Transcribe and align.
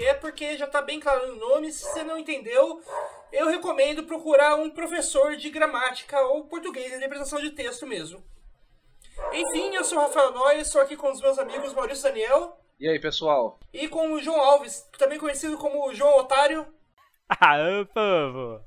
que 0.00 0.06
é, 0.06 0.14
porque 0.14 0.56
já 0.56 0.66
tá 0.66 0.80
bem 0.80 0.98
claro 0.98 1.26
no 1.26 1.36
nome. 1.36 1.70
Se 1.70 1.84
você 1.84 2.02
não 2.02 2.16
entendeu, 2.16 2.82
eu 3.30 3.48
recomendo 3.48 4.04
procurar 4.04 4.54
um 4.54 4.70
professor 4.70 5.36
de 5.36 5.50
gramática 5.50 6.18
ou 6.22 6.44
português, 6.44 6.90
interpretação 6.90 7.38
de 7.38 7.50
texto 7.50 7.86
mesmo. 7.86 8.24
Enfim, 9.30 9.74
eu 9.74 9.84
sou 9.84 9.98
o 9.98 10.00
Rafael 10.00 10.32
Noy, 10.32 10.56
estou 10.56 10.80
aqui 10.80 10.96
com 10.96 11.12
os 11.12 11.20
meus 11.20 11.38
amigos 11.38 11.74
Maurício 11.74 12.04
Daniel. 12.04 12.58
E 12.78 12.88
aí, 12.88 12.98
pessoal? 12.98 13.60
E 13.74 13.88
com 13.88 14.14
o 14.14 14.22
João 14.22 14.40
Alves, 14.40 14.88
também 14.96 15.18
conhecido 15.18 15.58
como 15.58 15.92
João 15.92 16.16
Otário. 16.16 16.66
Ah, 17.28 17.58
povo! 17.92 18.64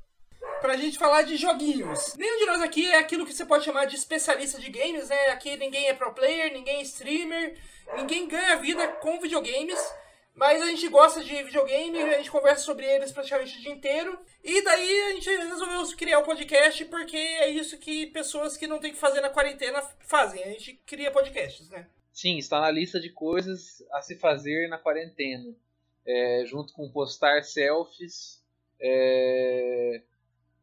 Pra 0.60 0.76
gente 0.76 0.96
falar 0.96 1.22
de 1.22 1.36
joguinhos. 1.36 2.14
Nenhum 2.14 2.38
de 2.38 2.46
nós 2.46 2.62
aqui 2.62 2.88
é 2.88 2.98
aquilo 2.98 3.26
que 3.26 3.34
você 3.34 3.44
pode 3.44 3.64
chamar 3.64 3.86
de 3.86 3.96
especialista 3.96 4.60
de 4.60 4.70
games, 4.70 5.08
né? 5.08 5.30
Aqui 5.30 5.56
ninguém 5.56 5.88
é 5.88 5.94
pro 5.94 6.14
player, 6.14 6.52
ninguém 6.52 6.78
é 6.78 6.82
streamer, 6.82 7.58
ninguém 7.96 8.28
ganha 8.28 8.54
vida 8.56 8.86
com 9.02 9.20
videogames. 9.20 9.80
Mas 10.34 10.60
a 10.60 10.66
gente 10.66 10.88
gosta 10.88 11.22
de 11.22 11.42
videogame, 11.44 11.96
a 12.02 12.18
gente 12.18 12.30
conversa 12.30 12.64
sobre 12.64 12.84
eles 12.84 13.12
praticamente 13.12 13.56
o 13.56 13.60
dia 13.60 13.72
inteiro. 13.72 14.18
E 14.42 14.62
daí 14.64 15.02
a 15.02 15.10
gente 15.12 15.30
resolveu 15.30 15.96
criar 15.96 16.18
o 16.18 16.22
um 16.22 16.24
podcast 16.24 16.84
porque 16.86 17.16
é 17.16 17.48
isso 17.48 17.78
que 17.78 18.06
pessoas 18.06 18.56
que 18.56 18.66
não 18.66 18.80
tem 18.80 18.92
que 18.92 18.98
fazer 18.98 19.20
na 19.20 19.30
quarentena 19.30 19.80
fazem. 20.00 20.42
A 20.42 20.48
gente 20.48 20.74
cria 20.84 21.12
podcasts, 21.12 21.70
né? 21.70 21.86
Sim, 22.12 22.36
está 22.36 22.60
na 22.60 22.70
lista 22.70 22.98
de 22.98 23.10
coisas 23.10 23.84
a 23.92 24.02
se 24.02 24.16
fazer 24.16 24.68
na 24.68 24.78
quarentena. 24.78 25.54
É, 26.06 26.44
junto 26.46 26.72
com 26.72 26.90
postar 26.90 27.44
selfies. 27.44 28.42
É... 28.80 30.02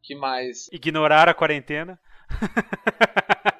que 0.02 0.14
mais? 0.14 0.68
Ignorar 0.72 1.30
a 1.30 1.34
quarentena. 1.34 1.98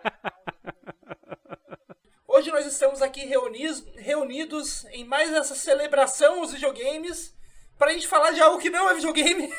Estamos 2.72 3.02
aqui 3.02 3.25
reunidos, 3.25 3.83
reunidos 3.97 4.86
em 4.91 5.03
mais 5.03 5.31
essa 5.33 5.53
celebração 5.53 6.39
aos 6.39 6.53
videogames 6.53 7.36
para 7.78 7.91
a 7.91 7.94
gente 7.94 8.08
falar 8.08 8.31
de 8.31 8.39
algo 8.39 8.59
que 8.59 8.69
não 8.69 8.89
é 8.89 8.94
videogame. 8.94 9.53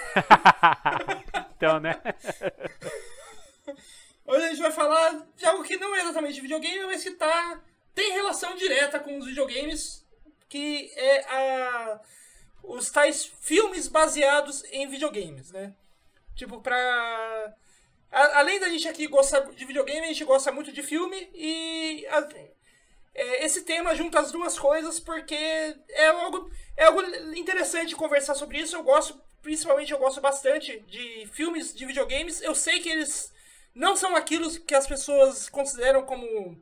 então, 1.55 1.79
né? 1.79 2.01
Hoje 4.25 4.47
a 4.47 4.49
gente 4.49 4.63
vai 4.63 4.73
falar 4.73 5.27
de 5.37 5.45
algo 5.45 5.63
que 5.63 5.77
não 5.77 5.95
é 5.95 6.01
exatamente 6.01 6.41
videogame, 6.41 6.87
mas 6.87 7.05
que 7.05 7.11
tá, 7.11 7.61
tem 7.95 8.13
relação 8.13 8.57
direta 8.57 8.99
com 8.99 9.19
os 9.19 9.27
videogames, 9.27 10.07
que 10.49 10.91
é 10.97 11.21
a, 11.29 12.01
os 12.63 12.91
tais 12.91 13.27
filmes 13.27 13.89
baseados 13.89 14.65
em 14.73 14.89
videogames, 14.89 15.53
né? 15.53 15.75
Tipo, 16.35 16.63
pra... 16.63 17.55
A, 18.11 18.39
além 18.39 18.59
da 18.59 18.71
gente 18.71 18.89
aqui 18.89 19.07
gostar 19.07 19.41
de 19.41 19.67
videogame, 19.67 20.01
a 20.01 20.09
gente 20.09 20.25
gosta 20.25 20.51
muito 20.51 20.73
de 20.73 20.83
filme 20.83 21.31
e... 21.35 22.07
A, 22.11 22.62
esse 23.15 23.63
tema 23.63 23.95
junta 23.95 24.21
as 24.21 24.33
duas 24.33 24.59
coisas 24.59 24.99
porque 24.99 25.35
é 25.35 26.07
algo, 26.07 26.51
é 26.77 26.85
algo 26.85 27.03
interessante 27.37 27.95
conversar 27.95 28.35
sobre 28.35 28.59
isso. 28.59 28.77
Eu 28.77 28.83
gosto, 28.83 29.21
principalmente 29.43 29.93
eu 29.93 29.99
gosto 29.99 30.21
bastante 30.21 30.81
de 30.81 31.29
filmes 31.33 31.75
de 31.75 31.85
videogames. 31.85 32.41
Eu 32.41 32.55
sei 32.55 32.81
que 32.81 32.89
eles 32.89 33.33
não 33.75 33.97
são 33.97 34.17
aquilo 34.17 34.51
que 34.61 34.75
as 34.75 34.87
pessoas 34.87 35.49
consideram 35.49 36.05
como 36.05 36.57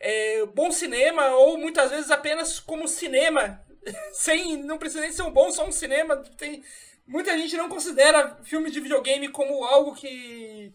é, 0.00 0.44
bom 0.46 0.70
cinema 0.70 1.28
ou 1.30 1.58
muitas 1.58 1.90
vezes 1.90 2.10
apenas 2.10 2.58
como 2.58 2.88
cinema. 2.88 3.60
Sem, 4.12 4.56
não 4.62 4.78
precisa 4.78 5.00
nem 5.00 5.12
ser 5.12 5.22
um 5.22 5.30
bom, 5.30 5.50
só 5.50 5.66
um 5.66 5.72
cinema. 5.72 6.16
Tem, 6.36 6.64
muita 7.06 7.36
gente 7.36 7.56
não 7.56 7.68
considera 7.68 8.36
filmes 8.44 8.72
de 8.72 8.80
videogame 8.80 9.28
como 9.28 9.64
algo 9.64 9.94
que 9.94 10.72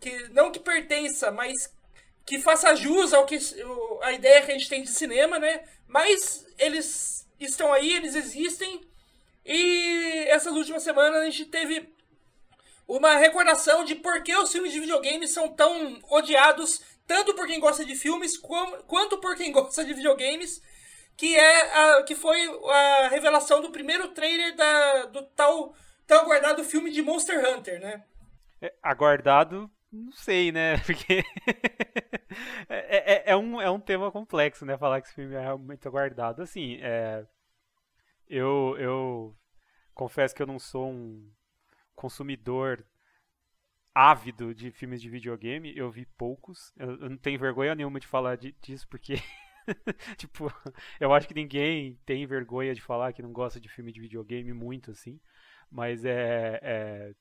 que 0.00 0.28
não 0.30 0.50
que 0.50 0.58
pertença, 0.58 1.30
mas 1.30 1.70
que 2.24 2.38
faça 2.38 2.74
jus 2.74 3.12
ao 3.12 3.26
que 3.26 3.38
a 4.02 4.12
ideia 4.12 4.42
que 4.42 4.50
a 4.50 4.54
gente 4.54 4.68
tem 4.68 4.82
de 4.82 4.90
cinema, 4.90 5.38
né? 5.38 5.64
Mas 5.86 6.46
eles 6.58 7.28
estão 7.38 7.72
aí, 7.72 7.92
eles 7.94 8.14
existem. 8.14 8.80
E 9.44 10.26
essas 10.28 10.54
últimas 10.54 10.82
semanas 10.82 11.20
a 11.20 11.24
gente 11.24 11.46
teve 11.46 11.92
uma 12.86 13.16
recordação 13.16 13.84
de 13.84 13.94
por 13.94 14.22
que 14.22 14.34
os 14.36 14.50
filmes 14.50 14.72
de 14.72 14.80
videogame 14.80 15.26
são 15.26 15.48
tão 15.48 15.98
odiados, 16.10 16.80
tanto 17.06 17.34
por 17.34 17.46
quem 17.46 17.60
gosta 17.60 17.84
de 17.84 17.94
filmes 17.94 18.36
quanto 18.36 19.18
por 19.18 19.36
quem 19.36 19.50
gosta 19.52 19.84
de 19.84 19.94
videogames, 19.94 20.60
que 21.16 21.36
é 21.36 21.60
a, 21.72 22.02
que 22.02 22.14
foi 22.14 22.38
a 22.68 23.08
revelação 23.08 23.60
do 23.60 23.70
primeiro 23.70 24.08
trailer 24.08 24.54
da, 24.56 25.06
do 25.06 25.22
tal 25.22 25.74
tão 26.06 26.22
aguardado 26.22 26.64
filme 26.64 26.90
de 26.90 27.02
Monster 27.02 27.38
Hunter, 27.48 27.80
né? 27.80 28.02
É, 28.60 28.74
aguardado 28.82 29.70
não 29.92 30.12
sei, 30.12 30.52
né? 30.52 30.78
Porque 30.86 31.24
é, 32.68 32.96
é, 32.96 33.30
é, 33.32 33.36
um, 33.36 33.60
é 33.60 33.70
um 33.70 33.80
tema 33.80 34.10
complexo, 34.10 34.64
né? 34.64 34.76
Falar 34.78 35.00
que 35.00 35.08
esse 35.08 35.14
filme 35.14 35.34
é 35.34 35.40
realmente 35.40 35.86
aguardado. 35.86 36.42
Assim, 36.42 36.78
é, 36.80 37.26
eu, 38.28 38.76
eu 38.78 39.36
confesso 39.94 40.34
que 40.34 40.42
eu 40.42 40.46
não 40.46 40.58
sou 40.58 40.90
um 40.90 41.30
consumidor 41.94 42.84
ávido 43.94 44.54
de 44.54 44.70
filmes 44.70 45.02
de 45.02 45.10
videogame. 45.10 45.76
Eu 45.76 45.90
vi 45.90 46.06
poucos. 46.06 46.72
Eu, 46.76 46.90
eu 47.00 47.10
não 47.10 47.16
tenho 47.16 47.38
vergonha 47.38 47.74
nenhuma 47.74 48.00
de 48.00 48.06
falar 48.06 48.36
de, 48.36 48.52
disso, 48.62 48.86
porque. 48.88 49.14
tipo, 50.16 50.52
eu 50.98 51.12
acho 51.12 51.28
que 51.28 51.34
ninguém 51.34 51.98
tem 52.06 52.26
vergonha 52.26 52.74
de 52.74 52.80
falar 52.80 53.12
que 53.12 53.22
não 53.22 53.32
gosta 53.32 53.60
de 53.60 53.68
filme 53.68 53.92
de 53.92 54.00
videogame 54.00 54.52
muito, 54.52 54.90
assim. 54.92 55.20
Mas 55.70 56.04
é, 56.04 56.58
é 56.62 57.14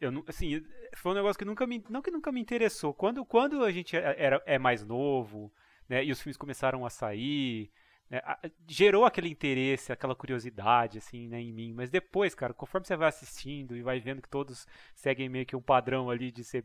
eu 0.00 0.24
assim, 0.26 0.62
foi 0.96 1.12
um 1.12 1.14
negócio 1.14 1.38
que 1.38 1.44
nunca 1.44 1.66
me, 1.66 1.84
não 1.88 2.00
que 2.00 2.10
nunca 2.10 2.32
me 2.32 2.40
interessou. 2.40 2.94
Quando, 2.94 3.24
quando 3.24 3.62
a 3.62 3.70
gente 3.70 3.96
é, 3.96 4.14
era, 4.18 4.42
é 4.46 4.58
mais 4.58 4.84
novo, 4.84 5.52
né, 5.88 6.04
e 6.04 6.10
os 6.10 6.20
filmes 6.20 6.36
começaram 6.36 6.86
a 6.86 6.90
sair, 6.90 7.70
né, 8.08 8.20
gerou 8.66 9.04
aquele 9.04 9.28
interesse, 9.28 9.92
aquela 9.92 10.14
curiosidade, 10.14 10.98
assim, 10.98 11.28
né, 11.28 11.40
em 11.40 11.52
mim. 11.52 11.74
Mas 11.74 11.90
depois, 11.90 12.34
cara, 12.34 12.54
conforme 12.54 12.86
você 12.86 12.96
vai 12.96 13.08
assistindo 13.08 13.76
e 13.76 13.82
vai 13.82 14.00
vendo 14.00 14.22
que 14.22 14.28
todos 14.28 14.66
seguem 14.94 15.28
meio 15.28 15.46
que 15.46 15.56
um 15.56 15.62
padrão 15.62 16.08
ali 16.08 16.32
de 16.32 16.42
ser 16.42 16.64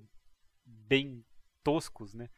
bem 0.66 1.24
toscos, 1.64 2.14
né, 2.14 2.30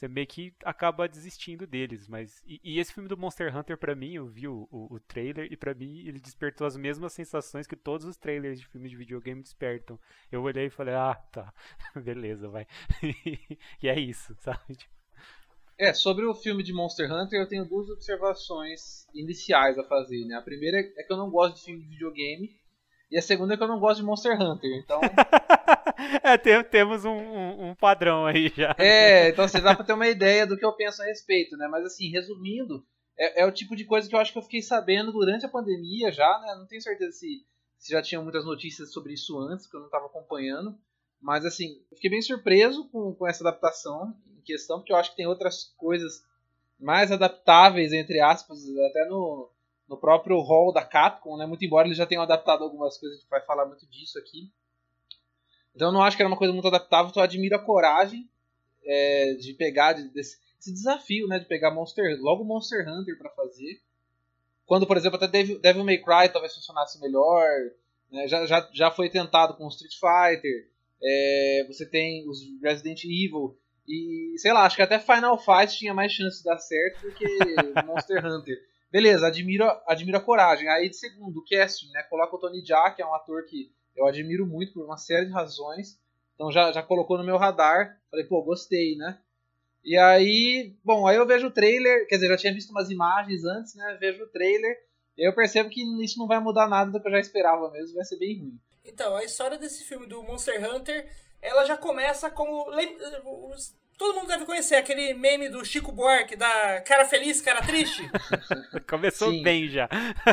você 0.00 0.08
meio 0.08 0.26
que 0.26 0.54
acaba 0.64 1.06
desistindo 1.06 1.66
deles. 1.66 2.08
Mas 2.08 2.42
e, 2.46 2.60
e 2.64 2.78
esse 2.78 2.92
filme 2.92 3.08
do 3.08 3.16
Monster 3.16 3.54
Hunter, 3.54 3.76
para 3.76 3.94
mim, 3.94 4.14
eu 4.14 4.26
vi 4.26 4.48
o, 4.48 4.66
o, 4.70 4.94
o, 4.94 5.00
trailer 5.00 5.52
e 5.52 5.56
para 5.56 5.74
mim 5.74 5.98
ele 6.06 6.18
despertou 6.18 6.66
as 6.66 6.76
mesmas 6.76 7.12
sensações 7.12 7.66
que 7.66 7.76
todos 7.76 8.06
os 8.06 8.16
trailers 8.16 8.58
de 8.58 8.66
filmes 8.66 8.90
de 8.90 8.96
videogame 8.96 9.42
despertam. 9.42 9.98
Eu 10.32 10.42
olhei 10.42 10.66
e 10.66 10.70
falei, 10.70 10.94
ah, 10.94 11.14
tá, 11.14 11.52
beleza, 12.02 12.48
vai. 12.48 12.66
e 13.82 13.88
é 13.88 14.00
isso, 14.00 14.34
sabe? 14.40 14.78
É, 15.78 15.94
sobre 15.94 16.26
o 16.26 16.34
filme 16.34 16.62
de 16.62 16.72
Monster 16.72 17.10
Hunter, 17.10 17.40
eu 17.40 17.48
tenho 17.48 17.64
duas 17.64 17.88
observações 17.88 19.06
iniciais 19.14 19.78
a 19.78 19.84
fazer, 19.84 20.26
né? 20.26 20.34
A 20.34 20.42
primeira 20.42 20.78
é 20.78 21.02
que 21.02 21.12
eu 21.12 21.16
não 21.16 21.30
gosto 21.30 21.56
de 21.56 21.64
filme 21.64 21.80
de 21.80 21.88
videogame 21.88 22.59
e 23.10 23.18
a 23.18 23.22
segunda 23.22 23.54
é 23.54 23.56
que 23.56 23.62
eu 23.62 23.68
não 23.68 23.80
gosto 23.80 24.00
de 24.00 24.06
Monster 24.06 24.40
Hunter, 24.40 24.70
então. 24.78 25.00
é, 26.22 26.38
tem, 26.38 26.62
temos 26.62 27.04
um, 27.04 27.10
um, 27.10 27.70
um, 27.70 27.74
padrão 27.74 28.24
aí 28.24 28.52
já. 28.54 28.74
É, 28.78 29.30
então 29.30 29.48
você 29.48 29.60
dá 29.60 29.74
pra 29.74 29.84
ter 29.84 29.92
uma 29.92 30.06
ideia 30.06 30.46
do 30.46 30.56
que 30.56 30.64
eu 30.64 30.72
penso 30.72 31.02
a 31.02 31.06
respeito, 31.06 31.56
né? 31.56 31.66
Mas 31.66 31.84
assim, 31.84 32.08
resumindo, 32.10 32.86
é, 33.18 33.42
é, 33.42 33.46
o 33.46 33.50
tipo 33.50 33.74
de 33.74 33.84
coisa 33.84 34.08
que 34.08 34.14
eu 34.14 34.20
acho 34.20 34.32
que 34.32 34.38
eu 34.38 34.42
fiquei 34.42 34.62
sabendo 34.62 35.10
durante 35.10 35.44
a 35.44 35.48
pandemia 35.48 36.12
já, 36.12 36.38
né? 36.40 36.54
Não 36.56 36.66
tenho 36.66 36.80
certeza 36.80 37.10
se, 37.12 37.44
se 37.76 37.92
já 37.92 38.00
tinha 38.00 38.22
muitas 38.22 38.44
notícias 38.44 38.92
sobre 38.92 39.14
isso 39.14 39.38
antes, 39.40 39.66
que 39.66 39.76
eu 39.76 39.80
não 39.80 39.88
estava 39.88 40.06
acompanhando. 40.06 40.78
Mas 41.20 41.44
assim, 41.44 41.82
eu 41.90 41.96
fiquei 41.96 42.10
bem 42.10 42.22
surpreso 42.22 42.88
com, 42.90 43.12
com 43.14 43.26
essa 43.26 43.46
adaptação 43.46 44.14
em 44.38 44.40
questão, 44.42 44.78
porque 44.78 44.92
eu 44.92 44.96
acho 44.96 45.10
que 45.10 45.16
tem 45.16 45.26
outras 45.26 45.64
coisas 45.76 46.24
mais 46.78 47.10
adaptáveis, 47.12 47.92
entre 47.92 48.20
aspas, 48.20 48.60
até 48.88 49.04
no, 49.06 49.50
no 49.90 49.96
próprio 49.96 50.38
hall 50.38 50.72
da 50.72 50.84
Capcom, 50.84 51.36
né? 51.36 51.44
Muito 51.44 51.64
embora 51.64 51.88
eles 51.88 51.98
já 51.98 52.06
tenham 52.06 52.22
adaptado 52.22 52.62
algumas 52.62 52.96
coisas, 52.96 53.18
a 53.18 53.20
gente 53.20 53.28
vai 53.28 53.40
falar 53.40 53.66
muito 53.66 53.84
disso 53.88 54.20
aqui. 54.20 54.48
Então 55.74 55.88
eu 55.88 55.92
não 55.92 56.00
acho 56.00 56.16
que 56.16 56.22
era 56.22 56.28
uma 56.28 56.38
coisa 56.38 56.52
muito 56.52 56.68
adaptável, 56.68 57.10
então 57.10 57.20
eu 57.20 57.24
admiro 57.24 57.56
a 57.56 57.58
coragem 57.58 58.30
é, 58.84 59.34
de 59.34 59.52
pegar 59.54 59.94
de, 59.94 60.08
desse, 60.10 60.38
esse 60.60 60.72
desafio, 60.72 61.26
né? 61.26 61.40
De 61.40 61.46
pegar 61.46 61.72
Monster, 61.72 62.16
logo 62.20 62.44
Monster 62.44 62.88
Hunter 62.88 63.18
para 63.18 63.30
fazer. 63.30 63.82
Quando, 64.64 64.86
por 64.86 64.96
exemplo, 64.96 65.16
até 65.16 65.26
Devil, 65.26 65.58
Devil 65.58 65.84
May 65.84 65.98
Cry 65.98 66.32
talvez 66.32 66.54
funcionasse 66.54 67.00
melhor. 67.00 67.48
Né? 68.12 68.28
Já, 68.28 68.46
já, 68.46 68.70
já 68.72 68.90
foi 68.92 69.10
tentado 69.10 69.54
com 69.54 69.66
Street 69.66 69.94
Fighter. 69.94 70.70
É, 71.02 71.64
você 71.66 71.84
tem 71.84 72.28
os 72.28 72.38
Resident 72.62 73.02
Evil. 73.02 73.58
E 73.88 74.38
sei 74.38 74.52
lá, 74.52 74.64
acho 74.66 74.76
que 74.76 74.82
até 74.82 75.00
Final 75.00 75.36
Fight 75.36 75.76
tinha 75.76 75.92
mais 75.92 76.12
chance 76.12 76.38
de 76.38 76.44
dar 76.44 76.58
certo 76.58 77.02
do 77.02 77.12
que 77.12 77.26
Monster 77.84 78.24
Hunter. 78.24 78.69
Beleza, 78.90 79.26
admiro, 79.26 79.64
admiro 79.86 80.18
a 80.18 80.20
coragem. 80.20 80.68
Aí, 80.68 80.88
de 80.88 80.96
segundo, 80.96 81.38
o 81.38 81.44
casting, 81.44 81.90
né? 81.90 82.02
Coloca 82.04 82.34
o 82.34 82.38
Tony 82.38 82.64
Jaa, 82.64 82.90
que 82.90 83.02
é 83.02 83.06
um 83.06 83.14
ator 83.14 83.44
que 83.44 83.72
eu 83.96 84.06
admiro 84.06 84.46
muito 84.46 84.72
por 84.72 84.84
uma 84.84 84.96
série 84.96 85.26
de 85.26 85.32
razões. 85.32 85.98
Então 86.34 86.50
já, 86.50 86.72
já 86.72 86.82
colocou 86.82 87.16
no 87.18 87.24
meu 87.24 87.36
radar. 87.36 88.00
Falei, 88.10 88.26
pô, 88.26 88.42
gostei, 88.42 88.96
né? 88.96 89.18
E 89.84 89.96
aí, 89.96 90.76
bom, 90.84 91.06
aí 91.06 91.16
eu 91.16 91.26
vejo 91.26 91.46
o 91.46 91.50
trailer, 91.50 92.06
quer 92.06 92.16
dizer, 92.16 92.28
já 92.28 92.36
tinha 92.36 92.52
visto 92.52 92.70
umas 92.70 92.90
imagens 92.90 93.44
antes, 93.44 93.74
né? 93.74 93.96
Vejo 93.98 94.24
o 94.24 94.28
trailer, 94.28 94.76
e 95.16 95.26
eu 95.26 95.34
percebo 95.34 95.70
que 95.70 95.82
isso 96.04 96.18
não 96.18 96.26
vai 96.26 96.38
mudar 96.38 96.68
nada 96.68 96.90
do 96.90 97.00
que 97.00 97.08
eu 97.08 97.12
já 97.12 97.18
esperava 97.18 97.70
mesmo, 97.70 97.94
vai 97.94 98.04
ser 98.04 98.18
bem 98.18 98.38
ruim. 98.38 98.60
Então, 98.84 99.16
a 99.16 99.24
história 99.24 99.58
desse 99.58 99.84
filme 99.84 100.06
do 100.06 100.22
Monster 100.22 100.62
Hunter, 100.62 101.10
ela 101.40 101.64
já 101.64 101.76
começa 101.76 102.30
como 102.30 102.70
todo 104.00 104.14
mundo 104.14 104.28
deve 104.28 104.46
conhecer 104.46 104.76
aquele 104.76 105.12
meme 105.12 105.50
do 105.50 105.62
Chico 105.62 105.92
Buarque, 105.92 106.34
da 106.34 106.80
cara 106.80 107.04
feliz, 107.04 107.42
cara 107.42 107.60
triste. 107.60 108.02
Começou 108.88 109.30
Sim. 109.30 109.42
bem 109.42 109.68
já. 109.68 109.86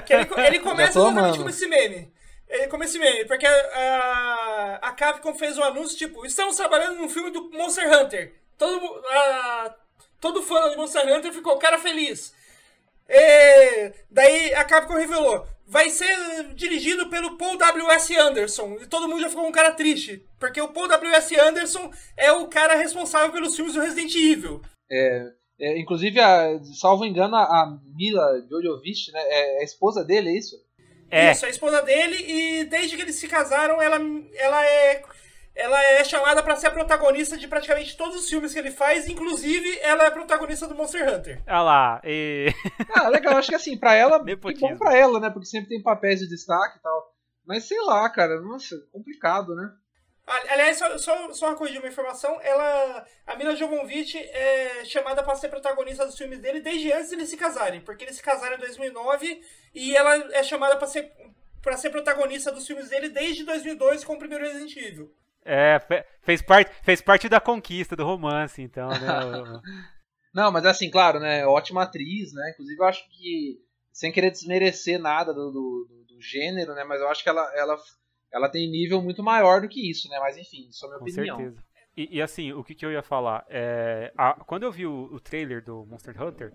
Que 0.06 0.14
ele, 0.14 0.30
ele 0.48 0.60
começa 0.60 0.94
Já 0.94 1.00
tô 1.02 1.08
exatamente 1.10 1.38
como 1.38 1.50
esse 1.50 1.68
meme. 1.68 2.14
Ele 2.48 2.68
como 2.68 2.84
esse 2.86 2.98
meme, 2.98 3.26
porque 3.26 3.46
a, 3.46 4.80
a 4.82 4.92
Capcom 4.94 5.36
fez 5.36 5.58
um 5.58 5.64
anúncio 5.66 5.98
tipo, 5.98 6.26
estamos 6.26 6.56
trabalhando 6.56 6.96
num 6.96 7.10
filme 7.10 7.30
do 7.30 7.52
Monster 7.52 7.92
Hunter. 7.92 8.34
Todo, 8.58 9.04
a- 9.06 9.76
todo 10.22 10.42
fã 10.42 10.70
de 10.70 10.78
Monster 10.78 11.06
Hunter 11.14 11.34
ficou 11.34 11.58
cara 11.58 11.78
feliz. 11.78 12.34
E 13.10 13.92
daí 14.10 14.54
a 14.54 14.64
Capcom 14.64 14.94
revelou, 14.96 15.46
vai 15.68 15.90
ser 15.90 16.54
dirigido 16.56 17.10
pelo 17.10 17.38
Paul 17.38 17.58
W.S. 17.58 18.16
Anderson. 18.16 18.78
E 18.82 18.88
todo 18.88 19.08
mundo 19.08 19.22
já 19.22 19.30
ficou 19.30 19.44
com 19.44 19.50
um 19.50 19.54
cara 19.54 19.72
triste, 19.72 20.26
porque 20.40 20.62
o 20.62 20.70
Paul 20.70 20.88
W.S. 20.88 21.38
Anderson 21.40 21.92
é 22.16 22.32
o 22.32 22.48
cara 22.48 22.76
responsável 22.76 23.32
pelos 23.32 23.56
filmes 23.56 23.74
do 23.74 23.82
Resident 23.82 24.16
Evil. 24.16 24.62
É, 24.90 25.80
inclusive, 25.80 26.20
a, 26.20 26.60
salvo 26.80 27.06
engano, 27.06 27.36
a, 27.36 27.78
Mila 27.96 28.46
Jovovich, 28.50 29.12
né, 29.12 29.20
é 29.20 29.62
a 29.62 29.64
esposa 29.64 30.04
dele, 30.04 30.30
é 30.30 30.38
isso? 30.38 30.56
É, 31.10 31.32
Isso, 31.32 31.46
a 31.46 31.50
esposa 31.50 31.82
dele, 31.82 32.18
e 32.18 32.66
desde 32.66 32.96
que 32.96 33.02
eles 33.02 33.16
se 33.16 33.28
casaram, 33.28 33.82
ela, 33.82 33.98
ela 34.36 34.66
é. 34.66 35.04
Ela 35.60 35.84
é 35.84 36.04
chamada 36.04 36.44
pra 36.44 36.56
ser 36.56 36.68
a 36.68 36.72
protagonista 36.72 37.36
de 37.38 37.48
praticamente 37.48 37.98
todos 37.98 38.16
os 38.16 38.30
filmes 38.30 38.54
que 38.54 38.60
ele 38.60 38.70
faz, 38.72 39.08
inclusive 39.10 39.80
ela 39.82 40.04
é 40.04 40.08
a 40.08 40.12
protagonista 40.12 40.68
do 40.68 40.76
Monster 40.76 41.08
Hunter. 41.12 41.42
olha 41.48 41.62
lá. 41.62 42.02
E... 42.04 42.48
Ah, 42.96 43.10
legal, 43.10 43.36
acho 43.38 43.50
que 43.50 43.56
assim, 43.56 43.78
pra 43.78 43.96
ela, 43.96 44.20
que 44.20 44.26
Nepotismo. 44.26 44.70
bom 44.70 44.78
pra 44.78 44.96
ela, 44.96 45.20
né, 45.20 45.30
porque 45.30 45.48
sempre 45.48 45.70
tem 45.70 45.82
papéis 45.82 46.20
de 46.20 46.28
destaque 46.30 46.78
e 46.78 46.82
tal. 46.82 47.14
Mas 47.46 47.64
sei 47.68 47.80
lá, 47.82 48.10
cara, 48.10 48.40
nossa, 48.42 48.76
complicado, 48.92 49.56
né? 49.56 49.72
Ali- 50.28 50.50
Aliás, 50.50 50.78
só, 50.78 50.98
só, 50.98 51.34
só 51.34 51.48
uma 51.48 51.56
corrigir 51.56 51.80
uma 51.80 51.88
informação, 51.88 52.38
ela. 52.42 53.06
A 53.26 53.36
Mila 53.38 53.56
Jovovich 53.56 54.18
é 54.18 54.84
chamada 54.84 55.24
pra 55.24 55.36
ser 55.36 55.48
protagonista 55.48 56.06
dos 56.06 56.18
filmes 56.18 56.40
dele 56.40 56.60
desde 56.60 56.92
antes 56.92 57.10
de 57.10 57.16
eles 57.16 57.30
se 57.30 57.38
casarem, 57.38 57.80
porque 57.82 58.04
eles 58.04 58.18
se 58.18 58.22
casaram 58.22 58.58
em 58.58 58.60
2009 58.60 59.42
e 59.74 59.96
ela 59.96 60.16
é 60.34 60.44
chamada 60.44 60.76
pra 60.76 60.86
ser, 60.88 61.12
pra 61.62 61.78
ser 61.78 61.90
protagonista 61.92 62.52
dos 62.52 62.68
filmes 62.68 62.90
dele 62.90 63.08
desde 63.10 63.44
2002 63.46 64.04
com 64.04 64.14
o 64.16 64.20
primeiro 64.20 64.44
Resident 64.44 64.76
Evil. 64.76 65.10
É, 65.48 65.80
fe- 65.80 66.06
fez 66.22 66.42
parte, 66.42 66.72
fez 66.84 67.02
parte 67.02 67.30
da 67.30 67.40
conquista 67.40 67.96
do 67.96 68.06
romance, 68.06 68.62
então, 68.62 68.90
né? 68.90 69.00
Não, 70.34 70.52
mas 70.52 70.66
assim, 70.66 70.92
claro, 70.92 71.20
né, 71.20 71.46
ótima 71.48 71.84
atriz, 71.84 72.34
né, 72.34 72.52
inclusive 72.54 72.80
eu 72.80 72.86
acho 72.86 73.10
que, 73.10 73.58
sem 73.92 74.12
querer 74.12 74.30
desmerecer 74.30 75.00
nada 75.00 75.34
do, 75.34 75.50
do, 75.52 76.06
do- 76.08 76.22
gênero, 76.22 76.74
né, 76.76 76.84
mas 76.84 77.00
eu 77.00 77.08
acho 77.10 77.24
que 77.24 77.30
ela, 77.30 77.42
ela, 77.56 77.76
ela 78.32 78.50
tem 78.50 78.70
nível 78.70 79.02
muito 79.02 79.24
maior 79.24 79.62
do 79.62 79.70
que 79.70 79.90
isso, 79.90 80.08
né, 80.10 80.20
mas 80.20 80.38
enfim, 80.38 80.68
isso 80.70 80.84
é 80.86 80.88
a 80.88 80.90
minha 80.90 81.00
Com 81.00 81.06
opinião. 81.06 81.38
certeza. 81.38 81.64
E, 81.96 82.18
e 82.18 82.22
assim, 82.22 82.52
o 82.54 82.64
que, 82.64 82.76
que 82.76 82.86
eu 82.86 82.92
ia 82.92 83.02
falar? 83.02 83.46
É, 83.50 84.12
a- 84.18 84.34
quando 84.46 84.64
eu 84.64 84.72
vi 84.72 84.86
o, 84.86 85.10
o 85.12 85.20
trailer 85.20 85.64
do 85.64 85.86
Monster 85.86 86.22
Hunter, 86.22 86.54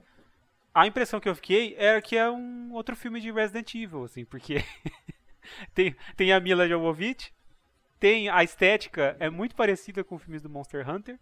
a 0.74 0.86
impressão 0.86 1.18
que 1.18 1.28
eu 1.28 1.34
fiquei 1.34 1.74
era 1.76 2.00
que 2.02 2.16
é 2.16 2.30
um 2.30 2.72
outro 2.72 2.94
filme 2.94 3.20
de 3.20 3.32
Resident 3.32 3.74
Evil, 3.74 4.04
assim, 4.04 4.24
porque 4.24 4.56
tem, 5.74 5.96
tem 6.16 6.32
a 6.32 6.38
Mila 6.40 6.68
Jovovich, 6.68 7.32
tem 8.02 8.28
a 8.28 8.42
estética 8.42 9.16
é 9.20 9.30
muito 9.30 9.54
parecida 9.54 10.02
com 10.02 10.18
filmes 10.18 10.42
do 10.42 10.50
Monster 10.50 10.90
Hunter, 10.90 11.20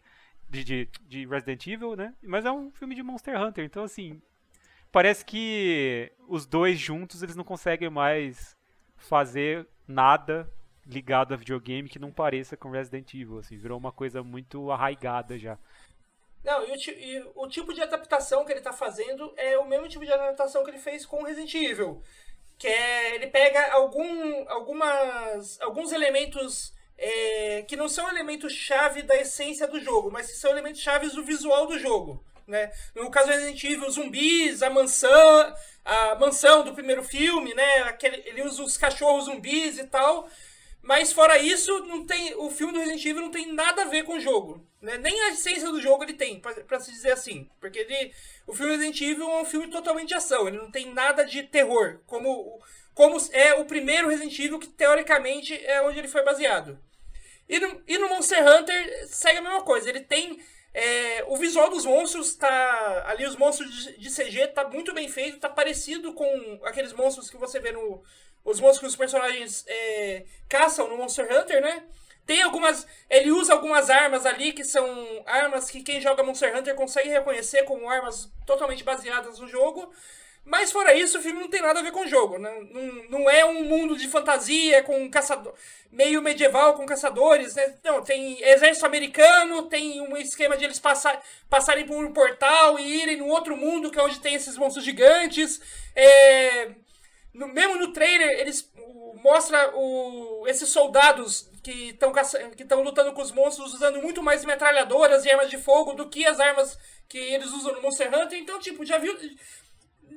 de, 0.48 0.64
de, 0.64 0.88
de 1.02 1.26
Resident 1.26 1.66
Evil, 1.66 1.94
né? 1.94 2.14
Mas 2.22 2.46
é 2.46 2.50
um 2.50 2.70
filme 2.70 2.94
de 2.94 3.02
Monster 3.02 3.38
Hunter, 3.38 3.66
então 3.66 3.84
assim, 3.84 4.18
parece 4.90 5.22
que 5.22 6.10
os 6.26 6.46
dois 6.46 6.78
juntos 6.78 7.22
eles 7.22 7.36
não 7.36 7.44
conseguem 7.44 7.90
mais 7.90 8.56
fazer 8.96 9.68
nada 9.86 10.50
ligado 10.86 11.34
a 11.34 11.36
videogame 11.36 11.86
que 11.86 11.98
não 11.98 12.10
pareça 12.10 12.56
com 12.56 12.70
Resident 12.70 13.12
Evil, 13.12 13.40
assim, 13.40 13.58
virou 13.58 13.78
uma 13.78 13.92
coisa 13.92 14.22
muito 14.22 14.70
arraigada 14.70 15.38
já. 15.38 15.58
Não, 16.42 16.64
e 16.66 16.70
o, 16.70 16.76
e 16.76 17.30
o 17.34 17.46
tipo 17.46 17.74
de 17.74 17.82
adaptação 17.82 18.42
que 18.46 18.52
ele 18.52 18.62
tá 18.62 18.72
fazendo 18.72 19.34
é 19.36 19.58
o 19.58 19.68
mesmo 19.68 19.86
tipo 19.86 20.06
de 20.06 20.12
adaptação 20.14 20.64
que 20.64 20.70
ele 20.70 20.78
fez 20.78 21.04
com 21.04 21.24
Resident 21.24 21.54
Evil. 21.56 22.02
Que 22.60 22.68
é, 22.68 23.14
ele 23.16 23.26
pega 23.26 23.72
algum, 23.72 24.48
algumas, 24.48 25.60
alguns 25.62 25.90
elementos 25.90 26.72
é, 26.96 27.64
que 27.66 27.74
não 27.74 27.88
são 27.88 28.06
elementos-chave 28.08 29.02
da 29.02 29.16
essência 29.16 29.66
do 29.66 29.80
jogo, 29.80 30.10
mas 30.12 30.30
que 30.30 30.36
são 30.36 30.50
elementos-chaves 30.50 31.14
do 31.14 31.24
visual 31.24 31.66
do 31.66 31.78
jogo. 31.78 32.22
Né? 32.46 32.70
No 32.94 33.10
caso 33.10 33.28
do 33.28 33.32
Resident 33.32 33.64
Evil, 33.64 33.86
os 33.86 33.94
zumbis, 33.94 34.62
a 34.62 34.68
mansão, 34.68 35.54
a 35.84 36.14
mansão 36.16 36.62
do 36.62 36.74
primeiro 36.74 37.02
filme, 37.02 37.54
né? 37.54 37.78
Aquele, 37.84 38.22
ele 38.26 38.42
usa 38.42 38.62
os 38.62 38.76
cachorros 38.76 39.24
zumbis 39.24 39.78
e 39.78 39.84
tal. 39.84 40.28
Mas 40.82 41.12
fora 41.12 41.38
isso, 41.38 41.80
não 41.80 42.06
tem, 42.06 42.34
o 42.36 42.50
filme 42.50 42.72
do 42.72 42.78
Resident 42.78 43.04
Evil 43.04 43.22
não 43.22 43.30
tem 43.30 43.52
nada 43.52 43.82
a 43.82 43.86
ver 43.86 44.04
com 44.04 44.14
o 44.14 44.20
jogo. 44.20 44.66
Né? 44.80 44.96
Nem 44.96 45.20
a 45.22 45.28
essência 45.30 45.70
do 45.70 45.80
jogo 45.80 46.04
ele 46.04 46.14
tem, 46.14 46.40
pra 46.40 46.80
se 46.80 46.90
dizer 46.90 47.12
assim. 47.12 47.48
Porque 47.60 47.80
ele, 47.80 48.12
o 48.46 48.54
filme 48.54 48.72
Resident 48.72 49.00
Evil 49.00 49.30
é 49.30 49.42
um 49.42 49.44
filme 49.44 49.68
totalmente 49.68 50.08
de 50.08 50.14
ação. 50.14 50.48
Ele 50.48 50.56
não 50.56 50.70
tem 50.70 50.92
nada 50.92 51.22
de 51.22 51.42
terror. 51.42 52.00
Como, 52.06 52.60
como 52.94 53.18
é 53.32 53.54
o 53.54 53.66
primeiro 53.66 54.08
Resident 54.08 54.38
Evil, 54.38 54.58
que 54.58 54.68
teoricamente 54.68 55.54
é 55.66 55.82
onde 55.82 55.98
ele 55.98 56.08
foi 56.08 56.24
baseado. 56.24 56.78
E 57.48 57.58
no, 57.58 57.82
e 57.86 57.98
no 57.98 58.08
Monster 58.08 58.42
Hunter 58.46 59.08
segue 59.08 59.38
a 59.38 59.42
mesma 59.42 59.62
coisa. 59.62 59.88
Ele 59.88 60.00
tem. 60.00 60.40
é, 60.72 61.24
o 61.26 61.36
visual 61.36 61.68
dos 61.68 61.84
monstros 61.84 62.34
tá. 62.36 63.04
Ali, 63.06 63.26
os 63.26 63.36
monstros 63.36 63.92
de 63.98 64.08
CG 64.08 64.46
tá 64.48 64.68
muito 64.68 64.94
bem 64.94 65.08
feito, 65.08 65.40
tá 65.40 65.48
parecido 65.48 66.12
com 66.14 66.60
aqueles 66.64 66.92
monstros 66.92 67.28
que 67.28 67.36
você 67.36 67.58
vê 67.60 67.72
no. 67.72 68.02
Os 68.44 68.60
monstros 68.60 68.80
que 68.80 68.86
os 68.86 68.96
personagens 68.96 69.64
é, 69.68 70.24
caçam 70.48 70.88
no 70.88 70.96
Monster 70.96 71.26
Hunter, 71.30 71.60
né? 71.60 71.84
Tem 72.26 72.42
algumas. 72.42 72.86
Ele 73.08 73.30
usa 73.32 73.52
algumas 73.52 73.90
armas 73.90 74.24
ali 74.24 74.52
que 74.52 74.64
são 74.64 74.86
armas 75.26 75.70
que 75.70 75.82
quem 75.82 76.00
joga 76.00 76.22
Monster 76.22 76.56
Hunter 76.56 76.74
consegue 76.74 77.08
reconhecer 77.08 77.64
como 77.64 77.88
armas 77.88 78.30
totalmente 78.46 78.84
baseadas 78.84 79.38
no 79.38 79.48
jogo. 79.48 79.92
Mas 80.44 80.72
fora 80.72 80.94
isso, 80.94 81.18
o 81.18 81.22
filme 81.22 81.38
não 81.40 81.48
tem 81.48 81.60
nada 81.60 81.80
a 81.80 81.82
ver 81.82 81.92
com 81.92 82.00
o 82.00 82.08
jogo. 82.08 82.38
Não, 82.38 82.62
não, 82.62 82.82
não 83.10 83.30
é 83.30 83.44
um 83.44 83.64
mundo 83.64 83.96
de 83.96 84.08
fantasia 84.08 84.82
com 84.82 85.10
caçador. 85.10 85.54
meio 85.92 86.22
medieval 86.22 86.74
com 86.74 86.86
caçadores, 86.86 87.54
né? 87.54 87.74
Não, 87.84 88.02
tem 88.02 88.42
exército 88.42 88.86
americano, 88.86 89.68
tem 89.68 90.00
um 90.00 90.16
esquema 90.16 90.56
de 90.56 90.64
eles 90.64 90.78
passar, 90.78 91.22
passarem 91.48 91.86
por 91.86 92.04
um 92.04 92.12
portal 92.12 92.78
e 92.78 93.02
irem 93.02 93.16
no 93.16 93.26
outro 93.26 93.56
mundo, 93.56 93.90
que 93.90 93.98
é 93.98 94.02
onde 94.02 94.20
tem 94.20 94.34
esses 94.34 94.56
monstros 94.56 94.84
gigantes. 94.84 95.60
É, 95.94 96.70
no, 97.32 97.48
mesmo 97.48 97.76
no 97.76 97.92
trailer, 97.92 98.40
eles 98.40 98.70
mostra 99.22 99.70
o, 99.76 100.44
esses 100.48 100.68
soldados 100.68 101.48
que 101.62 101.90
estão 101.90 102.12
que 102.56 102.62
estão 102.62 102.82
lutando 102.82 103.12
com 103.12 103.20
os 103.22 103.32
monstros 103.32 103.74
usando 103.74 104.00
muito 104.00 104.22
mais 104.22 104.44
metralhadoras 104.44 105.24
e 105.24 105.30
armas 105.30 105.50
de 105.50 105.58
fogo 105.58 105.92
do 105.94 106.08
que 106.08 106.24
as 106.26 106.40
armas 106.40 106.78
que 107.08 107.18
eles 107.18 107.50
usam 107.52 107.74
no 107.74 107.82
Monster 107.82 108.08
Hunter. 108.08 108.38
Então, 108.38 108.58
tipo, 108.58 108.84
já 108.84 108.96
viu 108.98 109.14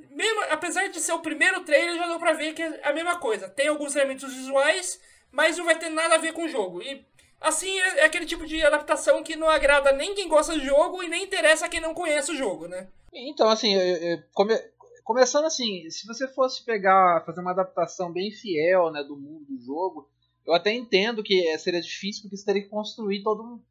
mesmo, 0.10 0.42
apesar 0.50 0.88
de 0.90 1.00
ser 1.00 1.14
o 1.14 1.20
primeiro 1.20 1.62
trailer, 1.62 1.98
já 1.98 2.08
deu 2.08 2.20
pra 2.20 2.34
ver 2.34 2.54
que 2.54 2.62
é 2.62 2.80
a 2.84 2.94
mesma 2.94 3.18
coisa. 3.18 3.50
Tem 3.50 3.68
alguns 3.68 3.96
elementos 3.96 4.34
visuais, 4.34 5.00
mas 5.32 5.58
não 5.58 5.66
vai 5.66 5.78
ter 5.78 5.90
nada 5.90 6.16
a 6.16 6.20
ver 6.20 6.34
com 6.34 6.44
o 6.46 6.50
jogo. 6.50 6.82
E 6.82 7.06
assim 7.42 7.80
é, 7.80 8.00
é 8.00 8.06
aquele 8.06 8.26
tipo 8.26 8.46
de 8.46 8.64
adaptação 8.64 9.24
que 9.24 9.36
não 9.36 9.50
agrada 9.50 9.92
nem 9.92 10.14
quem 10.16 10.28
gosta 10.28 10.54
do 10.54 10.64
jogo 10.64 11.04
e 11.04 11.10
nem 11.10 11.24
interessa 11.24 11.68
quem 11.70 11.80
não 11.82 11.94
conhece 11.94 12.32
o 12.32 12.36
jogo, 12.38 12.68
né? 12.68 12.88
Então, 13.16 13.48
assim, 13.50 13.76
eu- 13.76 13.98
eu- 13.98 14.24
come- 14.34 14.60
começando 15.04 15.46
assim, 15.46 15.90
se 15.90 16.08
você 16.08 16.28
fosse 16.28 16.64
pegar, 16.64 17.24
fazer 17.26 17.42
uma 17.42 17.52
adaptação 17.52 18.12
bem 18.12 18.32
fiel 18.32 18.92
né, 18.92 19.04
do 19.04 19.18
mundo 19.18 19.46
do 19.46 19.58
jogo, 19.64 20.10
eu 20.46 20.54
até 20.54 20.74
entendo 20.74 21.24
que 21.24 21.48
eh, 21.48 21.58
seria 21.58 21.82
difícil, 21.82 22.24
porque 22.24 22.38
você 22.38 22.46
teria 22.46 22.64
que 22.64 22.70
construir 22.70 23.24
todo 23.24 23.44
um, 23.44 23.62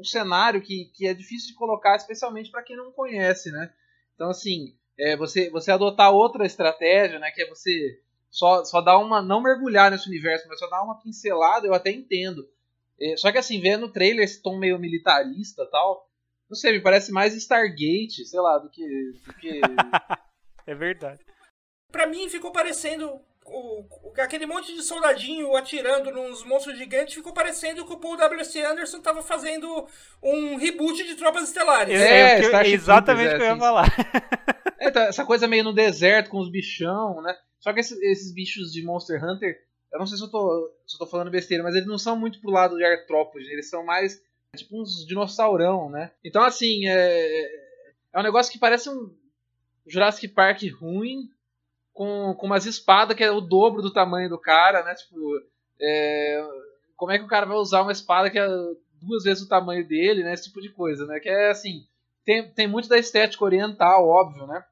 um 0.00 0.04
cenário 0.04 0.60
que, 0.60 0.86
que 0.94 1.06
é 1.06 1.14
difícil 1.14 1.48
de 1.48 1.54
colocar, 1.54 1.96
especialmente 1.96 2.50
para 2.50 2.62
quem 2.62 2.76
não 2.76 2.92
conhece, 2.92 3.50
né? 3.50 3.72
Então, 4.14 4.30
assim, 4.30 4.74
é, 4.98 5.16
você, 5.16 5.50
você 5.50 5.70
adotar 5.70 6.12
outra 6.12 6.44
estratégia, 6.44 7.18
né, 7.18 7.30
que 7.30 7.42
é 7.42 7.48
você 7.48 8.00
só, 8.30 8.64
só 8.64 8.80
dar 8.80 8.98
uma, 8.98 9.22
não 9.22 9.42
mergulhar 9.42 9.90
nesse 9.90 10.08
universo, 10.08 10.46
mas 10.48 10.58
só 10.58 10.68
dar 10.68 10.82
uma 10.82 11.00
pincelada, 11.00 11.66
eu 11.66 11.74
até 11.74 11.90
entendo. 11.90 12.48
É, 13.00 13.16
só 13.16 13.30
que 13.30 13.38
assim, 13.38 13.60
vendo 13.60 13.86
o 13.86 13.92
trailer 13.92 14.24
esse 14.24 14.42
tom 14.42 14.58
meio 14.58 14.78
militarista 14.78 15.64
tal, 15.70 16.08
não 16.48 16.56
sei, 16.56 16.72
me 16.72 16.80
parece 16.80 17.12
mais 17.12 17.34
Stargate, 17.34 18.24
sei 18.24 18.40
lá, 18.40 18.58
do 18.58 18.70
que. 18.70 19.12
Do 19.26 19.34
que... 19.34 19.60
É 20.68 20.74
verdade. 20.74 21.20
Pra 21.90 22.06
mim 22.06 22.28
ficou 22.28 22.52
parecendo 22.52 23.20
o, 23.46 23.80
o- 24.10 24.12
aquele 24.20 24.44
monte 24.44 24.74
de 24.74 24.82
soldadinho 24.82 25.56
atirando 25.56 26.10
nos 26.12 26.44
monstros 26.44 26.76
gigantes, 26.76 27.14
ficou 27.14 27.32
parecendo 27.32 27.86
que 27.86 27.92
o 27.92 27.96
Paul 27.98 28.16
W.C. 28.16 28.60
Anderson 28.62 29.00
tava 29.00 29.22
fazendo 29.22 29.86
um 30.22 30.56
reboot 30.56 31.02
de 31.04 31.14
Tropas 31.14 31.44
Estelares. 31.44 31.98
É, 31.98 32.38
É, 32.40 32.46
o 32.46 32.50
que 32.50 32.56
eu- 32.56 32.74
exatamente 32.74 33.34
o 33.34 33.36
que 33.38 33.42
eu 33.42 33.46
é, 33.46 33.48
ia 33.48 33.54
sim. 33.54 33.60
falar. 33.60 33.86
É, 34.80 34.92
tá, 34.92 35.06
essa 35.06 35.24
coisa 35.24 35.48
meio 35.48 35.64
no 35.64 35.72
deserto 35.72 36.30
com 36.30 36.38
os 36.38 36.48
bichão, 36.52 37.20
né? 37.20 37.34
Só 37.58 37.72
que 37.72 37.80
esses, 37.80 38.00
esses 38.00 38.32
bichos 38.32 38.70
de 38.70 38.80
Monster 38.84 39.22
Hunter, 39.24 39.58
eu 39.92 39.98
não 39.98 40.06
sei 40.06 40.16
se 40.16 40.22
eu, 40.22 40.30
tô, 40.30 40.72
se 40.86 40.94
eu 40.94 40.98
tô 41.00 41.06
falando 41.06 41.32
besteira, 41.32 41.64
mas 41.64 41.74
eles 41.74 41.88
não 41.88 41.98
são 41.98 42.16
muito 42.16 42.40
pro 42.40 42.52
lado 42.52 42.76
de 42.76 42.84
artrópode, 42.84 43.44
eles 43.50 43.68
são 43.68 43.84
mais 43.84 44.22
tipo 44.56 44.80
uns 44.80 45.04
dinossaurão, 45.04 45.90
né? 45.90 46.12
Então, 46.24 46.44
assim, 46.44 46.86
é, 46.86 47.42
é 48.14 48.20
um 48.20 48.22
negócio 48.22 48.52
que 48.52 48.58
parece 48.58 48.88
um 48.88 49.10
Jurassic 49.88 50.28
Park 50.28 50.62
ruim, 50.80 51.28
com, 51.92 52.34
com 52.34 52.46
umas 52.46 52.66
espadas 52.66 53.16
que 53.16 53.24
é 53.24 53.30
o 53.30 53.40
dobro 53.40 53.82
do 53.82 53.92
tamanho 53.92 54.28
do 54.28 54.38
cara, 54.38 54.84
né? 54.84 54.94
Tipo, 54.94 55.16
é, 55.80 56.46
como 56.96 57.12
é 57.12 57.18
que 57.18 57.24
o 57.24 57.28
cara 57.28 57.46
vai 57.46 57.56
usar 57.56 57.82
uma 57.82 57.92
espada 57.92 58.30
que 58.30 58.38
é 58.38 58.46
duas 59.00 59.24
vezes 59.24 59.42
o 59.42 59.48
tamanho 59.48 59.86
dele, 59.86 60.22
né? 60.22 60.32
Esse 60.32 60.44
tipo 60.44 60.60
de 60.60 60.70
coisa, 60.70 61.06
né? 61.06 61.18
Que 61.20 61.28
é 61.28 61.50
assim, 61.50 61.86
tem, 62.24 62.48
tem 62.52 62.66
muito 62.68 62.88
da 62.88 62.98
estética 62.98 63.44
oriental, 63.44 64.06
óbvio, 64.06 64.46
né? 64.46 64.64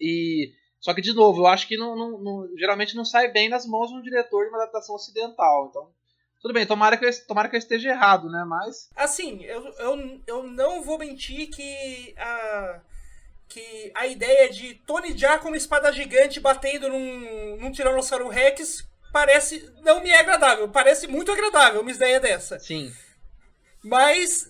E 0.00 0.52
só 0.80 0.94
que 0.94 1.00
de 1.00 1.12
novo, 1.12 1.42
eu 1.42 1.46
acho 1.46 1.66
que 1.66 1.76
não, 1.76 1.96
não, 1.96 2.18
não, 2.18 2.48
geralmente 2.56 2.94
não 2.94 3.04
sai 3.04 3.30
bem 3.30 3.48
nas 3.48 3.66
mãos 3.66 3.88
de 3.88 3.96
um 3.96 4.02
diretor 4.02 4.44
de 4.44 4.50
uma 4.50 4.58
adaptação 4.58 4.94
ocidental. 4.94 5.68
Então, 5.70 5.90
tudo 6.40 6.54
bem, 6.54 6.66
tomara 6.66 6.96
que 6.96 7.04
eu, 7.04 7.26
tomara 7.26 7.48
que 7.48 7.56
eu 7.56 7.58
esteja 7.58 7.90
errado, 7.90 8.30
né? 8.30 8.44
Mas 8.46 8.90
assim, 8.94 9.42
eu, 9.44 9.64
eu, 9.78 10.20
eu 10.26 10.42
não 10.44 10.82
vou 10.82 10.98
mentir 10.98 11.48
que 11.50 12.14
a 12.16 12.80
que 13.48 13.90
a 13.94 14.06
ideia 14.06 14.50
de 14.50 14.74
Tony 14.86 15.16
Jaa 15.16 15.38
com 15.38 15.48
uma 15.48 15.56
espada 15.56 15.90
gigante 15.92 16.38
batendo 16.38 16.88
num, 16.88 17.56
num 17.56 17.72
Tiranossauro 17.72 18.28
Rex 18.28 18.86
parece. 19.12 19.72
não 19.82 20.02
me 20.02 20.10
é 20.10 20.20
agradável. 20.20 20.68
Parece 20.68 21.06
muito 21.06 21.32
agradável 21.32 21.80
uma 21.80 21.90
ideia 21.90 22.20
dessa. 22.20 22.58
Sim. 22.58 22.92
Mas, 23.82 24.48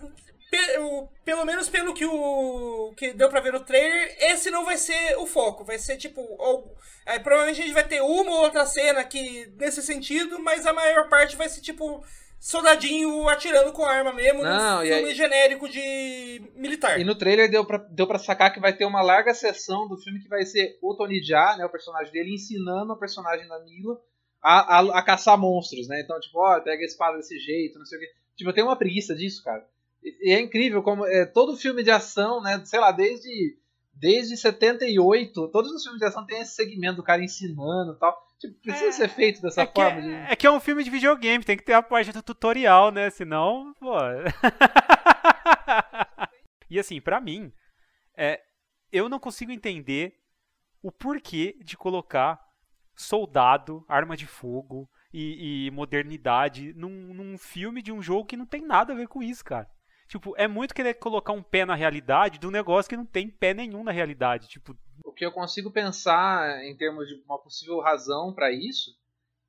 pelo 1.24 1.44
menos 1.44 1.68
pelo 1.68 1.94
que 1.94 2.04
o 2.04 2.92
que 2.96 3.12
deu 3.12 3.28
pra 3.28 3.40
ver 3.40 3.52
no 3.52 3.60
trailer, 3.60 4.16
esse 4.18 4.50
não 4.50 4.64
vai 4.64 4.76
ser 4.76 5.16
o 5.18 5.26
foco. 5.26 5.64
Vai 5.64 5.78
ser 5.78 5.96
tipo. 5.96 6.20
Ou, 6.20 6.76
aí, 7.06 7.20
provavelmente 7.20 7.60
a 7.60 7.64
gente 7.64 7.74
vai 7.74 7.86
ter 7.86 8.00
uma 8.02 8.32
ou 8.32 8.42
outra 8.42 8.66
cena 8.66 9.04
que 9.04 9.46
nesse 9.56 9.82
sentido, 9.82 10.38
mas 10.40 10.66
a 10.66 10.72
maior 10.72 11.08
parte 11.08 11.36
vai 11.36 11.48
ser 11.48 11.60
tipo 11.60 12.04
soldadinho 12.38 13.28
atirando 13.28 13.73
com 13.73 13.85
arma 13.85 14.12
mesmo, 14.12 14.42
Não, 14.42 14.83
e 14.83 14.88
filme 14.88 15.09
aí- 15.09 15.14
genérico 15.14 15.68
de 15.68 16.42
militar. 16.54 17.00
E 17.00 17.04
no 17.04 17.14
trailer 17.14 17.50
deu 17.50 17.64
pra, 17.64 17.78
deu 17.78 18.07
pra 18.07 18.18
sacar 18.18 18.52
que 18.52 18.61
vai 18.61 18.73
ter 18.73 18.85
uma 18.85 19.02
larga 19.02 19.35
sessão 19.35 19.88
do 19.88 19.97
filme 19.97 20.21
que 20.21 20.28
vai 20.28 20.45
ser 20.45 20.78
o 20.83 20.95
Tony 20.95 21.23
Jaa, 21.23 21.57
né, 21.57 21.64
o 21.64 21.71
personagem 21.71 22.12
dele, 22.12 22.35
ensinando 22.35 22.92
o 22.92 22.99
personagem 22.99 23.47
da 23.49 23.59
Mila 23.61 24.00
a, 24.40 24.78
a, 24.78 24.99
a 24.99 25.02
caçar 25.02 25.37
monstros, 25.37 25.88
né? 25.88 26.00
Então, 26.00 26.18
tipo, 26.21 26.38
ó, 26.38 26.61
pega 26.61 26.83
a 26.83 26.87
espada 26.87 27.16
desse 27.16 27.38
jeito, 27.40 27.78
não 27.78 27.87
sei 27.87 27.99
o 27.99 28.00
quê. 28.00 28.09
Tipo, 28.37 28.50
eu 28.50 28.54
tenho 28.54 28.66
uma 28.68 28.76
preguiça 28.76 29.14
disso, 29.16 29.42
cara. 29.42 29.66
E, 30.02 30.30
e 30.30 30.33
é 30.33 30.40
incrível 30.40 30.80
como 30.83 31.04
é, 31.04 31.26
todo 31.26 31.57
filme 31.57 31.83
de 31.83 31.90
ação, 31.90 32.40
né, 32.40 32.62
sei 32.64 32.78
lá, 32.78 32.92
desde, 32.92 33.57
desde 33.98 34.36
78, 34.36 35.48
todos 35.48 35.70
os 35.72 35.82
filmes 35.82 36.00
de 36.00 36.06
ação 36.06 36.24
têm 36.26 36.40
esse 36.40 36.54
segmento 36.54 36.96
do 36.96 37.02
cara 37.02 37.22
ensinando 37.22 37.92
e 37.92 37.98
tal. 37.98 38.16
Tipo, 38.38 38.54
precisa 38.62 38.86
É, 38.86 38.92
ser 38.92 39.08
feito 39.08 39.42
dessa 39.42 39.62
É 39.62 39.66
que, 39.66 39.82
forma. 39.82 40.00
de- 40.00 40.14
é, 40.14 40.32
é 40.32 40.36
que 40.36 40.46
é 40.46 40.50
um 40.50 40.60
filme 40.60 40.84
de 40.84 40.90
videogame, 40.90 41.44
tem 41.44 41.56
que 41.56 41.64
ter 41.64 41.72
a 41.72 41.82
parte 41.82 42.12
do 42.12 42.22
tutorial, 42.22 42.92
né? 42.92 43.10
Senão, 43.10 43.74
pô. 43.80 43.94
e 46.70 46.78
assim, 46.78 47.00
pra 47.00 47.20
mim, 47.20 47.52
é, 48.16 48.40
eu 48.92 49.08
não 49.08 49.18
consigo 49.18 49.50
entender 49.52 50.14
o 50.82 50.92
porquê 50.92 51.56
de 51.64 51.76
colocar 51.76 52.38
soldado, 52.96 53.84
arma 53.88 54.16
de 54.16 54.26
fogo 54.26 54.88
e, 55.12 55.66
e 55.66 55.70
modernidade 55.70 56.72
num, 56.74 57.14
num 57.14 57.38
filme 57.38 57.80
de 57.82 57.92
um 57.92 58.02
jogo 58.02 58.26
que 58.26 58.36
não 58.36 58.46
tem 58.46 58.60
nada 58.64 58.92
a 58.92 58.96
ver 58.96 59.08
com 59.08 59.22
isso, 59.22 59.44
cara. 59.44 59.68
Tipo, 60.08 60.34
é 60.36 60.48
muito 60.48 60.74
querer 60.74 60.94
colocar 60.94 61.32
um 61.32 61.42
pé 61.42 61.64
na 61.66 61.74
realidade 61.74 62.38
de 62.38 62.46
um 62.46 62.50
negócio 62.50 62.88
que 62.88 62.96
não 62.96 63.04
tem 63.06 63.28
pé 63.28 63.52
nenhum 63.52 63.84
na 63.84 63.92
realidade. 63.92 64.48
Tipo, 64.48 64.76
o 65.04 65.12
que 65.12 65.24
eu 65.24 65.30
consigo 65.30 65.70
pensar 65.70 66.64
em 66.64 66.76
termos 66.76 67.06
de 67.06 67.14
uma 67.26 67.38
possível 67.38 67.78
razão 67.80 68.32
pra 68.32 68.50
isso 68.50 68.90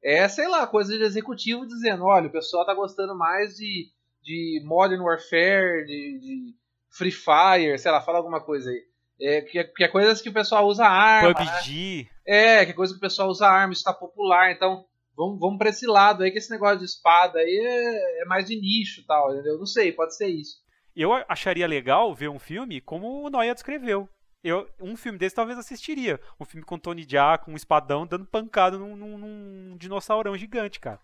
é, 0.04 0.28
sei 0.30 0.48
lá, 0.48 0.66
coisa 0.66 0.98
de 0.98 1.04
executivo 1.04 1.66
dizendo, 1.66 2.06
olha, 2.06 2.28
o 2.28 2.32
pessoal 2.32 2.66
tá 2.66 2.74
gostando 2.74 3.14
mais 3.18 3.56
de, 3.56 3.90
de 4.24 4.62
Modern 4.66 5.02
Warfare, 5.02 5.86
de, 5.86 6.20
de 6.20 6.56
Free 6.90 7.12
Fire, 7.12 7.78
sei 7.78 7.92
lá, 7.92 8.02
fala 8.02 8.18
alguma 8.18 8.42
coisa 8.42 8.70
aí. 8.70 8.82
É, 9.22 9.42
que, 9.42 9.60
é- 9.60 9.64
que 9.66 9.84
é 9.84 9.88
coisas 9.90 10.22
que 10.22 10.30
o 10.30 10.34
pessoal 10.34 10.66
usa 10.66 10.86
arma, 10.86 11.30
né? 11.30 11.34
PUBG. 11.34 12.10
É, 12.26 12.66
que 12.66 12.72
é 12.72 12.74
coisa 12.74 12.94
que 12.94 12.98
o 12.98 13.02
pessoal 13.02 13.28
usa 13.30 13.48
arma, 13.48 13.74
isso 13.74 13.84
tá 13.84 13.94
popular, 13.94 14.52
então 14.52 14.86
vamos, 15.20 15.38
vamos 15.38 15.58
pra 15.58 15.70
esse 15.70 15.86
lado 15.86 16.24
aí, 16.24 16.32
que 16.32 16.38
esse 16.38 16.50
negócio 16.50 16.80
de 16.80 16.86
espada 16.86 17.40
aí 17.40 17.60
é, 17.62 18.22
é 18.22 18.26
mais 18.26 18.46
de 18.46 18.56
nicho 18.56 19.06
tal, 19.06 19.34
entendeu? 19.34 19.58
Não 19.58 19.66
sei, 19.66 19.92
pode 19.92 20.16
ser 20.16 20.28
isso. 20.28 20.58
Eu 20.96 21.14
acharia 21.28 21.68
legal 21.68 22.16
ver 22.16 22.30
um 22.30 22.40
filme 22.40 22.80
como 22.80 23.26
o 23.26 23.30
Noia 23.30 23.54
descreveu. 23.54 24.08
Eu, 24.42 24.70
um 24.80 24.96
filme 24.96 25.20
desse 25.20 25.36
talvez 25.36 25.60
assistiria. 25.60 26.20
Um 26.40 26.46
filme 26.46 26.66
com 26.66 26.80
Tony 26.80 27.06
Jaa, 27.08 27.38
com 27.38 27.52
um 27.52 27.58
espadão, 27.58 28.08
dando 28.08 28.26
pancada 28.26 28.78
num, 28.78 28.96
num, 28.96 29.18
num 29.18 29.78
dinossaurão 29.78 30.38
gigante, 30.38 30.80
cara. 30.80 31.02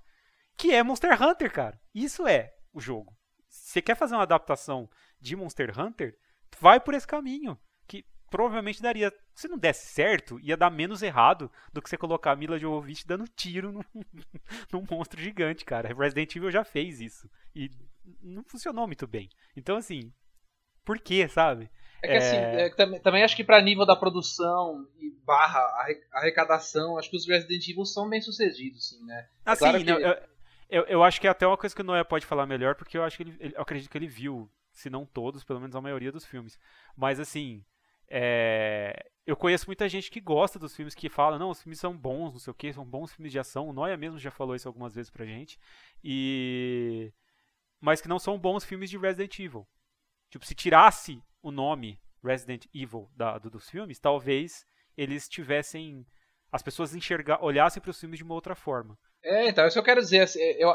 Que 0.58 0.74
é 0.74 0.82
Monster 0.82 1.22
Hunter, 1.22 1.52
cara. 1.52 1.80
Isso 1.94 2.26
é 2.26 2.54
o 2.74 2.80
jogo. 2.80 3.14
Se 3.50 3.74
você 3.74 3.82
quer 3.82 3.96
fazer 3.96 4.16
uma 4.16 4.24
adaptação 4.24 4.90
de 5.20 5.36
Monster 5.36 5.78
Hunter, 5.78 6.18
vai 6.58 6.80
por 6.80 6.94
esse 6.94 7.06
caminho. 7.06 7.60
Provavelmente 8.30 8.82
daria. 8.82 9.14
Se 9.34 9.48
não 9.48 9.58
desse 9.58 9.88
certo, 9.88 10.40
ia 10.42 10.58
dar 10.58 10.70
menos 10.70 11.02
errado 11.02 11.52
do 11.72 11.82
que 11.82 11.90
você 11.90 11.98
colocar 11.98 12.32
a 12.32 12.36
Mila 12.36 12.60
Jovovich 12.60 13.06
dando 13.08 13.28
tiro 13.28 13.72
num, 13.72 13.82
num 14.74 14.86
monstro 14.90 15.22
gigante, 15.22 15.64
cara. 15.64 15.94
Resident 15.94 16.36
Evil 16.36 16.52
já 16.52 16.64
fez 16.64 17.00
isso. 17.00 17.30
E 17.56 17.70
não 18.22 18.44
funcionou 18.44 18.88
muito 18.88 19.08
bem. 19.08 19.30
Então, 19.56 19.78
assim, 19.78 20.12
por 20.84 21.00
quê, 21.00 21.28
sabe? 21.28 21.70
É 22.04 22.08
que 22.08 22.18
assim, 22.18 22.36
é, 22.36 22.70
também, 22.70 23.00
também 23.02 23.24
acho 23.24 23.36
que 23.36 23.44
pra 23.44 23.62
nível 23.62 23.86
da 23.86 23.96
produção 23.96 24.88
e 25.00 25.10
barra 25.26 25.60
arre- 25.82 26.04
arrecadação, 26.12 26.98
acho 27.00 27.10
que 27.10 27.18
os 27.18 27.28
Resident 27.28 27.68
Evil 27.68 27.86
são 27.86 28.08
bem 28.08 28.22
sucedidos, 28.22 28.90
sim, 28.90 29.04
né? 29.06 29.28
Assim, 29.46 29.60
claro 29.60 29.78
que- 29.80 29.86
não, 29.86 30.00
eu, 30.00 30.16
eu, 30.70 30.84
eu 30.84 31.04
acho 31.04 31.20
que 31.20 31.28
é 31.28 31.32
até 31.32 31.48
uma 31.48 31.58
coisa 31.58 31.74
que 31.76 31.82
o 31.82 31.86
Noé 31.86 32.04
pode 32.04 32.26
falar 32.26 32.46
melhor, 32.46 32.76
porque 32.76 32.98
eu 32.98 33.04
acho 33.04 33.18
que 33.18 33.24
ele, 33.24 33.36
ele- 33.40 33.56
eu 33.56 33.62
acredito 33.62 33.90
que 33.90 33.98
ele 33.98 34.08
viu, 34.08 34.48
se 34.72 34.90
não 34.90 35.06
todos, 35.06 35.44
pelo 35.44 35.60
menos 35.60 35.76
a 35.76 35.82
maioria 35.82 36.12
dos 36.12 36.26
filmes. 36.26 36.60
Mas 36.96 37.20
assim, 37.20 37.64
é, 38.10 38.94
eu 39.26 39.36
conheço 39.36 39.68
muita 39.68 39.88
gente 39.90 40.10
que 40.12 40.20
gosta 40.22 40.60
dos 40.60 40.76
filmes 40.76 40.94
que 40.96 41.10
fala, 41.10 41.40
não, 41.40 41.50
os 41.50 41.62
filmes 41.62 41.80
são 41.80 41.98
bons, 41.98 42.32
não 42.34 42.40
sei 42.40 42.52
o 42.52 42.56
que, 42.56 42.72
são 42.74 42.86
bons 42.86 43.14
filmes 43.14 43.32
de 43.32 43.40
ação. 43.40 43.68
O 43.68 43.74
Noé 43.74 43.96
mesmo 43.98 44.20
já 44.20 44.32
falou 44.32 44.56
isso 44.56 44.68
algumas 44.68 44.94
vezes 44.94 45.10
pra 45.12 45.26
gente. 45.26 45.58
E 46.04 47.12
mas 47.82 48.02
que 48.02 48.08
não 48.08 48.18
são 48.20 48.40
bons 48.40 48.64
filmes 48.64 48.90
de 48.90 48.98
Resident 48.98 49.38
Evil. 49.40 49.68
Tipo, 50.32 50.46
se 50.46 50.56
tirasse 50.56 51.20
o 51.42 51.52
nome 51.52 52.00
Resident 52.24 52.66
Evil 52.74 53.08
da, 53.16 53.38
do- 53.38 53.50
dos 53.50 53.70
filmes, 53.70 54.00
talvez 54.00 54.66
eles 54.98 55.28
tivessem 55.28 56.06
as 56.52 56.64
pessoas 56.64 56.96
enxergar, 56.96 57.44
olhassem 57.44 57.82
para 57.82 57.92
os 57.92 58.00
filmes 58.00 58.18
de 58.18 58.24
uma 58.24 58.34
outra 58.34 58.56
forma. 58.56 58.98
É, 59.24 59.48
então, 59.50 59.68
isso 59.68 59.78
eu 59.78 59.84
quero 59.84 60.02
dizer. 60.02 60.22
assim, 60.22 60.40
eu, 60.40 60.70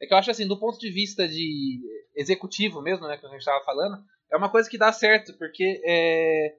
é 0.00 0.06
que 0.06 0.12
eu 0.14 0.18
acho 0.18 0.30
assim, 0.30 0.46
do 0.46 0.58
ponto 0.58 0.78
de 0.78 0.90
vista 0.90 1.28
de 1.28 1.80
executivo 2.14 2.80
mesmo, 2.80 3.06
né, 3.06 3.16
que 3.16 3.26
a 3.26 3.28
gente 3.28 3.40
estava 3.40 3.62
falando, 3.64 4.02
é 4.32 4.36
uma 4.36 4.50
coisa 4.50 4.68
que 4.68 4.78
dá 4.78 4.92
certo, 4.92 5.36
porque 5.38 5.80
é, 5.84 6.56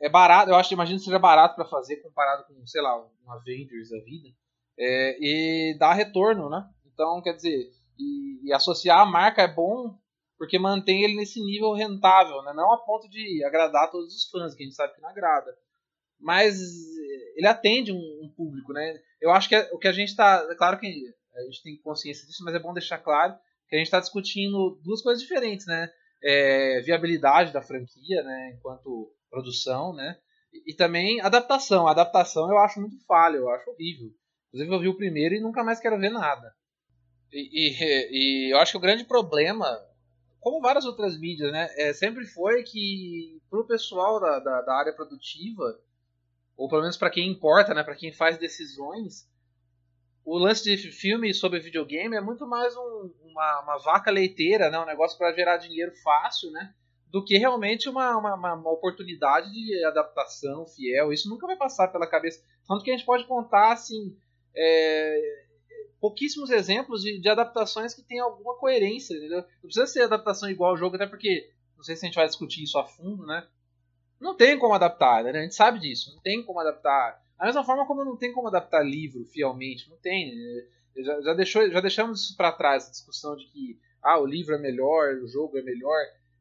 é 0.00 0.08
barato, 0.08 0.50
eu 0.50 0.56
acho, 0.56 0.72
imagino 0.72 0.98
que 0.98 1.04
seja 1.04 1.18
barato 1.18 1.54
para 1.56 1.64
fazer 1.64 1.96
comparado 1.96 2.44
com, 2.46 2.66
sei 2.66 2.80
lá, 2.80 2.96
um 3.00 3.32
Avengers 3.32 3.90
da 3.90 3.98
vida, 4.00 4.28
é, 4.78 5.18
e 5.20 5.76
dá 5.78 5.92
retorno, 5.92 6.48
né? 6.48 6.64
Então, 6.86 7.20
quer 7.22 7.34
dizer, 7.34 7.70
e, 7.98 8.48
e 8.48 8.52
associar 8.52 9.00
a 9.00 9.06
marca 9.06 9.42
é 9.42 9.48
bom 9.48 9.98
porque 10.38 10.58
mantém 10.58 11.02
ele 11.02 11.16
nesse 11.16 11.40
nível 11.40 11.72
rentável, 11.72 12.42
né? 12.42 12.52
Não 12.54 12.72
a 12.72 12.78
ponto 12.78 13.08
de 13.08 13.42
agradar 13.44 13.90
todos 13.90 14.14
os 14.14 14.30
fãs, 14.30 14.54
que 14.54 14.62
a 14.62 14.66
gente 14.66 14.76
sabe 14.76 14.94
que 14.94 15.00
não 15.00 15.08
agrada. 15.08 15.52
Mas 16.18 16.56
ele 17.36 17.46
atende 17.46 17.92
um, 17.92 17.96
um 17.96 18.32
público, 18.36 18.72
né? 18.72 19.00
Eu 19.20 19.32
acho 19.32 19.48
que 19.48 19.56
é- 19.56 19.68
o 19.72 19.78
que 19.78 19.88
a 19.88 19.92
gente 19.92 20.10
está. 20.10 20.46
É 20.48 20.54
claro 20.54 20.78
que 20.78 20.86
a 21.34 21.42
gente 21.42 21.62
tem 21.62 21.76
consciência 21.82 22.26
disso, 22.26 22.44
mas 22.44 22.54
é 22.54 22.58
bom 22.60 22.72
deixar 22.72 22.98
claro 22.98 23.34
que 23.68 23.74
a 23.74 23.78
gente 23.78 23.88
está 23.88 23.98
discutindo 24.00 24.80
duas 24.82 25.02
coisas 25.02 25.22
diferentes, 25.22 25.66
né? 25.66 25.90
É, 26.22 26.80
viabilidade 26.82 27.52
da 27.52 27.62
franquia, 27.62 28.22
né? 28.22 28.54
Enquanto 28.56 29.12
produção, 29.30 29.92
né? 29.94 30.18
E, 30.52 30.72
e 30.72 30.74
também 30.76 31.20
adaptação. 31.20 31.86
A 31.88 31.92
adaptação 31.92 32.50
eu 32.50 32.58
acho 32.58 32.80
muito 32.80 32.98
falha, 33.06 33.36
eu 33.36 33.48
acho 33.50 33.70
horrível. 33.70 34.10
Inclusive 34.48 34.74
eu 34.74 34.80
vi 34.80 34.88
o 34.88 34.96
primeiro 34.96 35.34
e 35.34 35.40
nunca 35.40 35.62
mais 35.64 35.80
quero 35.80 35.98
ver 35.98 36.10
nada. 36.10 36.54
E, 37.32 37.70
e- 37.70 38.48
e 38.50 38.52
eu 38.54 38.58
acho 38.58 38.72
que 38.72 38.78
o 38.78 38.82
grande 38.82 39.04
problema, 39.04 39.66
como 40.40 40.60
várias 40.60 40.84
outras 40.86 41.18
mídias, 41.18 41.52
né? 41.52 41.68
É, 41.76 41.92
sempre 41.92 42.26
foi 42.26 42.62
que 42.64 43.40
pro 43.50 43.66
pessoal 43.66 44.20
da, 44.20 44.38
da, 44.40 44.62
da 44.62 44.74
área 44.76 44.92
produtiva, 44.94 45.80
ou 46.56 46.68
pelo 46.68 46.82
menos 46.82 46.96
para 46.96 47.10
quem 47.10 47.30
importa, 47.30 47.74
né? 47.74 47.84
Para 47.84 47.96
quem 47.96 48.12
faz 48.12 48.38
decisões, 48.38 49.28
o 50.24 50.38
lance 50.38 50.62
de 50.64 50.76
filme 50.92 51.32
sobre 51.34 51.58
videogame 51.60 52.16
é 52.16 52.20
muito 52.20 52.46
mais 52.46 52.76
um- 52.76 53.12
uma, 53.24 53.60
uma 53.62 53.78
vaca 53.78 54.10
leiteira, 54.10 54.70
né? 54.70 54.78
Um 54.78 54.86
negócio 54.86 55.16
para 55.18 55.32
gerar 55.34 55.56
dinheiro 55.56 55.92
fácil, 56.02 56.50
né? 56.50 56.74
Do 57.10 57.24
que 57.24 57.38
realmente 57.38 57.88
uma, 57.88 58.16
uma, 58.16 58.34
uma- 58.34 58.70
oportunidade 58.70 59.50
de 59.50 59.84
adaptação 59.84 60.66
fiel. 60.66 61.12
Isso 61.12 61.28
nunca 61.28 61.46
vai 61.46 61.56
passar 61.56 61.88
pela 61.88 62.06
cabeça. 62.06 62.42
Tanto 62.66 62.84
que 62.84 62.90
a 62.90 62.96
gente 62.96 63.06
pode 63.06 63.26
contar, 63.26 63.72
assim, 63.72 64.14
é, 64.54 65.44
pouquíssimos 66.00 66.50
exemplos 66.50 67.02
de, 67.02 67.18
de 67.18 67.28
adaptações 67.28 67.94
que 67.94 68.02
têm 68.02 68.20
alguma 68.20 68.56
coerência, 68.56 69.14
entendeu? 69.14 69.38
Não 69.40 69.62
precisa 69.62 69.86
ser 69.86 70.02
adaptação 70.02 70.50
igual 70.50 70.70
ao 70.70 70.76
jogo, 70.76 70.96
até 70.96 71.06
porque, 71.06 71.50
não 71.76 71.82
sei 71.82 71.96
se 71.96 72.04
a 72.04 72.08
gente 72.08 72.16
vai 72.16 72.26
discutir 72.26 72.62
isso 72.62 72.78
a 72.78 72.84
fundo, 72.84 73.24
né? 73.26 73.46
Não 74.20 74.36
tem 74.36 74.58
como 74.58 74.74
adaptar, 74.74 75.24
né? 75.24 75.30
A 75.30 75.42
gente 75.42 75.54
sabe 75.54 75.78
disso, 75.78 76.12
não 76.14 76.20
tem 76.22 76.42
como 76.44 76.60
adaptar. 76.60 77.22
Da 77.38 77.46
mesma 77.46 77.64
forma 77.64 77.86
como 77.86 78.04
não 78.04 78.16
tem 78.16 78.32
como 78.32 78.48
adaptar 78.48 78.82
livro 78.84 79.24
fielmente, 79.26 79.88
não 79.88 79.96
tem. 79.96 80.34
né? 80.34 80.66
Já, 80.96 81.20
já, 81.22 81.34
deixou, 81.34 81.70
já 81.70 81.80
deixamos 81.80 82.20
isso 82.24 82.36
pra 82.36 82.50
trás, 82.52 82.82
essa 82.82 82.90
discussão 82.92 83.36
de 83.36 83.46
que 83.46 83.78
ah, 84.02 84.18
o 84.18 84.26
livro 84.26 84.54
é 84.54 84.58
melhor, 84.58 85.14
o 85.22 85.28
jogo 85.28 85.56
é 85.56 85.62
melhor. 85.62 85.96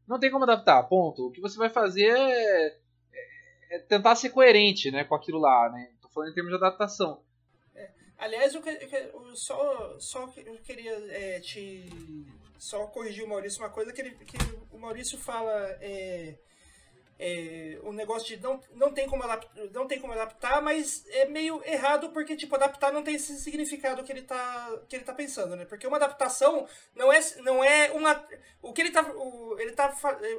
Não 0.08 0.20
tem 0.20 0.32
como 0.32 0.44
adaptar, 0.44 0.82
ponto. 0.84 1.28
O 1.28 1.32
que 1.32 1.42
você 1.42 1.58
vai 1.58 1.70
fazer 1.70 2.08
é, 2.08 2.68
é- 2.68 2.78
é 3.72 3.80
tentar 3.80 4.16
ser 4.16 4.30
coerente 4.30 4.90
né, 4.90 5.04
com 5.04 5.16
aquilo 5.16 5.40
lá, 5.40 5.70
né? 5.70 5.92
Tô 6.02 6.08
falando 6.10 6.32
em 6.32 6.34
termos 6.34 6.52
de 6.52 6.58
adaptação. 6.58 7.22
Aliás, 8.18 8.56
eu, 8.56 8.64
eu 8.66 9.36
só, 9.36 10.00
só 10.00 10.34
eu 10.38 10.58
queria 10.64 10.92
é, 11.12 11.40
te 11.40 11.86
só 12.58 12.88
corrigir 12.88 13.24
o 13.24 13.30
Maurício 13.30 13.62
uma 13.62 13.70
coisa 13.70 13.94
que, 13.94 14.02
ele, 14.02 14.12
que 14.26 14.38
o 14.72 14.80
Maurício 14.80 15.20
fala 15.20 15.78
é, 17.20 17.80
o 17.84 17.92
negócio 17.92 18.28
de 18.28 18.42
não, 18.42 18.60
não, 18.74 18.94
tem 18.94 19.08
como 19.08 19.24
adaptar, 19.24 19.52
não 19.74 19.88
tem 19.88 20.00
como 20.00 20.14
adaptar, 20.14 20.62
mas 20.62 21.06
é 21.10 21.26
meio 21.26 21.62
errado 21.66 22.10
porque 22.10 22.36
tipo 22.36 22.56
adaptar 22.56 22.94
não 22.94 23.04
tem 23.04 23.16
esse 23.16 23.40
significado 23.40 24.04
que 24.04 24.12
ele 24.12 24.22
tá 24.22 24.80
que 24.88 24.96
ele 24.96 25.06
tá 25.06 25.14
pensando, 25.14 25.56
né? 25.56 25.66
Porque 25.66 25.88
uma 25.88 25.98
adaptação 25.98 26.68
não 26.96 27.12
é 27.12 27.20
não 27.42 27.64
é 27.64 27.92
uma 27.92 28.24
o 28.62 28.72
que 28.72 28.82
ele 28.82 28.92
tá 28.92 29.02
o, 29.02 29.58
ele 29.60 29.72
tá 29.72 29.94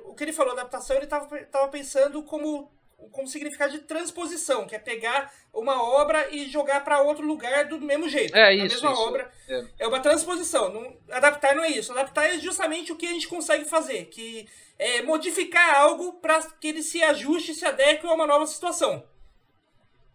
o 0.05 0.15
que 0.15 0.25
ele 0.25 0.33
falou 0.33 0.53
adaptação, 0.53 0.97
ele 0.97 1.07
tava, 1.07 1.45
tava 1.47 1.69
pensando 1.69 2.23
como 2.23 2.71
como 3.13 3.29
significado 3.29 3.73
de 3.73 3.79
transposição, 3.81 4.67
que 4.67 4.75
é 4.75 4.79
pegar 4.79 5.33
uma 5.53 5.83
obra 5.83 6.29
e 6.31 6.49
jogar 6.49 6.85
para 6.85 7.01
outro 7.01 7.25
lugar 7.25 7.67
do 7.67 7.81
mesmo 7.81 8.09
jeito. 8.09 8.37
É 8.37 8.53
isso. 8.53 8.65
A 8.65 8.69
mesma 8.69 8.93
isso. 8.93 9.03
obra. 9.03 9.33
É. 9.49 9.65
é. 9.81 9.87
uma 9.87 10.01
transposição. 10.01 10.73
Não, 10.73 10.97
adaptar 11.11 11.55
não 11.55 11.65
é 11.65 11.71
isso. 11.71 11.93
Adaptar 11.93 12.27
é 12.27 12.39
justamente 12.39 12.93
o 12.93 12.97
que 12.97 13.07
a 13.07 13.13
gente 13.13 13.29
consegue 13.29 13.65
fazer, 13.65 14.07
que 14.07 14.49
é 14.79 15.03
modificar 15.03 15.77
algo 15.77 16.15
para 16.15 16.43
que 16.43 16.69
ele 16.69 16.83
se 16.83 17.03
ajuste, 17.03 17.55
se 17.55 17.65
adeque 17.65 18.07
a 18.07 18.13
uma 18.13 18.27
nova 18.27 18.47
situação. 18.47 19.05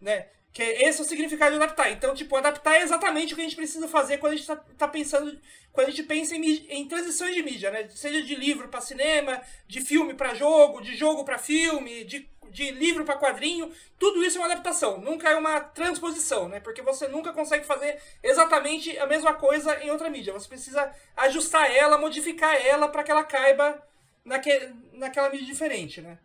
Né? 0.02 0.28
Que 0.52 0.62
é, 0.62 0.88
esse 0.88 1.00
é 1.00 1.04
o 1.04 1.08
significado 1.08 1.56
de 1.56 1.63
adaptar. 1.63 1.90
Então, 1.92 2.13
tipo, 2.13 2.36
adaptar 2.36 2.75
é 2.75 2.82
exatamente 2.82 3.34
o 3.34 3.36
que 3.36 3.42
a 3.42 3.46
gente 3.46 3.56
precisa 3.56 3.88
fazer 3.88 4.18
quando 4.18 4.34
a 4.34 4.36
gente 4.36 4.44
está 4.44 4.58
tá 4.78 4.88
pensando, 4.88 5.40
quando 5.72 5.88
a 5.88 5.90
gente 5.90 6.04
pensa 6.04 6.36
em, 6.36 6.46
em 6.70 6.88
transições 6.88 7.34
de 7.34 7.42
mídia, 7.42 7.72
né? 7.72 7.90
Seja 7.90 8.22
de 8.22 8.36
livro 8.36 8.68
para 8.68 8.82
cinema, 8.82 9.42
de 9.68 9.82
filme 9.82 10.13
para 10.13 10.34
jogo, 10.36 10.82
de 10.82 10.96
jogo 10.96 11.24
para 11.24 11.40
filme, 11.40 12.04
de 12.04 12.30
de 12.53 12.72
livro 12.72 13.03
para 13.03 13.17
quadrinho, 13.17 13.72
tudo 13.98 14.24
isso 14.24 14.38
é 14.38 14.41
uma 14.41 14.51
adaptação, 14.51 15.01
nunca 15.01 15.29
é 15.29 15.36
uma 15.36 15.60
transposição, 15.60 16.48
né? 16.48 16.60
Porque 16.60 16.81
você 16.81 17.07
nunca 17.07 17.33
consegue 17.33 17.65
fazer 17.65 18.00
exatamente 18.22 18.98
a 19.00 19.07
mesma 19.07 19.33
coisa 19.33 19.83
em 19.83 19.89
outra 19.89 20.10
mídia. 20.10 20.31
Você 20.31 20.48
precisa 20.48 20.93
ajustar 21.17 21.69
ela, 21.72 21.98
modificar 21.98 22.55
ela 22.55 22.88
para 22.88 23.03
que 23.03 23.12
ela 23.12 23.24
caiba 23.24 23.86
naque, 24.24 24.51
naquela 24.93 25.29
mídia 25.29 25.48
diferente, 25.48 26.00
né? 26.00 26.19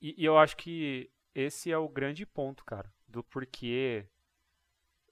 E, 0.00 0.14
e, 0.18 0.24
eu 0.24 0.36
acho 0.38 0.56
que 0.56 1.10
esse 1.34 1.70
é 1.70 1.78
o 1.78 1.88
grande 1.88 2.24
ponto, 2.26 2.64
cara, 2.64 2.92
do 3.06 3.22
porquê 3.22 4.06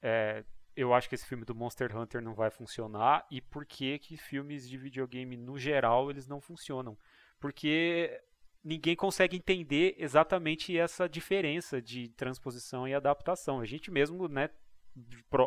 é, 0.00 0.44
eu 0.74 0.92
acho 0.94 1.08
que 1.08 1.14
esse 1.14 1.26
filme 1.26 1.44
do 1.44 1.54
Monster 1.54 1.94
Hunter 1.96 2.22
não 2.22 2.34
vai 2.34 2.50
funcionar 2.50 3.26
e 3.30 3.40
por 3.40 3.66
que 3.66 3.98
que 3.98 4.16
filmes 4.16 4.68
de 4.68 4.76
videogame 4.78 5.36
no 5.36 5.58
geral 5.58 6.10
eles 6.10 6.26
não 6.26 6.40
funcionam. 6.40 6.96
Porque 7.38 8.22
ninguém 8.62 8.94
consegue 8.94 9.36
entender 9.36 9.94
exatamente 9.98 10.76
essa 10.76 11.08
diferença 11.08 11.80
de 11.82 12.08
transposição 12.10 12.86
e 12.86 12.94
adaptação. 12.94 13.60
A 13.60 13.64
gente 13.64 13.90
mesmo, 13.90 14.28
né, 14.28 14.50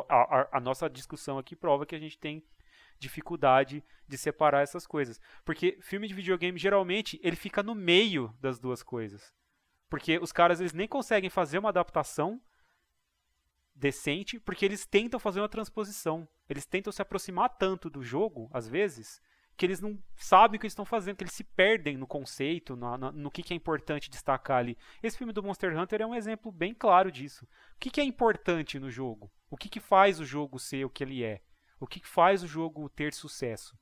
a, 0.08 0.58
a, 0.58 0.60
nossa 0.60 0.88
discussão 0.88 1.38
aqui 1.38 1.56
prova 1.56 1.86
que 1.86 1.94
a 1.94 1.98
gente 1.98 2.18
tem 2.18 2.44
dificuldade 2.98 3.82
de 4.06 4.18
separar 4.18 4.62
essas 4.62 4.86
coisas. 4.86 5.20
Porque 5.44 5.78
filme 5.80 6.08
de 6.08 6.14
videogame, 6.14 6.58
geralmente, 6.58 7.20
ele 7.22 7.36
fica 7.36 7.62
no 7.62 7.74
meio 7.74 8.34
das 8.40 8.58
duas 8.58 8.82
coisas. 8.82 9.34
Porque 9.88 10.18
os 10.18 10.32
caras, 10.32 10.60
eles 10.60 10.72
nem 10.72 10.88
conseguem 10.88 11.30
fazer 11.30 11.58
uma 11.58 11.68
adaptação 11.68 12.40
decente, 13.74 14.40
porque 14.40 14.64
eles 14.64 14.86
tentam 14.86 15.20
fazer 15.20 15.40
uma 15.40 15.48
transposição. 15.48 16.26
Eles 16.48 16.66
tentam 16.66 16.92
se 16.92 17.02
aproximar 17.02 17.50
tanto 17.56 17.90
do 17.90 18.02
jogo, 18.02 18.50
às 18.52 18.66
vezes, 18.66 19.20
que 19.56 19.64
eles 19.64 19.80
não 19.80 19.98
sabem 20.14 20.56
o 20.56 20.60
que 20.60 20.66
eles 20.66 20.72
estão 20.72 20.84
fazendo, 20.84 21.16
que 21.16 21.24
eles 21.24 21.32
se 21.32 21.44
perdem 21.44 21.96
no 21.96 22.06
conceito, 22.06 22.76
no, 22.76 22.96
no, 22.98 23.12
no 23.12 23.30
que, 23.30 23.42
que, 23.42 23.54
é 23.54 23.56
importante 23.56 24.10
destacar 24.10 24.58
ali. 24.58 24.76
Esse 25.02 25.16
filme 25.16 25.32
do 25.32 25.42
Monster 25.42 25.76
Hunter 25.76 26.02
é 26.02 26.06
um 26.06 26.14
exemplo 26.14 26.52
bem 26.52 26.74
claro 26.74 27.10
disso. 27.10 27.44
O 27.44 27.78
que, 27.78 27.90
que 27.90 28.00
é 28.00 28.04
importante 28.04 28.78
no 28.78 28.90
jogo? 28.90 29.32
O 29.48 29.56
que, 29.56 29.68
que 29.68 29.80
faz 29.80 30.20
o 30.20 30.24
jogo 30.24 30.58
ser 30.58 30.84
o 30.84 30.90
que 30.90 31.02
ele 31.02 31.24
é? 31.24 31.40
O 31.80 31.86
que, 31.86 32.00
que 32.00 32.08
faz 32.08 32.42
o 32.42 32.46
jogo 32.46 32.88
ter 32.88 33.14
sucesso? 33.14 33.78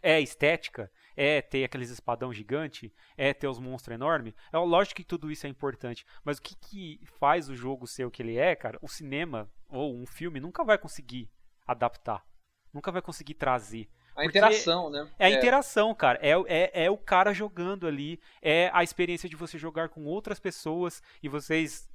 É 0.00 0.20
estética? 0.20 0.90
É 1.16 1.42
ter 1.42 1.64
aqueles 1.64 1.90
espadão 1.90 2.32
gigante? 2.32 2.94
É 3.16 3.34
ter 3.34 3.48
os 3.48 3.58
monstros 3.58 3.94
enormes? 3.94 4.34
É 4.52 4.58
lógico 4.58 4.96
que 4.96 5.04
tudo 5.04 5.30
isso 5.30 5.46
é 5.46 5.50
importante, 5.50 6.06
mas 6.22 6.38
o 6.38 6.42
que, 6.42 6.54
que 6.54 7.00
faz 7.18 7.48
o 7.48 7.56
jogo 7.56 7.86
ser 7.86 8.04
o 8.04 8.10
que 8.10 8.22
ele 8.22 8.36
é, 8.36 8.54
cara? 8.54 8.78
O 8.80 8.88
cinema 8.88 9.50
ou 9.68 9.96
um 9.96 10.06
filme 10.06 10.38
nunca 10.38 10.62
vai 10.62 10.78
conseguir 10.78 11.28
adaptar, 11.66 12.24
nunca 12.72 12.92
vai 12.92 13.02
conseguir 13.02 13.34
trazer. 13.34 13.88
A 14.18 14.24
interação, 14.24 14.90
né? 14.90 15.08
É 15.16 15.26
a 15.26 15.30
é. 15.30 15.34
interação, 15.34 15.94
cara. 15.94 16.18
É, 16.20 16.32
é, 16.48 16.84
é 16.86 16.90
o 16.90 16.98
cara 16.98 17.32
jogando 17.32 17.86
ali. 17.86 18.20
É 18.42 18.68
a 18.74 18.82
experiência 18.82 19.28
de 19.28 19.36
você 19.36 19.56
jogar 19.56 19.90
com 19.90 20.04
outras 20.04 20.40
pessoas 20.40 21.00
e 21.22 21.28
vocês 21.28 21.88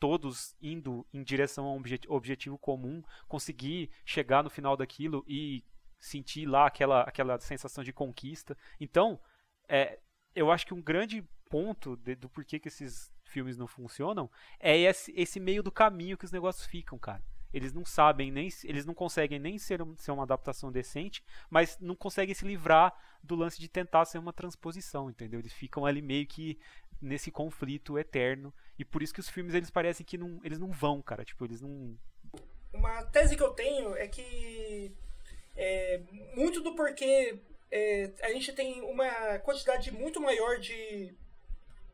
todos 0.00 0.56
indo 0.60 1.06
em 1.14 1.22
direção 1.22 1.66
a 1.66 1.72
um 1.72 1.82
objetivo 2.08 2.58
comum, 2.58 3.00
conseguir 3.28 3.90
chegar 4.04 4.42
no 4.42 4.50
final 4.50 4.76
daquilo 4.76 5.24
e 5.26 5.64
sentir 6.00 6.46
lá 6.46 6.66
aquela, 6.66 7.02
aquela 7.02 7.38
sensação 7.38 7.84
de 7.84 7.92
conquista. 7.92 8.58
Então, 8.80 9.18
é, 9.68 10.00
eu 10.34 10.50
acho 10.50 10.66
que 10.66 10.74
um 10.74 10.82
grande 10.82 11.24
ponto 11.48 11.96
de, 11.96 12.16
do 12.16 12.28
porquê 12.28 12.58
que 12.58 12.66
esses 12.66 13.08
filmes 13.24 13.56
não 13.56 13.68
funcionam 13.68 14.28
é 14.58 14.76
esse, 14.76 15.12
esse 15.16 15.38
meio 15.38 15.62
do 15.62 15.70
caminho 15.70 16.18
que 16.18 16.24
os 16.24 16.32
negócios 16.32 16.66
ficam, 16.66 16.98
cara 16.98 17.22
eles 17.54 17.72
não 17.72 17.84
sabem 17.84 18.32
nem 18.32 18.48
eles 18.64 18.84
não 18.84 18.92
conseguem 18.92 19.38
nem 19.38 19.56
ser, 19.58 19.80
ser 19.96 20.10
uma 20.10 20.24
adaptação 20.24 20.72
decente, 20.72 21.24
mas 21.48 21.78
não 21.80 21.94
conseguem 21.94 22.34
se 22.34 22.44
livrar 22.44 22.92
do 23.22 23.36
lance 23.36 23.60
de 23.60 23.68
tentar 23.68 24.04
ser 24.06 24.18
uma 24.18 24.32
transposição, 24.32 25.08
entendeu? 25.08 25.38
Eles 25.38 25.52
ficam 25.52 25.86
ali 25.86 26.02
meio 26.02 26.26
que 26.26 26.58
nesse 27.00 27.30
conflito 27.30 27.96
eterno 27.96 28.52
e 28.76 28.84
por 28.84 29.02
isso 29.02 29.14
que 29.14 29.20
os 29.20 29.28
filmes 29.28 29.54
eles 29.54 29.70
parecem 29.70 30.04
que 30.04 30.18
não 30.18 30.40
eles 30.42 30.58
não 30.58 30.72
vão, 30.72 31.00
cara, 31.00 31.24
tipo 31.24 31.44
eles 31.44 31.60
não 31.60 31.96
uma 32.72 33.04
tese 33.04 33.36
que 33.36 33.42
eu 33.42 33.50
tenho 33.50 33.94
é 33.94 34.08
que 34.08 34.92
é, 35.56 36.00
muito 36.34 36.60
do 36.60 36.74
porquê 36.74 37.38
é, 37.70 38.10
a 38.22 38.30
gente 38.30 38.52
tem 38.52 38.80
uma 38.82 39.38
quantidade 39.38 39.92
muito 39.92 40.20
maior 40.20 40.58
de, 40.58 41.14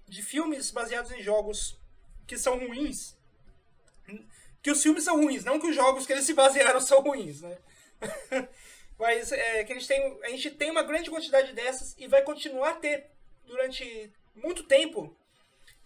de 0.09 0.23
filmes 0.23 0.71
baseados 0.71 1.11
em 1.11 1.23
jogos 1.23 1.79
que 2.27 2.39
são 2.39 2.59
ruins 2.67 3.20
que 4.63 4.71
os 4.71 4.83
filmes 4.83 5.05
são 5.05 5.17
ruins, 5.17 5.45
não 5.45 5.59
que 5.59 5.67
os 5.67 5.75
jogos 5.75 6.07
que 6.07 6.13
eles 6.13 6.25
se 6.25 6.35
basearam 6.35 6.81
são 6.81 7.01
ruins, 7.01 7.41
né? 7.41 7.59
Mas 8.99 9.33
é, 9.33 9.65
que 9.65 9.73
a 9.73 9.77
gente, 9.77 9.89
tem, 9.89 10.21
a 10.23 10.29
gente 10.29 10.51
tem 10.51 10.71
uma 10.71 10.83
grande 10.83 11.11
quantidade 11.11 11.55
dessas 11.55 11.95
e 11.97 12.07
vai 12.07 12.23
continuar 12.23 12.71
a 12.71 12.75
ter 12.75 13.07
durante 13.47 14.13
muito 14.35 14.65
tempo. 14.65 15.17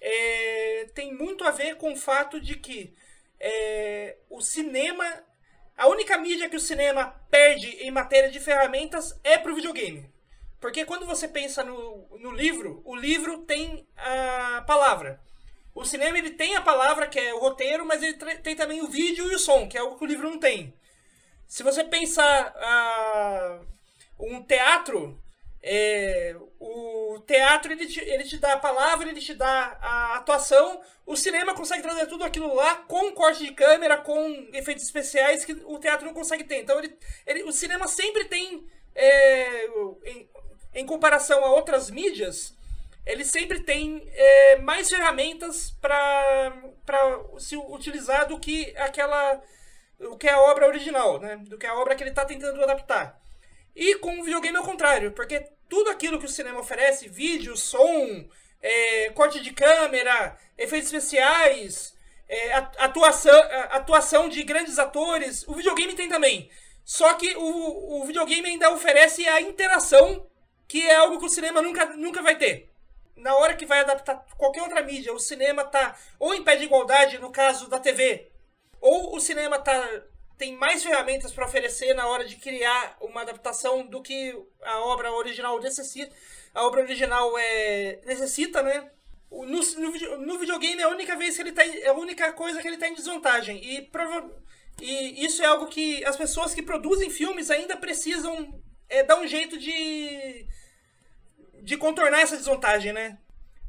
É, 0.01 0.87
tem 0.95 1.15
muito 1.15 1.45
a 1.45 1.53
ver 1.53 1.77
com 1.77 1.93
o 1.93 1.97
fato 1.97 2.41
de 2.41 2.57
que 2.57 2.95
é, 3.39 4.17
o 4.29 4.41
cinema. 4.41 5.05
A 5.77 5.89
única 5.89 6.17
mídia 6.17 6.49
que 6.49 6.57
o 6.57 6.61
cinema 6.61 7.21
perde 7.31 7.69
em 7.83 7.91
matéria 7.91 8.31
de 8.31 8.39
ferramentas 8.39 9.19
é 9.25 9.39
pro 9.39 9.55
videogame. 9.55 10.09
Porque 10.61 10.85
quando 10.85 11.05
você 11.05 11.29
pensa 11.29 11.63
no, 11.63 12.09
no 12.19 12.31
livro, 12.31 12.81
o 12.85 12.97
livro 12.97 13.39
tem 13.43 13.87
a 13.97 14.65
palavra. 14.67 15.21
O 15.75 15.85
cinema 15.85 16.17
ele 16.17 16.31
tem 16.31 16.55
a 16.55 16.63
palavra, 16.63 17.09
que 17.09 17.19
é 17.19 17.35
o 17.35 17.41
roteiro, 17.41 17.85
mas 17.85 18.03
ele 18.03 18.15
tem 18.15 18.55
também 18.55 18.81
o 18.81 18.87
vídeo 18.87 19.31
e 19.31 19.35
o 19.35 19.39
som, 19.39 19.69
que 19.69 19.77
é 19.77 19.81
algo 19.81 19.99
que 19.99 20.05
o 20.05 20.07
livro 20.07 20.31
não 20.31 20.39
tem. 20.39 20.73
Se 21.49 21.63
você 21.63 21.83
pensar 21.83 22.55
uh, 22.55 23.67
um 24.19 24.43
teatro, 24.43 25.21
é, 25.63 26.37
o 26.61 27.19
teatro 27.27 27.73
ele 27.73 27.87
te, 27.87 27.99
ele 28.01 28.25
te 28.25 28.37
dá 28.39 28.53
a 28.53 28.59
palavra, 28.59 29.09
ele 29.09 29.21
te 29.21 29.35
dá 29.35 29.79
a 29.81 30.17
atuação. 30.17 30.81
O 31.07 31.17
cinema 31.17 31.55
consegue 31.55 31.83
trazer 31.83 32.07
tudo 32.07 32.23
aquilo 32.23 32.55
lá 32.55 32.77
com 32.77 33.13
corte 33.13 33.45
de 33.45 33.53
câmera, 33.53 33.97
com 33.99 34.49
efeitos 34.53 34.85
especiais 34.85 35.45
que 35.45 35.53
o 35.65 35.79
teatro 35.79 36.07
não 36.07 36.15
consegue 36.15 36.45
ter. 36.45 36.61
Então 36.61 36.79
ele, 36.79 36.97
ele 37.27 37.43
o 37.45 37.53
cinema 37.53 37.89
sempre 37.89 38.27
tem, 38.27 38.67
é, 38.95 39.67
em, 40.05 40.29
em 40.75 40.87
comparação 40.87 41.45
a 41.45 41.53
outras 41.53 41.91
mídias, 41.91 42.55
ele 43.07 43.25
sempre 43.25 43.61
tem 43.61 44.09
é, 44.13 44.57
mais 44.57 44.89
ferramentas 44.89 45.71
para 45.81 46.53
se 47.39 47.57
utilizar 47.57 48.27
do 48.27 48.39
que 48.39 48.75
aquela 48.77 49.43
o 50.01 50.17
que 50.17 50.27
é 50.27 50.33
a 50.33 50.41
obra 50.41 50.67
original, 50.67 51.21
né? 51.21 51.37
Do 51.37 51.57
que 51.57 51.67
a 51.67 51.75
obra 51.75 51.95
que 51.95 52.03
ele 52.03 52.11
está 52.11 52.25
tentando 52.25 52.63
adaptar. 52.63 53.21
E 53.75 53.97
com 53.97 54.21
o 54.21 54.25
videogame 54.25 54.57
é 54.57 54.61
o 54.61 54.65
contrário, 54.65 55.13
porque 55.13 55.49
tudo 55.69 55.91
aquilo 55.91 56.19
que 56.19 56.27
o 56.27 56.29
cinema 56.29 56.61
oferece, 56.61 57.09
vídeo, 57.09 57.57
som, 57.57 58.29
é, 58.61 59.11
corte 59.11 59.41
de 59.41 59.53
câmera, 59.53 60.37
efeitos 60.59 60.93
especiais, 60.93 61.95
é, 62.29 62.53
atuação, 62.55 63.39
atuação 63.71 64.29
de 64.29 64.43
grandes 64.43 64.79
atores, 64.79 65.47
o 65.47 65.55
videogame 65.55 65.95
tem 65.95 66.09
também. 66.09 66.51
Só 66.85 67.15
que 67.15 67.35
o, 67.37 68.01
o 68.01 68.05
videogame 68.05 68.49
ainda 68.49 68.71
oferece 68.71 69.27
a 69.27 69.41
interação, 69.41 70.27
que 70.67 70.87
é 70.87 70.97
algo 70.97 71.19
que 71.19 71.27
o 71.27 71.31
cinema 71.31 71.63
nunca, 71.63 71.87
nunca 71.97 72.23
vai 72.23 72.37
ter 72.37 72.74
na 73.17 73.35
hora 73.37 73.55
que 73.55 73.67
vai 73.67 73.81
adaptar 73.81 74.25
qualquer 74.37 74.63
outra 74.63 74.83
mídia, 74.83 75.13
o 75.13 75.19
cinema 75.19 75.65
tá 75.65 75.97
ou 76.19 76.35
em 76.35 76.43
pé 76.43 76.57
de 76.57 76.65
igualdade, 76.65 77.19
no 77.19 77.31
caso 77.31 77.69
da 77.69 77.79
TV, 77.79 78.31
ou 78.81 79.15
o 79.17 79.21
cinema 79.21 79.59
tá 79.59 80.03
tem 80.37 80.57
mais 80.57 80.83
ferramentas 80.83 81.33
para 81.33 81.47
oferecer 81.47 81.95
na 81.95 82.09
hora 82.09 82.25
de 82.25 82.37
criar 82.37 82.97
uma 83.01 83.23
adaptação 83.23 83.87
do 83.87 84.03
que 84.03 84.37
a 84.63 84.81
obra 84.81 85.13
original 85.13 85.61
necessita. 85.61 86.15
A 86.53 86.67
obra 86.67 86.83
original 86.83 87.39
é 87.39 88.01
necessita, 88.05 88.61
né? 88.61 88.91
no, 89.31 89.47
no, 89.47 90.27
no, 90.27 90.39
videogame 90.39 90.81
é 90.81 90.85
a 90.85 90.89
única 90.89 91.17
vez 91.17 91.35
que 91.35 91.43
ele 91.43 91.53
tá. 91.53 91.65
É 91.65 91.89
a 91.89 91.95
única 91.95 92.33
coisa 92.33 92.61
que 92.63 92.69
ele 92.69 92.77
tá 92.77 92.89
em 92.89 92.95
desvantagem. 92.95 93.63
E, 93.65 93.83
prova 93.83 94.31
e 94.81 95.25
isso 95.25 95.43
é 95.43 95.47
algo 95.47 95.67
que 95.67 96.05
as 96.05 96.17
pessoas 96.17 96.55
que 96.55 96.63
produzem 96.63 97.11
filmes 97.11 97.51
ainda 97.51 97.77
precisam 97.77 98.61
é, 98.89 99.03
dar 99.03 99.21
um 99.21 99.27
jeito 99.27 99.59
de. 99.59 100.47
De 101.65 101.79
contornar 101.79 102.21
essa 102.21 102.37
desvantagem, 102.37 102.93
né? 102.93 103.17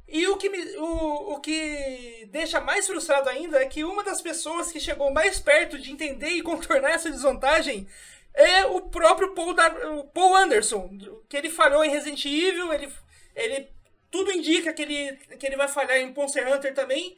E 0.08 0.27
o 0.27 0.38
que, 0.38 0.49
me, 0.49 0.60
o, 0.77 1.34
o 1.34 1.39
que 1.39 2.27
deixa 2.29 2.60
mais 2.60 2.86
frustrado 2.86 3.29
ainda 3.29 3.60
é 3.60 3.65
que 3.65 3.84
uma 3.84 4.03
das 4.03 4.21
pessoas 4.21 4.71
que 4.71 4.79
chegou 4.79 5.12
mais 5.12 5.39
perto 5.39 5.79
de 5.79 5.91
entender 5.91 6.29
e 6.29 6.43
contornar 6.43 6.91
essa 6.91 7.10
desvantagem 7.10 7.88
é 8.34 8.65
o 8.65 8.81
próprio 8.81 9.34
Paul, 9.34 9.53
da, 9.53 9.69
Paul 10.13 10.36
Anderson, 10.36 10.91
que 11.29 11.38
ele 11.38 11.49
falhou 11.49 11.84
em 11.84 11.89
Resident 11.89 12.23
Evil, 12.25 12.71
ele, 12.73 12.89
ele 13.34 13.69
tudo 14.12 14.31
indica 14.31 14.73
que 14.73 14.81
ele, 14.81 15.17
que 15.39 15.45
ele 15.45 15.55
vai 15.55 15.69
falhar 15.69 15.97
em 15.97 16.13
Monster 16.13 16.53
Hunter 16.53 16.73
também. 16.73 17.17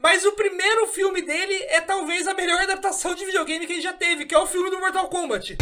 Mas 0.00 0.24
o 0.24 0.32
primeiro 0.32 0.86
filme 0.88 1.22
dele 1.22 1.54
é 1.68 1.80
talvez 1.80 2.28
a 2.28 2.34
melhor 2.34 2.60
adaptação 2.60 3.14
de 3.14 3.24
videogame 3.24 3.66
que 3.66 3.72
ele 3.72 3.82
já 3.82 3.92
teve, 3.92 4.26
que 4.26 4.34
é 4.34 4.38
o 4.38 4.46
filme 4.46 4.70
do 4.70 4.78
Mortal 4.78 5.08
Kombat. 5.08 5.56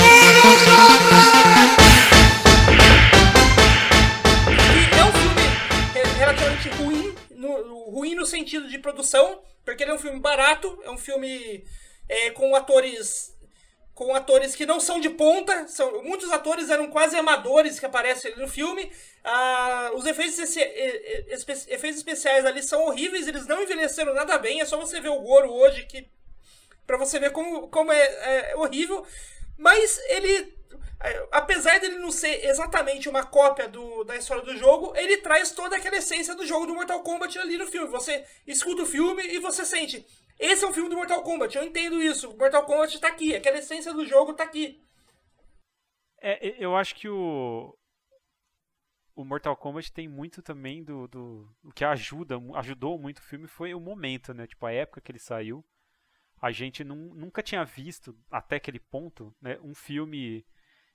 Relativamente 6.16 6.68
ruim, 6.70 7.14
no, 7.30 7.90
ruim 7.90 8.14
no 8.14 8.26
sentido 8.26 8.68
de 8.68 8.78
produção, 8.78 9.42
porque 9.64 9.82
ele 9.82 9.90
é 9.90 9.94
um 9.94 9.98
filme 9.98 10.18
barato, 10.20 10.78
é 10.84 10.90
um 10.90 10.98
filme 10.98 11.64
é, 12.08 12.30
com 12.30 12.54
atores 12.54 13.34
com 13.94 14.14
atores 14.14 14.54
que 14.54 14.66
não 14.66 14.78
são 14.78 15.00
de 15.00 15.08
ponta, 15.08 15.66
são, 15.68 16.02
muitos 16.02 16.30
atores 16.30 16.68
eram 16.68 16.90
quase 16.90 17.16
amadores 17.16 17.80
que 17.80 17.86
aparecem 17.86 18.36
no 18.36 18.46
filme. 18.46 18.92
Ah, 19.24 19.90
os 19.94 20.04
efeitos, 20.04 20.38
efeitos 20.38 21.96
especiais 21.96 22.44
ali 22.44 22.62
são 22.62 22.84
horríveis, 22.84 23.26
eles 23.26 23.46
não 23.46 23.62
envelheceram 23.62 24.12
nada 24.12 24.36
bem, 24.36 24.60
é 24.60 24.66
só 24.66 24.76
você 24.76 25.00
ver 25.00 25.08
o 25.08 25.22
Goro 25.22 25.50
hoje 25.50 25.86
que 25.86 26.06
para 26.86 26.98
você 26.98 27.18
ver 27.18 27.32
como, 27.32 27.68
como 27.68 27.90
é, 27.90 27.98
é, 28.50 28.56
horrível. 28.56 29.04
Mas 29.56 29.98
ele, 30.08 30.54
apesar 31.30 31.78
dele 31.78 31.98
não 31.98 32.10
ser 32.10 32.44
exatamente 32.44 33.08
uma 33.08 33.24
cópia 33.24 33.68
do, 33.68 34.04
da 34.04 34.16
história 34.16 34.42
do 34.42 34.56
jogo, 34.56 34.94
ele 34.96 35.18
traz 35.18 35.52
toda 35.52 35.76
aquela 35.76 35.96
essência 35.96 36.34
do 36.34 36.46
jogo 36.46 36.66
do 36.66 36.74
Mortal 36.74 37.02
Kombat 37.02 37.38
ali 37.38 37.58
no 37.58 37.66
filme. 37.66 37.88
Você 37.88 38.24
escuta 38.46 38.82
o 38.82 38.86
filme 38.86 39.22
e 39.22 39.38
você 39.38 39.64
sente 39.64 40.06
esse 40.38 40.64
é 40.64 40.68
um 40.68 40.72
filme 40.72 40.90
do 40.90 40.96
Mortal 40.96 41.22
Kombat, 41.22 41.56
eu 41.56 41.64
entendo 41.64 42.00
isso. 42.00 42.36
Mortal 42.36 42.64
Kombat 42.66 43.00
tá 43.00 43.08
aqui, 43.08 43.34
aquela 43.34 43.58
essência 43.58 43.92
do 43.92 44.04
jogo 44.04 44.34
tá 44.34 44.44
aqui. 44.44 44.82
É, 46.20 46.62
eu 46.62 46.76
acho 46.76 46.94
que 46.94 47.08
o. 47.08 47.76
O 49.14 49.24
Mortal 49.24 49.56
Kombat 49.56 49.90
tem 49.92 50.06
muito 50.06 50.42
também 50.42 50.84
do, 50.84 51.08
do. 51.08 51.56
O 51.64 51.72
que 51.72 51.84
ajuda, 51.84 52.36
ajudou 52.56 52.98
muito 52.98 53.18
o 53.18 53.22
filme 53.22 53.46
foi 53.46 53.72
o 53.72 53.80
momento, 53.80 54.34
né? 54.34 54.46
Tipo, 54.46 54.66
a 54.66 54.72
época 54.72 55.00
que 55.00 55.10
ele 55.10 55.18
saiu. 55.18 55.64
A 56.38 56.52
gente 56.52 56.84
nunca 56.84 57.42
tinha 57.42 57.64
visto, 57.64 58.14
até 58.30 58.56
aquele 58.56 58.78
ponto, 58.78 59.34
né, 59.40 59.58
um 59.62 59.74
filme 59.74 60.44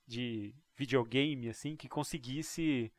de 0.06 0.54
videogame, 0.76 1.48
assim, 1.48 1.76
que 1.76 1.88
conseguisse 1.88 2.92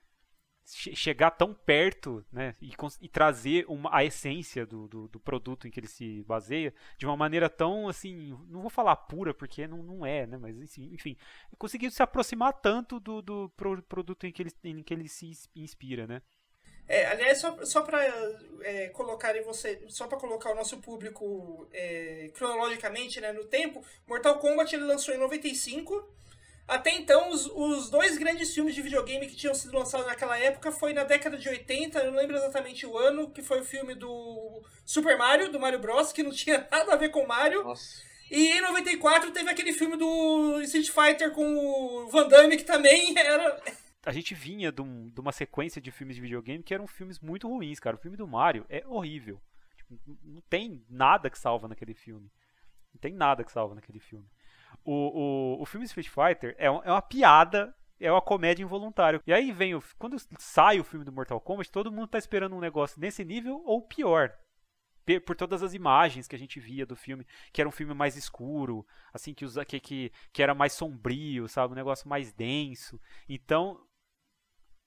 chegar 0.65 1.31
tão 1.31 1.53
perto 1.53 2.25
né, 2.31 2.55
e, 2.61 2.71
e 3.01 3.09
trazer 3.09 3.65
uma, 3.67 3.93
a 3.93 4.05
essência 4.05 4.65
do, 4.65 4.87
do, 4.87 5.07
do, 5.09 5.19
produto 5.19 5.67
em 5.67 5.71
que 5.71 5.79
ele 5.79 5.87
se 5.87 6.23
baseia 6.23 6.73
de 6.97 7.05
uma 7.05 7.17
maneira 7.17 7.49
tão 7.49 7.89
assim, 7.89 8.29
não 8.47 8.61
vou 8.61 8.69
falar 8.69 8.95
pura 8.95 9.33
porque 9.33 9.67
não, 9.67 9.83
não 9.83 10.05
é, 10.05 10.25
né, 10.25 10.37
mas 10.37 10.55
enfim, 10.77 11.17
conseguiu 11.57 11.91
se 11.91 12.01
aproximar 12.01 12.53
tanto 12.53 12.97
do, 12.99 13.21
do 13.21 13.51
produto 13.89 14.25
em 14.25 14.31
que 14.31 14.41
ele, 14.41 14.51
em 14.63 14.81
que 14.81 14.93
ele 14.93 15.09
se 15.09 15.33
inspira, 15.53 16.07
né? 16.07 16.21
É, 16.87 17.05
aliás, 17.07 17.37
só, 17.37 17.63
só 17.65 17.81
para 17.81 18.03
é, 18.61 18.89
colocar 18.89 19.35
em 19.37 19.41
você, 19.41 19.81
só 19.87 20.05
para 20.05 20.17
colocar 20.17 20.51
o 20.51 20.55
nosso 20.55 20.79
público 20.79 21.67
é, 21.71 22.29
cronologicamente 22.33 23.21
né, 23.21 23.31
no 23.31 23.45
tempo, 23.45 23.83
Mortal 24.05 24.37
Kombat 24.37 24.75
ele 24.75 24.83
lançou 24.83 25.13
em 25.13 25.17
95 25.17 26.13
até 26.67 26.95
então, 26.95 27.29
os, 27.29 27.45
os, 27.47 27.89
dois 27.89 28.17
grandes 28.17 28.53
filmes 28.53 28.73
de 28.73 28.81
videogame 28.81 29.27
que 29.27 29.35
tinham 29.35 29.53
sido 29.53 29.77
lançados 29.77 30.07
naquela 30.07 30.37
época 30.37 30.71
foi 30.71 30.93
na 30.93 31.03
década 31.03 31.37
de 31.37 31.49
80, 31.49 31.99
eu 31.99 32.11
não 32.11 32.17
lembro 32.17 32.37
exatamente 32.37 32.85
o 32.85 32.97
ano, 32.97 33.29
que 33.29 33.41
foi 33.41 33.59
o 33.59 33.65
filme 33.65 33.93
do 33.93 34.63
Super 34.85 35.17
Mario, 35.17 35.51
do 35.51 35.59
Mario 35.59 35.79
Bros, 35.79 36.13
que 36.13 36.23
não 36.23 36.31
tinha 36.33 36.65
nada 36.71 36.93
a 36.93 36.97
ver 36.97 37.09
com 37.09 37.27
Mario. 37.27 37.63
Nossa. 37.63 38.01
E 38.31 38.51
em 38.51 38.61
94 38.61 39.31
teve 39.31 39.49
aquele 39.49 39.73
filme 39.73 39.97
do 39.97 40.61
Street 40.61 40.89
Fighter 40.89 41.31
com 41.31 41.45
o 41.45 42.07
Van 42.09 42.27
Damme, 42.27 42.57
que 42.57 42.63
também 42.63 43.13
era. 43.19 43.61
A 44.05 44.11
gente 44.11 44.33
vinha 44.33 44.71
de, 44.71 44.81
um, 44.81 45.09
de 45.09 45.19
uma 45.19 45.31
sequência 45.31 45.81
de 45.81 45.91
filmes 45.91 46.15
de 46.15 46.21
videogame 46.21 46.63
que 46.63 46.73
eram 46.73 46.87
filmes 46.87 47.19
muito 47.19 47.47
ruins, 47.47 47.79
cara. 47.79 47.95
O 47.95 47.99
filme 47.99 48.17
do 48.17 48.27
Mario 48.27 48.65
é 48.69 48.83
horrível. 48.87 49.41
Tipo, 49.75 49.99
não 50.23 50.41
tem 50.49 50.83
nada 50.89 51.29
que 51.29 51.37
salva 51.37 51.67
naquele 51.67 51.93
filme. 51.93 52.31
Não 52.93 52.99
tem 52.99 53.13
nada 53.13 53.43
que 53.43 53.51
salva 53.51 53.75
naquele 53.75 53.99
filme 53.99 54.25
o, 54.83 55.57
o, 55.57 55.61
o 55.61 55.65
filme 55.65 55.85
Street 55.85 56.07
Fighter 56.07 56.55
é, 56.57 56.69
um, 56.69 56.81
é 56.83 56.91
uma 56.91 57.01
piada 57.01 57.73
é 57.99 58.11
uma 58.11 58.21
comédia 58.21 58.63
involuntária. 58.63 59.21
E 59.25 59.33
aí 59.33 59.51
vem 59.51 59.75
o, 59.75 59.83
quando 59.97 60.17
sai 60.37 60.79
o 60.79 60.83
filme 60.83 61.05
do 61.05 61.11
Mortal 61.11 61.39
Kombat, 61.39 61.71
todo 61.71 61.91
mundo 61.91 62.07
tá 62.07 62.17
esperando 62.17 62.55
um 62.55 62.59
negócio 62.59 62.99
nesse 62.99 63.23
nível 63.23 63.61
ou 63.65 63.81
pior. 63.81 64.33
Por 65.25 65.35
todas 65.35 65.61
as 65.61 65.73
imagens 65.73 66.27
que 66.27 66.35
a 66.35 66.39
gente 66.39 66.59
via 66.61 66.85
do 66.85 66.95
filme, 66.95 67.25
que 67.51 67.59
era 67.59 67.67
um 67.67 67.73
filme 67.73 67.93
mais 67.93 68.15
escuro, 68.15 68.85
assim, 69.13 69.33
que, 69.33 69.43
usa, 69.43 69.65
que, 69.65 69.77
que, 69.79 70.11
que 70.31 70.41
era 70.41 70.55
mais 70.55 70.73
sombrio, 70.73 71.47
sabe? 71.49 71.73
Um 71.73 71.75
negócio 71.75 72.07
mais 72.07 72.31
denso. 72.31 72.99
Então, 73.27 73.85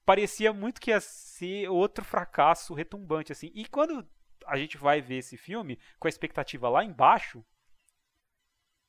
parecia 0.07 0.55
muito 0.55 0.81
que 0.81 0.91
ia 0.91 1.01
ser 1.01 1.69
outro 1.69 2.03
fracasso 2.03 2.73
retumbante, 2.73 3.31
assim. 3.31 3.51
E 3.55 3.67
quando 3.67 4.09
a 4.47 4.57
gente 4.57 4.79
vai 4.79 5.03
ver 5.03 5.17
esse 5.17 5.37
filme, 5.37 5.79
com 5.99 6.09
a 6.09 6.11
expectativa 6.11 6.69
lá 6.69 6.83
embaixo, 6.83 7.45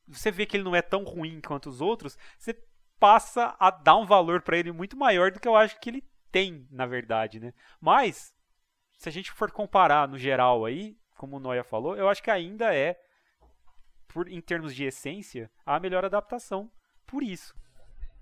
você 0.07 0.31
vê 0.31 0.45
que 0.45 0.57
ele 0.57 0.63
não 0.63 0.75
é 0.75 0.81
tão 0.81 1.03
ruim 1.03 1.41
quanto 1.41 1.69
os 1.69 1.81
outros, 1.81 2.17
você 2.37 2.53
passa 2.99 3.55
a 3.59 3.69
dar 3.69 3.97
um 3.97 4.05
valor 4.05 4.41
para 4.41 4.57
ele 4.57 4.71
muito 4.71 4.97
maior 4.97 5.31
do 5.31 5.39
que 5.39 5.47
eu 5.47 5.55
acho 5.55 5.79
que 5.79 5.89
ele 5.89 6.03
tem, 6.31 6.67
na 6.71 6.85
verdade, 6.85 7.39
né? 7.39 7.53
Mas 7.79 8.33
se 8.97 9.09
a 9.09 9.11
gente 9.11 9.31
for 9.31 9.51
comparar 9.51 10.07
no 10.07 10.17
geral 10.17 10.65
aí, 10.65 10.97
como 11.15 11.37
o 11.37 11.39
Noia 11.39 11.63
falou, 11.63 11.95
eu 11.95 12.09
acho 12.09 12.23
que 12.23 12.31
ainda 12.31 12.73
é 12.73 12.99
por 14.07 14.27
em 14.29 14.41
termos 14.41 14.73
de 14.73 14.85
essência 14.85 15.51
a 15.65 15.79
melhor 15.79 16.05
adaptação 16.05 16.71
por 17.05 17.23
isso. 17.23 17.55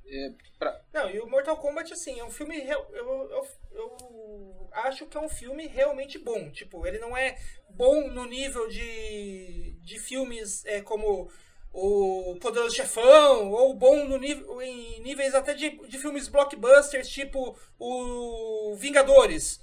É, 0.08 0.34
pra... 0.60 0.82
Não, 0.94 1.10
e 1.10 1.20
o 1.20 1.28
Mortal 1.28 1.58
Kombat, 1.58 1.92
assim, 1.92 2.20
é 2.20 2.24
um 2.24 2.30
filme. 2.30 2.58
Eu, 2.60 2.86
eu, 2.92 3.30
eu, 3.32 3.48
eu, 3.72 4.70
acho 4.72 5.08
que 5.08 5.18
é 5.18 5.20
um 5.20 5.30
filme 5.30 5.66
realmente 5.68 6.20
bom. 6.20 6.52
Tipo, 6.52 6.86
ele 6.86 7.00
não 7.00 7.18
é 7.18 7.36
bom 7.70 8.08
no 8.10 8.26
nível 8.26 8.68
de, 8.68 9.78
de 9.82 10.00
filmes 10.00 10.64
é, 10.66 10.82
como 10.82 11.32
o 11.76 12.38
Poderoso 12.40 12.74
Chefão, 12.74 13.52
ou 13.52 13.74
bom 13.74 14.06
no 14.06 14.18
nível, 14.18 14.62
em 14.62 15.02
níveis 15.02 15.36
até 15.36 15.54
de, 15.54 15.72
de 15.88 16.00
filmes 16.00 16.30
blockbusters, 16.30 17.10
tipo 17.10 17.58
o 17.78 18.76
Vingadores. 18.78 19.60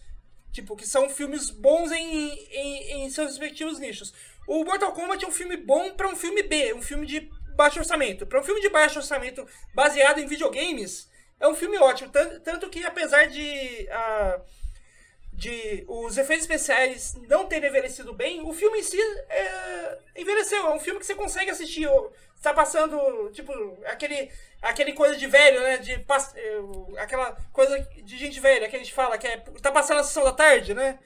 Tipo, 0.53 0.77
que 0.77 0.87
são 0.87 1.09
filmes 1.09 1.49
bons 1.49 1.91
em, 1.91 2.29
em, 2.51 3.05
em 3.05 3.11
seus 3.11 3.29
respectivos 3.29 3.79
nichos. 3.79 4.13
O 4.47 4.63
Mortal 4.63 4.93
Kombat 4.93 5.25
é 5.25 5.29
um 5.29 5.33
filme 5.33 5.57
bom 5.57 5.95
para 5.95 6.09
um 6.09 6.15
filme 6.15 6.43
B, 6.43 6.75
um 6.75 6.83
filme 6.83 7.07
de 7.07 7.31
baixo 7.57 7.79
orçamento. 7.79 8.27
Para 8.27 8.41
um 8.41 8.45
filme 8.45 8.61
de 8.61 8.69
baixo 8.69 8.99
orçamento 8.99 9.47
baseado 9.75 10.19
em 10.19 10.27
videogames, 10.27 11.09
é 11.41 11.49
um 11.49 11.55
filme 11.55 11.79
ótimo. 11.79 12.11
Tanto, 12.11 12.41
tanto 12.41 12.69
que, 12.69 12.85
apesar 12.85 13.25
de. 13.27 13.89
Uh, 13.89 14.43
de 15.43 15.85
os 15.89 16.17
efeitos 16.17 16.45
especiais 16.45 17.17
não 17.29 17.47
terem 17.47 17.69
envelhecido 17.69 18.13
bem, 18.13 18.41
o 18.43 18.53
filme 18.53 18.79
em 18.79 18.83
si 18.83 18.97
é, 19.29 19.99
envelheceu. 20.17 20.69
É 20.69 20.73
um 20.73 20.79
filme 20.79 21.01
que 21.01 21.07
você 21.07 21.17
consegue 21.17 21.51
assistir. 21.51 21.89
Está 22.37 22.55
passando, 22.55 23.29
tipo, 23.33 23.53
aquele, 23.87 24.31
aquele 24.61 24.93
coisa 24.93 25.17
de 25.17 25.27
velho, 25.27 25.61
né? 25.61 25.79
De, 25.79 25.95
é, 25.95 26.03
aquela 26.99 27.37
coisa 27.53 27.77
de 27.81 28.17
gente 28.17 28.39
velha 28.39 28.69
que 28.69 28.77
a 28.77 28.79
gente 28.79 28.95
fala, 28.95 29.19
que 29.19 29.27
é. 29.27 29.37
Tá 29.61 29.73
passando 29.73 29.99
a 29.99 30.05
sessão 30.05 30.23
da 30.23 30.33
tarde, 30.33 30.75
né? 30.75 31.01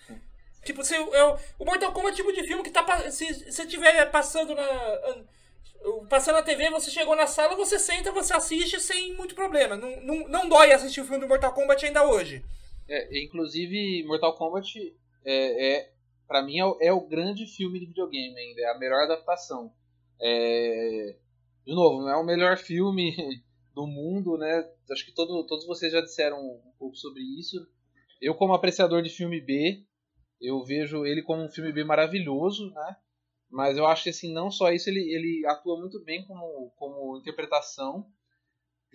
Tipo, 0.62 0.85
se, 0.85 0.94
eu, 0.94 1.38
o 1.59 1.64
Mortal 1.64 1.92
Kombat 1.92 2.11
é 2.11 2.12
o 2.12 2.27
tipo 2.27 2.33
de 2.33 2.46
filme 2.46 2.62
que 2.62 2.70
tá. 2.70 3.11
Se 3.11 3.51
você 3.51 3.62
estiver 3.62 4.11
passando 4.11 4.55
na. 4.55 5.25
Passando 6.11 6.35
na 6.35 6.42
TV, 6.42 6.68
você 6.68 6.90
chegou 6.90 7.14
na 7.16 7.27
sala, 7.27 7.55
você 7.55 7.79
senta, 7.79 8.11
você 8.12 8.35
assiste 8.35 8.81
sem 8.81 9.14
muito 9.14 9.35
problema. 9.35 9.77
Não, 9.77 10.01
não, 10.03 10.29
não 10.29 10.49
dói 10.49 10.72
assistir 10.72 11.01
o 11.01 11.05
filme 11.05 11.20
do 11.20 11.29
Mortal 11.29 11.53
Kombat 11.53 11.87
ainda 11.87 12.05
hoje. 12.05 12.44
É, 12.88 13.22
inclusive, 13.22 14.05
Mortal 14.07 14.37
Kombat 14.37 14.96
é, 15.25 15.75
é 15.75 15.92
para 16.27 16.42
mim 16.42 16.61
é, 16.61 16.87
é, 16.88 16.92
o 16.92 17.07
grande 17.07 17.46
filme 17.46 17.79
de 17.79 17.87
videogame 17.87 18.37
ainda, 18.38 18.61
é 18.61 18.70
a 18.70 18.79
melhor 18.79 19.05
adaptação. 19.05 19.72
É, 20.20 21.16
de 21.64 21.75
novo, 21.75 22.03
não 22.03 22.09
é 22.09 22.16
o 22.16 22.25
melhor 22.25 22.57
filme 22.57 23.14
do 23.75 23.87
mundo, 23.87 24.37
né? 24.37 24.68
Acho 24.90 25.05
que 25.05 25.12
todo, 25.12 25.46
todos 25.46 25.66
vocês 25.66 25.92
já 25.92 26.01
disseram 26.01 26.38
um 26.38 26.72
pouco 26.79 26.96
sobre 26.96 27.22
isso. 27.22 27.57
Eu, 28.20 28.35
como 28.35 28.55
apreciador 28.55 29.03
de 29.03 29.11
filme 29.11 29.40
B, 29.40 29.85
eu 30.40 30.62
vejo 30.64 31.05
ele 31.05 31.22
como 31.22 31.42
um 31.42 31.51
filme 31.51 31.72
B 31.72 31.85
maravilhoso, 31.85 32.70
né? 32.70 32.96
Mas 33.51 33.77
eu 33.77 33.87
acho 33.87 34.05
que 34.05 34.11
assim, 34.11 34.33
não 34.33 34.51
só 34.51 34.72
isso, 34.72 34.90
ele, 34.90 35.01
ele 35.01 35.46
atua 35.46 35.79
muito 35.79 36.03
bem 36.03 36.25
como, 36.27 36.72
como 36.77 37.18
interpretação 37.18 38.07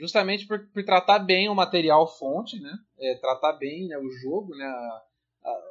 justamente 0.01 0.47
por, 0.47 0.67
por, 0.73 0.83
tratar 0.83 1.19
bem 1.19 1.47
o 1.47 1.53
material 1.53 2.07
fonte, 2.07 2.59
né? 2.59 2.75
É, 2.99 3.15
tratar 3.21 3.53
bem 3.53 3.87
né, 3.87 3.99
o 3.99 4.09
jogo, 4.09 4.55
né? 4.55 4.65
A, 4.65 5.03
a, 5.45 5.61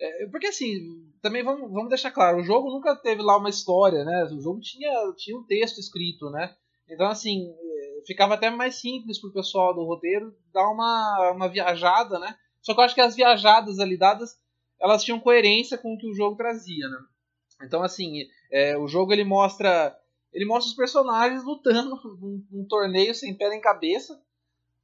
É, 0.00 0.26
porque 0.28 0.46
assim, 0.46 1.06
também 1.20 1.44
vamos, 1.44 1.70
vamos 1.70 1.90
deixar 1.90 2.10
claro, 2.10 2.38
o 2.38 2.42
jogo 2.42 2.70
nunca 2.70 2.96
teve 2.96 3.20
lá 3.20 3.36
uma 3.36 3.50
história, 3.50 4.02
né? 4.02 4.24
O 4.32 4.40
jogo 4.40 4.58
tinha, 4.60 4.90
tinha 5.18 5.36
um 5.36 5.44
texto 5.44 5.78
escrito, 5.78 6.30
né? 6.30 6.54
Então, 6.88 7.06
assim, 7.06 7.46
é, 7.50 8.02
ficava 8.06 8.34
até 8.34 8.48
mais 8.48 8.76
simples 8.76 9.20
pro 9.20 9.32
pessoal 9.32 9.74
do 9.74 9.84
roteiro 9.84 10.34
dar 10.50 10.66
uma, 10.70 11.32
uma 11.32 11.48
viajada, 11.48 12.18
né? 12.18 12.34
Só 12.62 12.72
que 12.72 12.80
eu 12.80 12.84
acho 12.84 12.94
que 12.94 13.02
as 13.02 13.14
viajadas 13.14 13.78
ali 13.78 13.98
dadas, 13.98 14.38
elas 14.80 15.04
tinham 15.04 15.20
coerência 15.20 15.76
com 15.76 15.92
o 15.92 15.98
que 15.98 16.08
o 16.08 16.14
jogo 16.14 16.36
trazia, 16.36 16.88
né? 16.88 16.98
Então, 17.62 17.82
assim, 17.82 18.26
é, 18.50 18.78
o 18.78 18.88
jogo 18.88 19.12
ele 19.12 19.24
mostra 19.24 19.94
ele 20.34 20.44
mostra 20.44 20.68
os 20.68 20.76
personagens 20.76 21.44
lutando 21.44 21.90
num, 22.20 22.44
num, 22.50 22.66
torneio 22.66 23.14
sem 23.14 23.34
pé 23.34 23.48
nem 23.48 23.60
cabeça. 23.60 24.20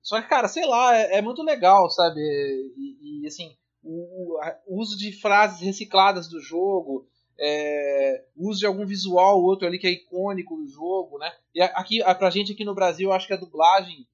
Só 0.00 0.22
que, 0.22 0.28
cara, 0.28 0.48
sei 0.48 0.64
lá, 0.64 0.96
é, 0.96 1.18
é 1.18 1.22
muito 1.22 1.42
legal, 1.42 1.90
sabe? 1.90 2.20
E, 2.20 3.22
e 3.22 3.26
assim, 3.26 3.54
o, 3.82 4.38
o, 4.66 4.80
uso 4.80 4.96
de 4.96 5.12
frases 5.12 5.60
recicladas 5.60 6.28
do 6.28 6.40
jogo, 6.40 7.06
é, 7.38 8.24
uso 8.36 8.60
de 8.60 8.66
algum 8.66 8.86
visual 8.86 9.38
ou 9.38 9.44
outro 9.44 9.66
ali 9.66 9.78
que 9.78 9.86
é 9.86 9.90
icônico 9.90 10.56
do 10.56 10.68
jogo, 10.68 11.18
né? 11.18 11.30
E 11.54 11.60
aqui, 11.60 11.98
pra 12.18 12.30
gente 12.30 12.52
aqui 12.52 12.64
no 12.64 12.74
Brasil, 12.74 13.08
eu 13.08 13.12
acho 13.12 13.26
que 13.26 13.34
a 13.34 13.38
dublagem 13.38 14.06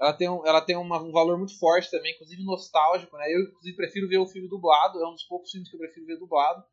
ela 0.00 0.14
tem, 0.14 0.28
um, 0.30 0.46
ela 0.46 0.62
tem 0.62 0.76
uma, 0.76 1.00
um 1.00 1.12
valor 1.12 1.36
muito 1.36 1.58
forte 1.58 1.90
também, 1.90 2.14
inclusive 2.14 2.42
nostálgico, 2.42 3.16
né? 3.18 3.26
Eu, 3.28 3.42
inclusive, 3.42 3.76
prefiro 3.76 4.08
ver 4.08 4.18
o 4.18 4.26
filme 4.26 4.48
dublado, 4.48 4.98
é 4.98 5.06
um 5.06 5.12
dos 5.12 5.24
poucos 5.24 5.50
filmes 5.50 5.68
que 5.68 5.76
eu 5.76 5.80
prefiro 5.80 6.06
ver 6.06 6.18
dublado. 6.18 6.64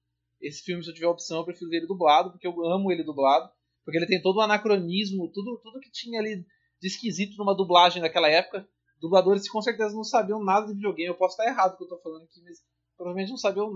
Esse 0.42 0.64
filme, 0.64 0.82
se 0.82 0.90
eu 0.90 0.94
tiver 0.94 1.08
opção, 1.08 1.40
eu 1.40 1.44
prefiro 1.44 1.70
ver 1.70 1.78
ele 1.78 1.88
dublado, 1.88 2.32
porque 2.32 2.48
eu 2.48 2.66
amo 2.66 2.90
ele 2.90 3.04
dublado. 3.04 3.52
Porque 3.88 4.00
ele 4.00 4.06
tem 4.06 4.22
todo 4.22 4.36
o 4.36 4.42
anacronismo, 4.42 5.32
tudo, 5.32 5.62
tudo 5.64 5.80
que 5.80 5.90
tinha 5.90 6.20
ali 6.20 6.46
de 6.78 6.88
esquisito 6.90 7.38
numa 7.38 7.56
dublagem 7.56 8.02
naquela 8.02 8.28
época. 8.28 8.68
Dubladores 9.00 9.50
com 9.50 9.62
certeza 9.62 9.96
não 9.96 10.04
sabiam 10.04 10.44
nada 10.44 10.68
de 10.68 10.74
videogame. 10.74 11.08
Eu 11.08 11.16
posso 11.16 11.40
estar 11.40 11.50
errado 11.50 11.76
o 11.76 11.78
que 11.78 11.84
eu 11.84 11.86
estou 11.86 12.02
falando 12.02 12.24
aqui, 12.24 12.42
mas 12.44 12.58
provavelmente 12.98 13.30
não 13.30 13.38
sabiam 13.38 13.72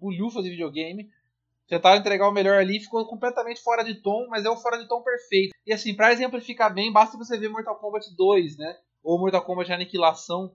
bulhufas 0.00 0.42
de 0.42 0.50
videogame. 0.50 1.08
Tentaram 1.68 2.00
entregar 2.00 2.28
o 2.28 2.32
melhor 2.32 2.58
ali, 2.58 2.80
ficou 2.80 3.06
completamente 3.06 3.62
fora 3.62 3.84
de 3.84 3.94
tom, 4.02 4.26
mas 4.28 4.44
é 4.44 4.50
o 4.50 4.56
fora 4.56 4.76
de 4.76 4.88
tom 4.88 5.04
perfeito. 5.04 5.54
E 5.64 5.72
assim, 5.72 5.94
para 5.94 6.12
exemplificar 6.12 6.74
bem, 6.74 6.92
basta 6.92 7.16
você 7.16 7.38
ver 7.38 7.48
Mortal 7.48 7.78
Kombat 7.78 8.12
2, 8.16 8.56
né? 8.56 8.76
Ou 9.04 9.20
Mortal 9.20 9.44
Kombat 9.44 9.72
Aniquilação, 9.72 10.52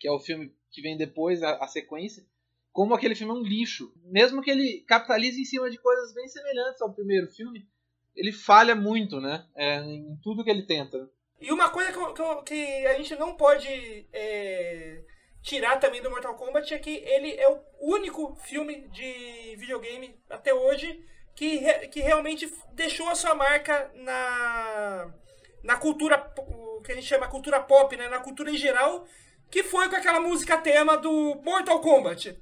que 0.00 0.08
é 0.08 0.10
o 0.10 0.18
filme 0.18 0.52
que 0.72 0.82
vem 0.82 0.96
depois, 0.96 1.40
a, 1.40 1.54
a 1.58 1.68
sequência 1.68 2.26
como 2.72 2.94
aquele 2.94 3.14
filme 3.14 3.32
é 3.32 3.36
um 3.36 3.42
lixo. 3.42 3.92
Mesmo 4.06 4.42
que 4.42 4.50
ele 4.50 4.80
capitalize 4.88 5.40
em 5.40 5.44
cima 5.44 5.70
de 5.70 5.78
coisas 5.78 6.14
bem 6.14 6.26
semelhantes 6.26 6.80
ao 6.80 6.92
primeiro 6.92 7.28
filme, 7.28 7.68
ele 8.14 8.32
falha 8.32 8.74
muito, 8.74 9.20
né? 9.20 9.44
É, 9.54 9.78
em 9.78 10.16
tudo 10.22 10.44
que 10.44 10.50
ele 10.50 10.62
tenta. 10.62 11.08
E 11.40 11.52
uma 11.52 11.70
coisa 11.70 11.92
que, 11.92 11.98
que, 11.98 12.42
que 12.44 12.86
a 12.86 12.94
gente 12.94 13.16
não 13.16 13.34
pode 13.34 14.06
é, 14.12 15.02
tirar 15.42 15.78
também 15.78 16.00
do 16.00 16.10
Mortal 16.10 16.36
Kombat 16.36 16.72
é 16.72 16.78
que 16.78 16.90
ele 16.90 17.34
é 17.34 17.48
o 17.48 17.60
único 17.80 18.36
filme 18.44 18.86
de 18.88 19.56
videogame 19.56 20.14
até 20.30 20.54
hoje 20.54 21.04
que, 21.34 21.58
que 21.88 22.00
realmente 22.00 22.52
deixou 22.74 23.08
a 23.08 23.14
sua 23.14 23.34
marca 23.34 23.90
na, 23.94 25.10
na 25.64 25.76
cultura, 25.76 26.32
o 26.38 26.80
que 26.82 26.92
a 26.92 26.94
gente 26.94 27.06
chama 27.06 27.28
cultura 27.28 27.60
pop, 27.60 27.96
né? 27.96 28.08
na 28.08 28.20
cultura 28.20 28.50
em 28.50 28.56
geral, 28.56 29.04
que 29.50 29.62
foi 29.62 29.88
com 29.88 29.96
aquela 29.96 30.20
música 30.20 30.58
tema 30.58 30.96
do 30.96 31.40
Mortal 31.42 31.80
Kombat. 31.80 32.38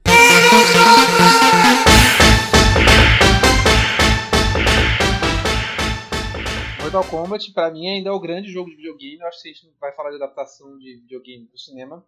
Mortal 6.93 7.09
Kombat, 7.09 7.53
pra 7.53 7.71
mim, 7.71 7.89
ainda 7.89 8.11
é 8.11 8.13
o 8.13 8.19
grande 8.19 8.51
jogo 8.51 8.69
de 8.69 8.75
videogame. 8.75 9.21
Eu 9.21 9.29
acho 9.29 9.41
que 9.41 9.49
a 9.49 9.53
gente 9.53 9.79
vai 9.79 9.93
falar 9.95 10.11
de 10.11 10.17
adaptação 10.17 10.77
de 10.77 10.97
videogame 10.97 11.47
pro 11.47 11.57
cinema. 11.57 12.05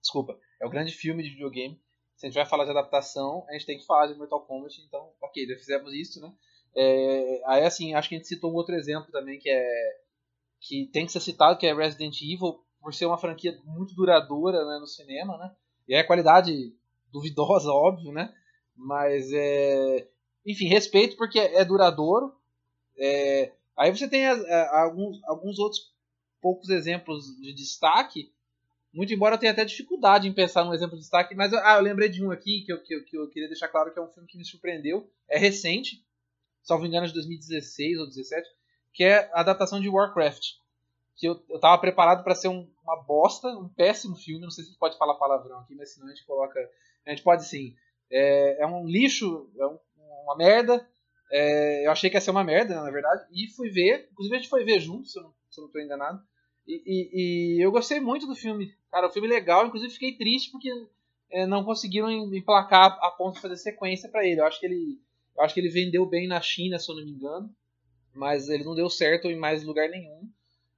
Desculpa, 0.00 0.38
é 0.60 0.64
o 0.64 0.70
grande 0.70 0.92
filme 0.92 1.24
de 1.24 1.30
videogame. 1.30 1.82
Se 2.14 2.26
a 2.26 2.28
gente 2.28 2.36
vai 2.36 2.46
falar 2.46 2.64
de 2.64 2.70
adaptação, 2.70 3.44
a 3.48 3.54
gente 3.54 3.66
tem 3.66 3.76
que 3.76 3.84
falar 3.84 4.06
de 4.06 4.14
Mortal 4.14 4.46
Kombat. 4.46 4.80
Então, 4.82 5.10
ok, 5.20 5.48
já 5.48 5.56
fizemos 5.56 5.92
isso, 5.92 6.20
né? 6.20 6.32
É, 6.76 7.42
aí, 7.44 7.64
assim, 7.64 7.92
acho 7.94 8.08
que 8.08 8.14
a 8.14 8.18
gente 8.18 8.28
citou 8.28 8.52
um 8.52 8.54
outro 8.54 8.72
exemplo 8.76 9.10
também 9.10 9.36
que 9.36 9.50
é 9.50 9.66
que 10.60 10.86
tem 10.92 11.06
que 11.06 11.10
ser 11.10 11.20
citado, 11.20 11.58
que 11.58 11.66
é 11.66 11.74
Resident 11.74 12.22
Evil, 12.22 12.64
por 12.80 12.94
ser 12.94 13.06
uma 13.06 13.18
franquia 13.18 13.58
muito 13.64 13.96
duradoura 13.96 14.64
né, 14.64 14.78
no 14.78 14.86
cinema, 14.86 15.36
né? 15.38 15.52
E 15.88 15.94
é 15.96 16.04
qualidade 16.04 16.72
duvidosa, 17.10 17.72
óbvio, 17.72 18.12
né? 18.12 18.32
Mas, 18.76 19.32
é... 19.32 20.08
enfim, 20.46 20.66
respeito 20.66 21.16
porque 21.16 21.40
é 21.40 21.64
duradouro. 21.64 22.32
É... 22.96 23.58
Aí 23.80 23.90
você 23.96 24.06
tem 24.06 24.26
as, 24.26 24.44
a, 24.44 24.82
alguns, 24.82 25.24
alguns 25.24 25.58
outros 25.58 25.90
poucos 26.38 26.68
exemplos 26.68 27.34
de 27.40 27.50
destaque. 27.54 28.30
Muito 28.92 29.14
embora 29.14 29.36
eu 29.36 29.38
tenha 29.38 29.52
até 29.52 29.64
dificuldade 29.64 30.28
em 30.28 30.34
pensar 30.34 30.66
num 30.66 30.74
exemplo 30.74 30.96
de 30.96 31.00
destaque, 31.00 31.34
mas 31.34 31.54
ah, 31.54 31.76
eu 31.76 31.80
lembrei 31.80 32.10
de 32.10 32.22
um 32.22 32.30
aqui 32.30 32.60
que 32.60 32.70
eu, 32.74 32.82
que, 32.82 32.94
eu, 32.94 33.04
que 33.04 33.16
eu 33.16 33.30
queria 33.30 33.48
deixar 33.48 33.68
claro 33.68 33.90
que 33.90 33.98
é 33.98 34.02
um 34.02 34.08
filme 34.08 34.28
que 34.28 34.36
me 34.36 34.44
surpreendeu. 34.44 35.10
É 35.26 35.38
recente, 35.38 36.04
salvo 36.62 36.84
engano 36.84 37.06
de 37.06 37.14
2016 37.14 38.00
ou 38.00 38.04
2017, 38.04 38.50
que 38.92 39.02
é 39.02 39.30
a 39.32 39.40
adaptação 39.40 39.80
de 39.80 39.88
Warcraft. 39.88 40.56
Que 41.16 41.26
eu, 41.26 41.42
eu 41.48 41.58
tava 41.58 41.80
preparado 41.80 42.22
para 42.22 42.34
ser 42.34 42.48
um, 42.48 42.68
uma 42.82 43.02
bosta, 43.02 43.48
um 43.48 43.68
péssimo 43.68 44.14
filme. 44.14 44.42
Não 44.42 44.50
sei 44.50 44.64
se 44.64 44.76
pode 44.76 44.98
falar 44.98 45.14
palavrão 45.14 45.60
aqui, 45.60 45.74
mas 45.74 45.94
senão 45.94 46.06
a 46.06 46.10
gente 46.10 46.26
coloca. 46.26 46.60
A 47.06 47.10
gente 47.10 47.22
pode 47.22 47.46
sim. 47.46 47.74
É, 48.10 48.62
é 48.62 48.66
um 48.66 48.86
lixo, 48.86 49.50
é 49.58 49.66
um, 49.66 49.78
uma 50.24 50.36
merda. 50.36 50.86
É, 51.30 51.86
eu 51.86 51.92
achei 51.92 52.10
que 52.10 52.16
ia 52.16 52.20
ser 52.20 52.32
uma 52.32 52.42
merda, 52.42 52.74
né, 52.74 52.82
na 52.82 52.90
verdade, 52.90 53.24
e 53.32 53.46
fui 53.48 53.70
ver. 53.70 54.08
Inclusive 54.10 54.34
a 54.34 54.38
gente 54.38 54.50
foi 54.50 54.64
ver 54.64 54.80
juntos, 54.80 55.12
se 55.12 55.18
eu 55.18 55.22
não, 55.22 55.34
se 55.48 55.60
eu 55.60 55.64
não 55.64 55.70
tô 55.70 55.78
enganado. 55.78 56.20
E, 56.66 56.82
e, 56.86 57.56
e, 57.58 57.60
eu 57.60 57.70
gostei 57.70 58.00
muito 58.00 58.26
do 58.26 58.34
filme. 58.34 58.74
Cara, 58.90 59.06
o 59.06 59.10
filme 59.10 59.28
é 59.28 59.32
legal, 59.32 59.66
inclusive 59.66 59.92
fiquei 59.92 60.16
triste 60.16 60.50
porque 60.50 60.70
é, 61.30 61.46
não 61.46 61.64
conseguiram 61.64 62.10
emplacar 62.34 62.98
a 63.00 63.10
ponto 63.10 63.34
de 63.34 63.40
fazer 63.40 63.56
sequência 63.56 64.08
para 64.08 64.26
ele. 64.26 64.40
Eu 64.40 64.46
acho 64.46 64.58
que 64.58 64.66
ele. 64.66 65.00
Eu 65.36 65.44
acho 65.44 65.54
que 65.54 65.60
ele 65.60 65.68
vendeu 65.68 66.04
bem 66.04 66.26
na 66.26 66.40
China, 66.40 66.78
se 66.78 66.90
eu 66.90 66.96
não 66.96 67.04
me 67.04 67.12
engano. 67.12 67.54
Mas 68.12 68.48
ele 68.48 68.64
não 68.64 68.74
deu 68.74 68.90
certo 68.90 69.28
em 69.28 69.36
mais 69.36 69.62
lugar 69.62 69.88
nenhum. 69.88 70.28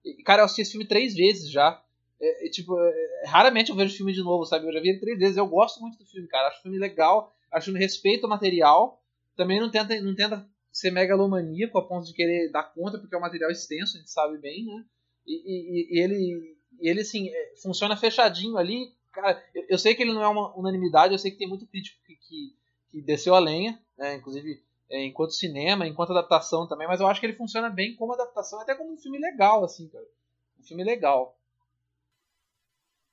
E, 0.05 0.23
cara, 0.23 0.43
eu 0.43 0.45
assisti 0.45 0.63
esse 0.63 0.73
filme 0.73 0.87
três 0.87 1.15
vezes 1.15 1.51
já. 1.51 1.83
É, 2.21 2.49
tipo, 2.51 2.79
é, 2.79 3.23
raramente 3.27 3.71
eu 3.71 3.77
vejo 3.77 3.97
filme 3.97 4.13
de 4.13 4.23
novo, 4.23 4.45
sabe? 4.45 4.67
Eu 4.67 4.73
já 4.73 4.81
vi 4.81 4.91
ele 4.91 5.01
três 5.01 5.19
vezes. 5.19 5.37
Eu 5.37 5.47
gosto 5.47 5.81
muito 5.81 5.99
do 5.99 6.05
filme, 6.05 6.29
cara. 6.29 6.49
Acho 6.49 6.59
o 6.61 6.63
filme 6.63 6.79
legal. 6.79 7.35
Acho 7.51 7.73
que 7.73 7.79
respeita 7.79 8.27
o 8.27 8.31
material 8.31 9.02
também 9.37 9.61
não 9.61 9.71
tenta, 9.71 10.01
não 10.01 10.15
tenta 10.15 10.47
ser 10.71 10.91
megalomaníaco 10.91 11.79
a 11.79 11.87
ponto 11.87 12.07
de 12.07 12.15
querer 12.15 12.51
dar 12.51 12.65
conta, 12.65 12.99
porque 12.99 13.15
é 13.15 13.19
um 13.19 13.23
material 13.23 13.51
extenso, 13.51 13.97
a 13.97 14.01
gente 14.01 14.11
sabe 14.11 14.39
bem, 14.39 14.65
né? 14.65 14.85
E, 15.27 15.35
e, 15.35 15.99
e 15.99 16.03
ele, 16.03 16.57
ele, 16.81 17.01
assim, 17.01 17.29
é, 17.29 17.55
funciona 17.63 17.97
fechadinho 17.97 18.57
ali. 18.57 18.93
Cara, 19.13 19.43
eu, 19.55 19.67
eu, 19.71 19.79
sei 19.79 19.95
que 19.95 20.03
ele 20.03 20.13
não 20.13 20.23
é 20.23 20.29
uma 20.29 20.57
unanimidade, 20.57 21.13
eu 21.13 21.19
sei 21.19 21.31
que 21.31 21.39
tem 21.39 21.49
muito 21.49 21.67
crítico 21.67 22.03
que, 22.05 22.17
que, 22.17 22.57
que 22.91 23.03
desceu 23.03 23.35
a 23.35 23.39
lenha, 23.39 23.81
né? 23.97 24.15
Inclusive, 24.15 24.63
é, 24.91 25.05
enquanto 25.05 25.33
cinema, 25.33 25.87
enquanto 25.87 26.11
adaptação 26.11 26.67
também, 26.67 26.89
mas 26.89 27.01
eu 27.01 27.07
acho 27.07 27.21
que 27.21 27.27
ele 27.27 27.37
funciona 27.37 27.69
bem 27.69 27.95
como 27.95 28.15
adaptação, 28.15 28.61
até 28.61 28.75
como 28.75 28.93
um 28.93 28.99
filme 28.99 29.19
legal, 29.19 29.65
assim, 29.65 29.89
cara. 29.89 30.07
Um 30.59 30.63
filme 30.63 30.83
legal. 30.83 31.39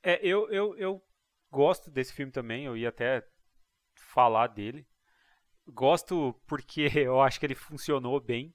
É, 0.01 0.19
eu, 0.25 0.49
eu, 0.49 0.77
eu 0.77 1.03
gosto 1.51 1.91
desse 1.91 2.13
filme 2.13 2.31
também, 2.31 2.65
eu 2.65 2.77
ia 2.77 2.89
até 2.89 3.25
falar 3.95 4.47
dele. 4.47 4.87
Gosto 5.73 6.33
porque 6.47 6.89
eu 6.95 7.21
acho 7.21 7.39
que 7.39 7.45
ele 7.45 7.55
funcionou 7.55 8.19
bem. 8.19 8.53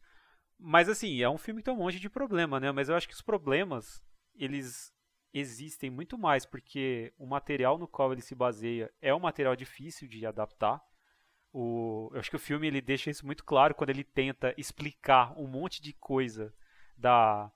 Mas 0.59 0.89
assim, 0.89 1.21
é 1.21 1.29
um 1.29 1.39
filme 1.39 1.61
que 1.61 1.65
tem 1.65 1.75
um 1.75 1.79
monte 1.79 1.99
de 1.99 2.09
problema, 2.09 2.61
né? 2.61 2.71
Mas 2.73 2.89
eu 2.89 2.95
acho 2.95 3.09
que 3.09 3.15
os 3.15 3.23
problemas, 3.23 4.03
eles 4.35 4.93
existem 5.33 5.91
muito 5.91 6.17
mais 6.17 6.47
porque 6.47 7.13
o 7.19 7.27
material 7.27 7.77
no 7.77 7.89
qual 7.89 8.13
ele 8.13 8.21
se 8.21 8.37
baseia 8.37 8.91
é 9.03 9.13
um 9.13 9.19
material 9.19 9.57
difícil 9.57 10.07
de 10.07 10.25
adaptar. 10.25 10.81
O, 11.53 12.11
eu 12.13 12.21
acho 12.21 12.31
que 12.31 12.37
o 12.37 12.41
filme 12.41 12.67
ele 12.67 12.81
deixa 12.81 13.11
isso 13.11 13.27
muito 13.27 13.45
claro 13.45 13.75
quando 13.75 13.91
ele 13.91 14.05
tenta 14.05 14.55
explicar 14.57 15.37
um 15.37 15.47
monte 15.47 15.83
de 15.83 15.93
coisa 15.93 16.55
da, 16.97 17.51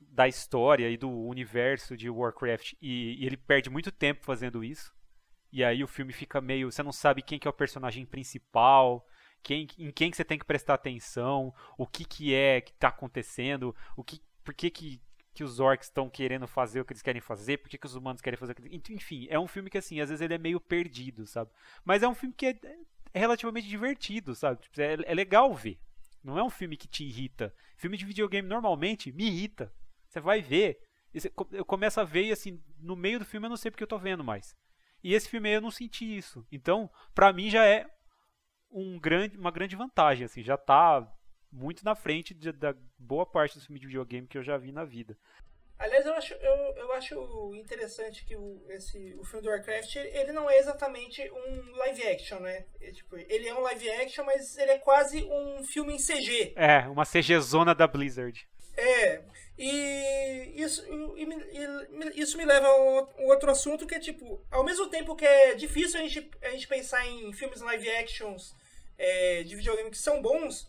da 0.00 0.28
história 0.28 0.88
e 0.88 0.96
do 0.96 1.10
universo 1.10 1.96
de 1.96 2.08
Warcraft 2.08 2.74
e, 2.80 3.22
e 3.22 3.26
ele 3.26 3.36
perde 3.36 3.70
muito 3.70 3.90
tempo 3.90 4.24
fazendo 4.24 4.62
isso. 4.64 4.94
E 5.54 5.62
aí 5.62 5.84
o 5.84 5.86
filme 5.86 6.12
fica 6.12 6.40
meio. 6.40 6.68
Você 6.68 6.82
não 6.82 6.90
sabe 6.90 7.22
quem 7.22 7.38
que 7.38 7.46
é 7.46 7.50
o 7.50 7.54
personagem 7.54 8.04
principal, 8.04 9.06
quem, 9.40 9.68
em 9.78 9.92
quem 9.92 10.10
que 10.10 10.16
você 10.16 10.24
tem 10.24 10.36
que 10.36 10.44
prestar 10.44 10.74
atenção, 10.74 11.54
o 11.78 11.86
que, 11.86 12.04
que 12.04 12.34
é 12.34 12.60
que 12.60 12.72
está 12.72 12.88
acontecendo, 12.88 13.72
o 13.96 14.02
que, 14.02 14.20
por 14.42 14.52
que, 14.52 14.68
que, 14.68 15.00
que 15.32 15.44
os 15.44 15.60
orcs 15.60 15.86
estão 15.86 16.10
querendo 16.10 16.48
fazer 16.48 16.80
o 16.80 16.84
que 16.84 16.92
eles 16.92 17.02
querem 17.02 17.20
fazer, 17.20 17.58
por 17.58 17.68
que, 17.68 17.78
que 17.78 17.86
os 17.86 17.94
humanos 17.94 18.20
querem 18.20 18.36
fazer 18.36 18.50
o 18.50 18.56
que 18.56 18.62
eles... 18.62 18.90
Enfim, 18.90 19.28
é 19.30 19.38
um 19.38 19.46
filme 19.46 19.70
que 19.70 19.78
assim, 19.78 20.00
às 20.00 20.08
vezes 20.08 20.20
ele 20.20 20.34
é 20.34 20.38
meio 20.38 20.58
perdido, 20.58 21.24
sabe? 21.24 21.52
Mas 21.84 22.02
é 22.02 22.08
um 22.08 22.16
filme 22.16 22.34
que 22.34 22.46
é, 22.46 22.58
é 23.12 23.20
relativamente 23.20 23.68
divertido, 23.68 24.34
sabe? 24.34 24.60
Tipo, 24.60 24.80
é, 24.80 24.96
é 25.04 25.14
legal 25.14 25.54
ver. 25.54 25.78
Não 26.20 26.36
é 26.36 26.42
um 26.42 26.50
filme 26.50 26.76
que 26.76 26.88
te 26.88 27.04
irrita. 27.04 27.54
Filme 27.76 27.96
de 27.96 28.04
videogame 28.04 28.48
normalmente 28.48 29.12
me 29.12 29.28
irrita. 29.28 29.72
Você 30.08 30.18
vai 30.18 30.42
ver. 30.42 30.80
Eu 31.52 31.64
começo 31.64 32.00
a 32.00 32.04
ver 32.04 32.24
e 32.24 32.32
assim, 32.32 32.60
no 32.80 32.96
meio 32.96 33.20
do 33.20 33.24
filme 33.24 33.46
eu 33.46 33.50
não 33.50 33.56
sei 33.56 33.70
porque 33.70 33.84
eu 33.84 33.88
tô 33.88 34.00
vendo 34.00 34.24
mais. 34.24 34.52
E 35.04 35.12
esse 35.12 35.28
filme 35.28 35.50
aí 35.50 35.54
eu 35.56 35.60
não 35.60 35.70
senti 35.70 36.16
isso. 36.16 36.46
Então, 36.50 36.90
para 37.14 37.30
mim 37.30 37.50
já 37.50 37.66
é 37.66 37.86
um 38.72 38.98
grande, 38.98 39.36
uma 39.36 39.50
grande 39.50 39.76
vantagem, 39.76 40.24
assim, 40.24 40.42
já 40.42 40.56
tá 40.56 41.06
muito 41.52 41.84
na 41.84 41.94
frente 41.94 42.32
de, 42.32 42.50
da 42.50 42.74
boa 42.98 43.26
parte 43.26 43.54
dos 43.54 43.66
filmes 43.66 43.82
de 43.82 43.86
videogame 43.86 44.26
que 44.26 44.38
eu 44.38 44.42
já 44.42 44.56
vi 44.56 44.72
na 44.72 44.84
vida. 44.84 45.16
Aliás, 45.78 46.06
eu 46.06 46.14
acho, 46.14 46.32
eu, 46.34 46.54
eu 46.76 46.92
acho 46.92 47.54
interessante 47.56 48.24
que 48.24 48.34
o, 48.34 48.64
esse, 48.70 49.14
o 49.18 49.24
filme 49.24 49.42
do 49.42 49.50
Warcraft, 49.50 49.96
ele 49.96 50.32
não 50.32 50.48
é 50.48 50.56
exatamente 50.56 51.20
um 51.30 51.76
live 51.76 52.06
action, 52.06 52.40
né? 52.40 52.64
É, 52.80 52.90
tipo, 52.90 53.16
ele 53.16 53.46
é 53.46 53.54
um 53.54 53.60
live 53.60 53.90
action, 53.90 54.24
mas 54.24 54.56
ele 54.56 54.70
é 54.70 54.78
quase 54.78 55.22
um 55.24 55.62
filme 55.64 55.92
em 55.92 55.98
CG. 55.98 56.54
É, 56.56 56.88
uma 56.88 57.04
CG 57.04 57.38
zona 57.40 57.74
da 57.74 57.86
Blizzard. 57.86 58.48
É, 58.76 59.22
e 59.56 60.52
isso, 60.56 60.84
e, 61.16 61.24
e, 61.24 62.20
isso 62.20 62.36
me 62.36 62.44
leva 62.44 62.66
a 62.66 62.76
um 62.76 63.26
outro 63.28 63.50
assunto 63.50 63.86
que 63.86 63.94
é 63.94 64.00
tipo, 64.00 64.40
ao 64.50 64.64
mesmo 64.64 64.88
tempo 64.88 65.14
que 65.14 65.24
é 65.24 65.54
difícil 65.54 66.00
a 66.00 66.02
gente, 66.02 66.30
a 66.42 66.50
gente 66.50 66.66
pensar 66.66 67.06
em 67.06 67.32
filmes 67.32 67.60
live 67.60 67.88
actions 67.90 68.54
é, 68.98 69.42
de 69.44 69.54
videogame 69.54 69.90
que 69.90 69.98
são 69.98 70.20
bons, 70.20 70.68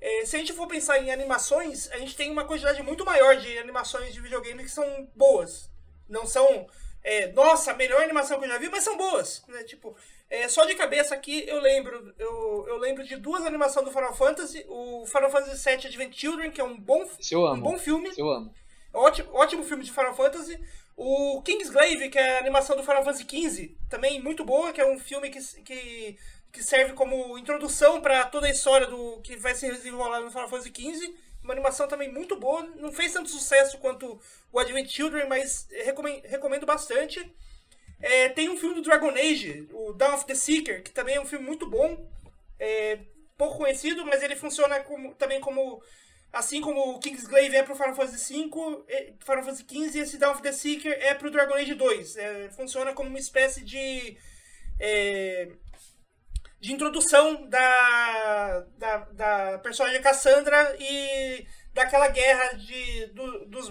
é, 0.00 0.24
se 0.24 0.34
a 0.34 0.38
gente 0.38 0.52
for 0.52 0.66
pensar 0.66 0.98
em 0.98 1.10
animações, 1.10 1.90
a 1.90 1.98
gente 1.98 2.16
tem 2.16 2.30
uma 2.30 2.44
quantidade 2.44 2.82
muito 2.82 3.04
maior 3.04 3.36
de 3.36 3.58
animações 3.58 4.14
de 4.14 4.20
videogame 4.20 4.64
que 4.64 4.70
são 4.70 5.06
boas. 5.14 5.68
Não 6.08 6.26
são, 6.26 6.66
é, 7.04 7.28
nossa, 7.32 7.74
melhor 7.74 8.02
animação 8.02 8.38
que 8.38 8.46
eu 8.46 8.48
já 8.48 8.58
vi, 8.58 8.68
mas 8.70 8.82
são 8.82 8.96
boas. 8.96 9.44
Né? 9.46 9.62
Tipo, 9.64 9.94
é, 10.30 10.48
só 10.48 10.64
de 10.64 10.74
cabeça 10.74 11.14
aqui 11.14 11.44
eu 11.46 11.60
lembro, 11.60 12.14
eu, 12.18 12.64
eu 12.68 12.76
lembro 12.78 13.04
de 13.04 13.16
duas 13.16 13.44
animações 13.44 13.84
do 13.84 13.92
Final 13.92 14.14
Fantasy, 14.14 14.64
o 14.68 15.04
Final 15.06 15.30
Fantasy 15.30 15.68
VII 15.68 15.86
Advent 15.86 16.14
Children, 16.14 16.50
que 16.50 16.60
é 16.60 16.64
um 16.64 16.78
bom, 16.78 17.04
um 17.32 17.60
bom 17.60 17.78
filme. 17.78 18.10
Eu 18.16 18.30
amo. 18.30 18.54
Ótimo, 18.92 19.28
ótimo 19.34 19.64
filme 19.64 19.84
de 19.84 19.92
Final 19.92 20.14
Fantasy. 20.14 20.58
O 20.96 21.42
Kingsglaive, 21.42 22.10
que 22.10 22.18
é 22.18 22.36
a 22.36 22.40
animação 22.40 22.76
do 22.76 22.82
Final 22.82 23.04
Fantasy 23.04 23.24
XV, 23.24 23.76
também 23.88 24.22
muito 24.22 24.44
boa, 24.44 24.72
que 24.72 24.80
é 24.80 24.86
um 24.86 24.98
filme 24.98 25.30
que, 25.30 25.40
que 25.62 26.18
que 26.52 26.62
serve 26.62 26.92
como 26.94 27.38
introdução 27.38 28.00
para 28.00 28.24
toda 28.24 28.46
a 28.46 28.50
história 28.50 28.86
do 28.86 29.20
que 29.22 29.36
vai 29.36 29.54
se 29.54 29.70
desenrolar 29.70 30.20
no 30.20 30.30
Final 30.30 30.48
Fantasy 30.48 30.72
XV. 30.74 31.14
Uma 31.42 31.54
animação 31.54 31.88
também 31.88 32.12
muito 32.12 32.36
boa. 32.36 32.62
Não 32.76 32.92
fez 32.92 33.12
tanto 33.12 33.30
sucesso 33.30 33.78
quanto 33.78 34.20
o 34.52 34.58
Advent 34.58 34.88
Children, 34.88 35.28
mas 35.28 35.68
recomendo, 35.70 36.22
recomendo 36.24 36.66
bastante. 36.66 37.20
É, 38.00 38.28
tem 38.30 38.48
um 38.48 38.56
filme 38.56 38.74
do 38.74 38.82
Dragon 38.82 39.10
Age, 39.10 39.68
o 39.72 39.92
Dawn 39.92 40.14
of 40.14 40.26
the 40.26 40.34
Seeker, 40.34 40.82
que 40.82 40.90
também 40.90 41.16
é 41.16 41.20
um 41.20 41.26
filme 41.26 41.44
muito 41.44 41.68
bom. 41.68 42.08
É, 42.58 42.98
pouco 43.36 43.58
conhecido, 43.58 44.04
mas 44.04 44.22
ele 44.22 44.36
funciona 44.36 44.80
como, 44.80 45.14
também 45.14 45.40
como. 45.40 45.82
Assim 46.32 46.60
como 46.60 46.92
o 46.92 47.00
Kingsglaive 47.00 47.56
é 47.56 47.62
pro 47.64 47.74
Final 47.74 47.94
Fantasy 47.96 48.34
V, 48.34 48.50
Final 49.24 49.42
Fantasy 49.42 49.64
XV, 49.68 49.98
esse 49.98 50.16
Dawn 50.16 50.32
of 50.32 50.42
the 50.42 50.52
Seeker 50.52 50.96
é 51.00 51.12
pro 51.12 51.30
Dragon 51.30 51.54
Age 51.54 51.74
2. 51.74 52.16
É, 52.16 52.50
funciona 52.50 52.92
como 52.92 53.08
uma 53.08 53.18
espécie 53.18 53.64
de. 53.64 54.16
É, 54.78 55.48
de 56.60 56.72
introdução 56.74 57.48
da, 57.48 58.66
da, 58.76 58.96
da 59.12 59.58
personagem 59.58 60.02
Cassandra 60.02 60.76
e 60.78 61.46
daquela 61.72 62.08
guerra 62.08 62.52
de, 62.52 63.06
do, 63.06 63.46
dos 63.46 63.70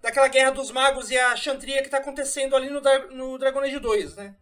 daquela 0.00 0.28
guerra 0.28 0.50
dos 0.50 0.70
magos 0.70 1.10
e 1.10 1.18
a 1.18 1.34
Chantria 1.36 1.80
que 1.80 1.86
está 1.86 1.98
acontecendo 1.98 2.54
ali 2.54 2.70
no, 2.70 2.80
no 3.10 3.38
Dragon 3.38 3.60
Age 3.60 3.78
2, 3.78 4.16
né? 4.16 4.34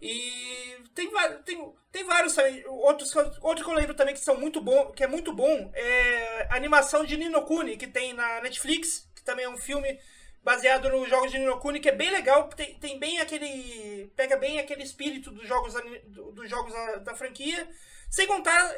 E 0.00 0.76
tem, 0.94 1.10
tem, 1.44 1.72
tem 1.90 2.04
vários 2.04 2.36
outros, 2.66 3.14
outros 3.40 3.66
que 3.66 3.72
eu 3.72 3.76
lembro 3.76 3.94
também 3.94 4.14
que 4.14 4.20
são 4.20 4.38
muito 4.38 4.60
bom, 4.60 4.92
que 4.92 5.02
é 5.02 5.06
muito 5.06 5.32
bom, 5.32 5.70
é 5.74 6.46
a 6.50 6.56
animação 6.56 7.04
de 7.04 7.16
Ninokuni 7.16 7.76
que 7.76 7.86
tem 7.86 8.12
na 8.12 8.40
Netflix, 8.40 9.08
que 9.14 9.22
também 9.24 9.44
é 9.44 9.48
um 9.48 9.58
filme 9.58 9.98
baseado 10.42 10.88
nos 10.88 11.08
jogos 11.08 11.30
de 11.30 11.38
Ninokuni, 11.38 11.80
que 11.80 11.88
é 11.88 11.94
bem 11.94 12.10
legal, 12.10 12.48
tem, 12.48 12.78
tem 12.78 12.98
bem 12.98 13.20
aquele. 13.20 14.10
pega 14.16 14.36
bem 14.36 14.58
aquele 14.58 14.82
espírito 14.82 15.30
dos 15.30 15.46
jogos, 15.46 15.74
dos 16.06 16.48
jogos 16.48 16.72
da 17.02 17.14
franquia. 17.14 17.68
Sem 18.10 18.26
contar 18.26 18.74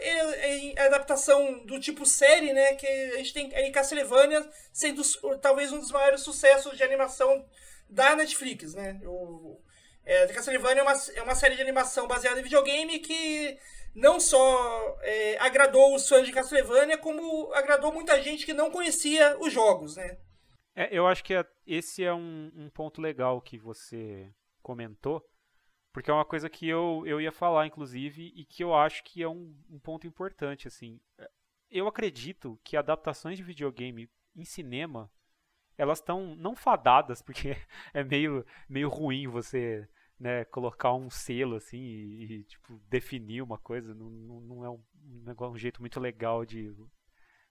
a 0.76 0.84
adaptação 0.86 1.64
do 1.64 1.78
tipo 1.78 2.04
série, 2.04 2.52
né? 2.52 2.74
Que 2.74 2.86
a 2.86 3.16
gente 3.18 3.32
tem 3.32 3.54
aí 3.54 3.70
Castlevania 3.70 4.48
sendo 4.72 5.02
talvez 5.38 5.72
um 5.72 5.78
dos 5.78 5.92
maiores 5.92 6.22
sucessos 6.22 6.76
de 6.76 6.82
animação 6.82 7.46
da 7.88 8.16
Netflix, 8.16 8.74
né? 8.74 9.00
O, 9.04 9.60
é, 10.04 10.26
Castlevania 10.28 10.80
é 10.80 10.82
uma, 10.82 10.94
é 11.14 11.22
uma 11.22 11.34
série 11.34 11.56
de 11.56 11.62
animação 11.62 12.08
baseada 12.08 12.40
em 12.40 12.42
videogame 12.42 12.98
que 12.98 13.58
não 13.94 14.20
só 14.20 14.98
é, 15.02 15.36
agradou 15.38 15.94
os 15.94 16.08
fãs 16.08 16.26
de 16.26 16.32
Castlevania, 16.32 16.98
como 16.98 17.52
agradou 17.52 17.92
muita 17.92 18.20
gente 18.22 18.46
que 18.46 18.52
não 18.52 18.70
conhecia 18.70 19.36
os 19.40 19.52
jogos, 19.52 19.96
né? 19.96 20.18
É, 20.74 20.88
eu 20.90 21.06
acho 21.06 21.24
que 21.24 21.34
é, 21.34 21.44
esse 21.66 22.04
é 22.04 22.12
um, 22.12 22.50
um, 22.54 22.70
ponto 22.70 23.00
legal 23.00 23.40
que 23.40 23.58
você 23.58 24.32
comentou, 24.62 25.24
porque 25.92 26.10
é 26.10 26.14
uma 26.14 26.24
coisa 26.24 26.48
que 26.48 26.68
eu, 26.68 27.02
eu 27.06 27.20
ia 27.20 27.32
falar, 27.32 27.66
inclusive, 27.66 28.32
e 28.34 28.44
que 28.44 28.62
eu 28.62 28.74
acho 28.74 29.02
que 29.02 29.22
é 29.22 29.28
um, 29.28 29.54
um 29.68 29.78
ponto 29.78 30.06
importante, 30.06 30.68
assim. 30.68 31.00
É, 31.18 31.30
eu 31.70 31.88
acredito 31.88 32.58
que 32.62 32.76
adaptações 32.76 33.36
de 33.36 33.42
videogame 33.42 34.08
em 34.36 34.44
cinema, 34.44 35.10
elas 35.76 35.98
estão 35.98 36.34
não 36.36 36.54
fadadas, 36.54 37.20
porque 37.22 37.56
é 37.92 38.04
meio, 38.04 38.44
meio 38.68 38.88
ruim 38.88 39.26
você 39.26 39.88
né, 40.18 40.44
colocar 40.44 40.92
um 40.92 41.08
selo 41.08 41.56
assim 41.56 41.78
e, 41.78 42.24
e 42.24 42.44
tipo, 42.44 42.78
definir 42.88 43.42
uma 43.42 43.58
coisa. 43.58 43.94
Não, 43.94 44.10
não, 44.10 44.40
não 44.40 44.64
é 44.64 44.70
um, 44.70 44.82
um, 45.50 45.58
jeito 45.58 45.80
muito 45.80 45.98
legal 45.98 46.44
de 46.44 46.72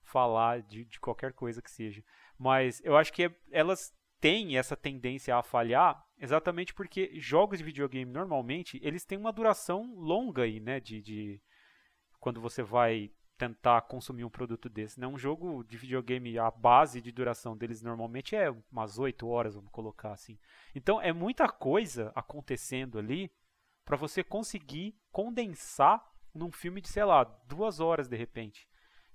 falar 0.04 0.62
de, 0.62 0.86
de 0.86 1.00
qualquer 1.00 1.34
coisa 1.34 1.62
que 1.62 1.72
seja. 1.72 2.04
Mas 2.38 2.80
eu 2.86 2.96
acho 2.96 3.12
que 3.12 3.30
elas 3.52 3.94
têm 4.20 4.58
essa 4.58 4.78
tendência 4.78 5.36
a 5.36 5.44
falhar 5.44 6.06
exatamente 6.20 6.74
porque 6.74 7.20
jogos 7.20 7.60
de 7.60 7.64
videogame 7.64 8.12
normalmente 8.12 8.80
eles 8.84 9.06
têm 9.06 9.18
uma 9.18 9.32
duração 9.32 9.96
longa 9.96 10.44
aí, 10.44 10.60
né? 10.60 10.80
De, 10.80 11.02
de 11.02 11.42
quando 12.20 12.42
você 12.42 12.62
vai 12.62 13.12
tentar 13.38 13.82
consumir 13.84 14.26
um 14.26 14.30
produto 14.30 14.68
desse. 14.68 15.00
Né? 15.00 15.08
Um 15.08 15.18
jogo 15.18 15.64
de 15.64 15.78
videogame, 15.78 16.38
a 16.38 16.52
base 16.52 17.02
de 17.02 17.12
duração 17.12 17.56
deles 17.56 17.82
normalmente 17.82 18.36
é 18.36 18.54
umas 18.70 19.00
8 19.00 19.26
horas, 19.28 19.56
vamos 19.56 19.72
colocar 19.72 20.12
assim. 20.12 20.38
Então 20.76 21.02
é 21.02 21.14
muita 21.14 21.48
coisa 21.48 22.12
acontecendo 22.14 23.00
ali 23.00 23.32
para 23.86 23.96
você 23.96 24.24
conseguir 24.24 24.94
condensar 25.12 26.06
num 26.36 26.52
filme 26.52 26.82
de, 26.82 26.90
sei 26.90 27.06
lá, 27.06 27.24
duas 27.24 27.80
horas 27.80 28.08
de 28.08 28.18
repente. 28.18 28.68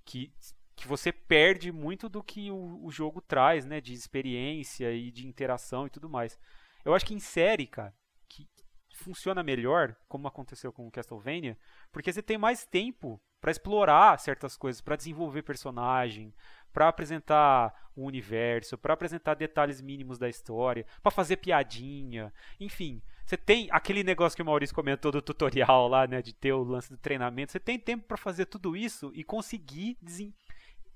Que 0.03 0.33
que 0.75 0.87
você 0.87 1.11
perde 1.11 1.71
muito 1.71 2.09
do 2.09 2.21
que 2.21 2.51
o, 2.51 2.83
o, 2.83 2.91
jogo 2.91 3.21
traz, 3.21 3.65
né? 3.65 3.79
De 3.79 3.93
experiência 3.93 4.91
e 4.91 5.09
de 5.09 5.25
interação 5.25 5.87
e 5.87 5.89
tudo 5.89 6.09
mais. 6.09 6.37
Eu 6.85 6.93
acho 6.93 7.05
que 7.05 7.13
em 7.13 7.19
série, 7.19 7.67
cara, 7.67 7.93
que 8.29 8.47
funciona 8.95 9.43
melhor, 9.43 9.95
como 10.07 10.27
aconteceu 10.27 10.71
com 10.71 10.89
Castlevania, 10.89 11.57
porque 11.91 12.13
você 12.13 12.21
tem 12.21 12.37
mais 12.37 12.65
tempo 12.65 13.21
para 13.41 13.51
explorar 13.51 14.17
certas 14.19 14.55
coisas, 14.55 14.81
para 14.81 14.95
desenvolver 14.95 15.41
personagem, 15.43 16.33
para 16.71 16.87
apresentar 16.87 17.73
o 17.95 18.05
universo, 18.05 18.77
para 18.77 18.93
apresentar 18.93 19.35
detalhes 19.35 19.81
mínimos 19.81 20.17
da 20.17 20.29
história, 20.29 20.85
para 21.03 21.11
fazer 21.11 21.37
piadinha, 21.37 22.33
enfim. 22.59 23.01
Você 23.25 23.37
tem 23.37 23.67
aquele 23.71 24.03
negócio 24.03 24.35
que 24.35 24.41
o 24.41 24.45
Maurício 24.45 24.75
comentou 24.75 25.11
do 25.11 25.21
tutorial 25.21 25.87
lá, 25.87 26.07
né, 26.07 26.21
de 26.21 26.33
ter 26.33 26.53
o 26.53 26.63
lance 26.63 26.89
do 26.89 26.97
treinamento. 26.97 27.51
Você 27.51 27.59
tem 27.59 27.77
tempo 27.79 28.05
para 28.05 28.17
fazer 28.17 28.45
tudo 28.45 28.75
isso 28.75 29.11
e 29.13 29.23
conseguir 29.23 29.97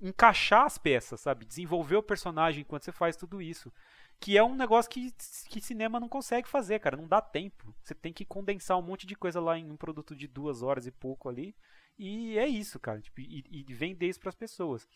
encaixar 0.00 0.64
as 0.64 0.78
peças, 0.78 1.20
sabe? 1.20 1.44
Desenvolver 1.44 1.96
o 1.96 2.02
personagem 2.02 2.62
enquanto 2.62 2.84
você 2.84 2.92
faz 2.92 3.16
tudo 3.16 3.42
isso. 3.42 3.72
Que 4.20 4.36
é 4.36 4.44
um 4.44 4.54
negócio 4.54 4.90
que, 4.90 5.12
que 5.48 5.60
cinema 5.60 5.98
não 5.98 6.08
consegue 6.08 6.46
fazer, 6.48 6.78
cara. 6.78 6.96
Não 6.96 7.08
dá 7.08 7.20
tempo. 7.20 7.74
Você 7.82 7.94
tem 7.94 8.12
que 8.12 8.24
condensar 8.24 8.78
um 8.78 8.82
monte 8.82 9.06
de 9.06 9.16
coisa 9.16 9.40
lá 9.40 9.58
em 9.58 9.70
um 9.70 9.76
produto 9.76 10.14
de 10.14 10.28
duas 10.28 10.62
horas 10.62 10.86
e 10.86 10.90
pouco 10.90 11.28
ali. 11.28 11.56
E 11.98 12.38
é 12.38 12.46
isso, 12.46 12.78
cara. 12.78 13.00
Tipo, 13.00 13.20
e, 13.20 13.44
e 13.50 13.74
vender 13.74 14.08
isso 14.08 14.20
as 14.28 14.34
pessoas. 14.34 14.86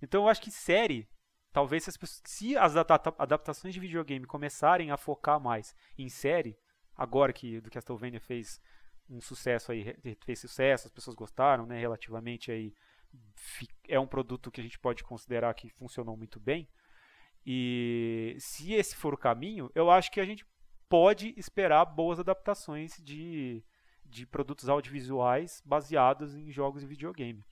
Então 0.00 0.22
eu 0.22 0.28
acho 0.28 0.40
que 0.42 0.50
série, 0.50 1.08
talvez 1.52 1.84
se 1.84 1.90
as, 1.90 2.22
se 2.24 2.56
as 2.56 2.76
adaptações 2.76 3.74
de 3.74 3.80
videogame 3.80 4.26
começarem 4.26 4.90
a 4.90 4.96
focar 4.96 5.38
mais 5.38 5.74
em 5.98 6.08
série, 6.08 6.58
agora 6.96 7.32
que 7.32 7.60
do 7.60 7.70
Castlevania 7.70 8.20
fez 8.20 8.60
um 9.08 9.20
sucesso 9.20 9.72
aí, 9.72 9.96
fez 10.24 10.38
sucesso, 10.38 10.86
as 10.86 10.92
pessoas 10.92 11.14
gostaram, 11.14 11.66
né, 11.66 11.78
relativamente 11.78 12.50
aí 12.50 12.74
é 13.88 13.98
um 13.98 14.06
produto 14.06 14.50
que 14.50 14.60
a 14.60 14.64
gente 14.64 14.78
pode 14.78 15.04
considerar 15.04 15.54
que 15.54 15.68
funcionou 15.70 16.16
muito 16.16 16.40
bem. 16.40 16.68
E 17.46 18.36
se 18.38 18.72
esse 18.72 18.96
for 18.96 19.12
o 19.12 19.18
caminho, 19.18 19.70
eu 19.74 19.90
acho 19.90 20.10
que 20.10 20.20
a 20.20 20.24
gente 20.24 20.46
pode 20.88 21.34
esperar 21.36 21.84
boas 21.84 22.18
adaptações 22.18 22.96
de, 23.02 23.62
de 24.04 24.26
produtos 24.26 24.68
audiovisuais 24.68 25.62
baseados 25.64 26.34
em 26.34 26.50
jogos 26.50 26.82
e 26.82 26.86
videogame. 26.86 27.44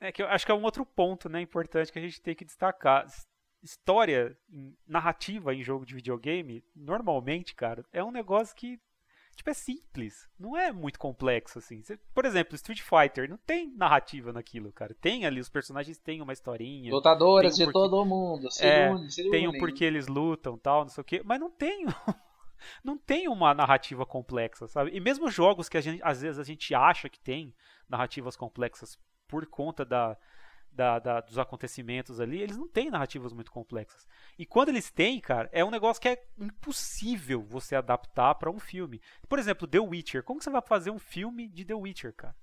É 0.00 0.10
que 0.10 0.22
eu 0.22 0.28
acho 0.28 0.44
que 0.44 0.52
é 0.52 0.54
um 0.54 0.62
outro 0.62 0.84
ponto 0.84 1.28
né, 1.28 1.40
importante 1.40 1.92
que 1.92 1.98
a 1.98 2.02
gente 2.02 2.20
tem 2.20 2.34
que 2.34 2.44
destacar. 2.44 3.06
História, 3.62 4.36
narrativa 4.86 5.54
em 5.54 5.62
jogo 5.62 5.86
de 5.86 5.94
videogame, 5.94 6.64
normalmente, 6.74 7.54
cara, 7.54 7.84
é 7.92 8.02
um 8.02 8.10
negócio 8.10 8.56
que 8.56 8.80
tipo, 9.36 9.50
é 9.50 9.54
simples. 9.54 10.28
Não 10.38 10.56
é 10.56 10.72
muito 10.72 10.98
complexo, 10.98 11.58
assim. 11.58 11.82
por 12.14 12.24
exemplo, 12.24 12.54
Street 12.54 12.80
Fighter 12.80 13.28
não 13.28 13.36
tem 13.38 13.70
narrativa 13.74 14.32
naquilo, 14.32 14.72
cara. 14.72 14.94
Tem 15.00 15.26
ali, 15.26 15.40
os 15.40 15.48
personagens 15.48 15.98
têm 15.98 16.20
uma 16.20 16.32
historinha. 16.32 16.92
Lutadoras 16.92 17.58
um 17.58 17.66
de 17.66 17.72
todo 17.72 18.04
mundo. 18.04 18.48
É, 18.60 18.90
tem 19.30 19.48
um 19.48 19.58
porquê 19.58 19.84
eles 19.84 20.06
lutam 20.06 20.58
tal, 20.58 20.82
não 20.82 20.88
sei 20.88 21.02
o 21.02 21.04
quê. 21.04 21.22
Mas 21.24 21.40
não 21.40 21.50
tem. 21.50 21.86
não 22.84 22.96
tem 22.96 23.28
uma 23.28 23.54
narrativa 23.54 24.06
complexa, 24.06 24.68
sabe? 24.68 24.90
E 24.92 25.00
mesmo 25.00 25.30
jogos 25.30 25.68
que 25.68 25.76
a 25.76 25.80
gente, 25.80 26.00
às 26.02 26.22
vezes 26.22 26.38
a 26.38 26.44
gente 26.44 26.74
acha 26.74 27.08
que 27.08 27.20
tem 27.20 27.54
narrativas 27.88 28.36
complexas 28.36 28.98
por 29.26 29.46
conta 29.46 29.84
da, 29.84 30.16
da, 30.72 30.98
da, 30.98 31.20
dos 31.20 31.38
acontecimentos 31.38 32.18
ali, 32.18 32.40
eles 32.40 32.56
não 32.56 32.66
têm 32.66 32.90
narrativas 32.90 33.32
muito 33.32 33.52
complexas. 33.52 34.06
E 34.38 34.46
quando 34.46 34.70
eles 34.70 34.90
têm, 34.90 35.20
cara, 35.20 35.48
é 35.52 35.64
um 35.64 35.70
negócio 35.70 36.00
que 36.00 36.08
é 36.08 36.24
impossível 36.38 37.42
você 37.42 37.76
adaptar 37.76 38.34
para 38.36 38.50
um 38.50 38.58
filme. 38.58 39.00
Por 39.28 39.38
exemplo, 39.38 39.68
The 39.68 39.80
Witcher. 39.80 40.22
Como 40.22 40.38
que 40.38 40.44
você 40.44 40.50
vai 40.50 40.62
fazer 40.62 40.90
um 40.90 40.98
filme 40.98 41.48
de 41.48 41.64
The 41.64 41.74
Witcher, 41.74 42.14
cara? 42.14 42.34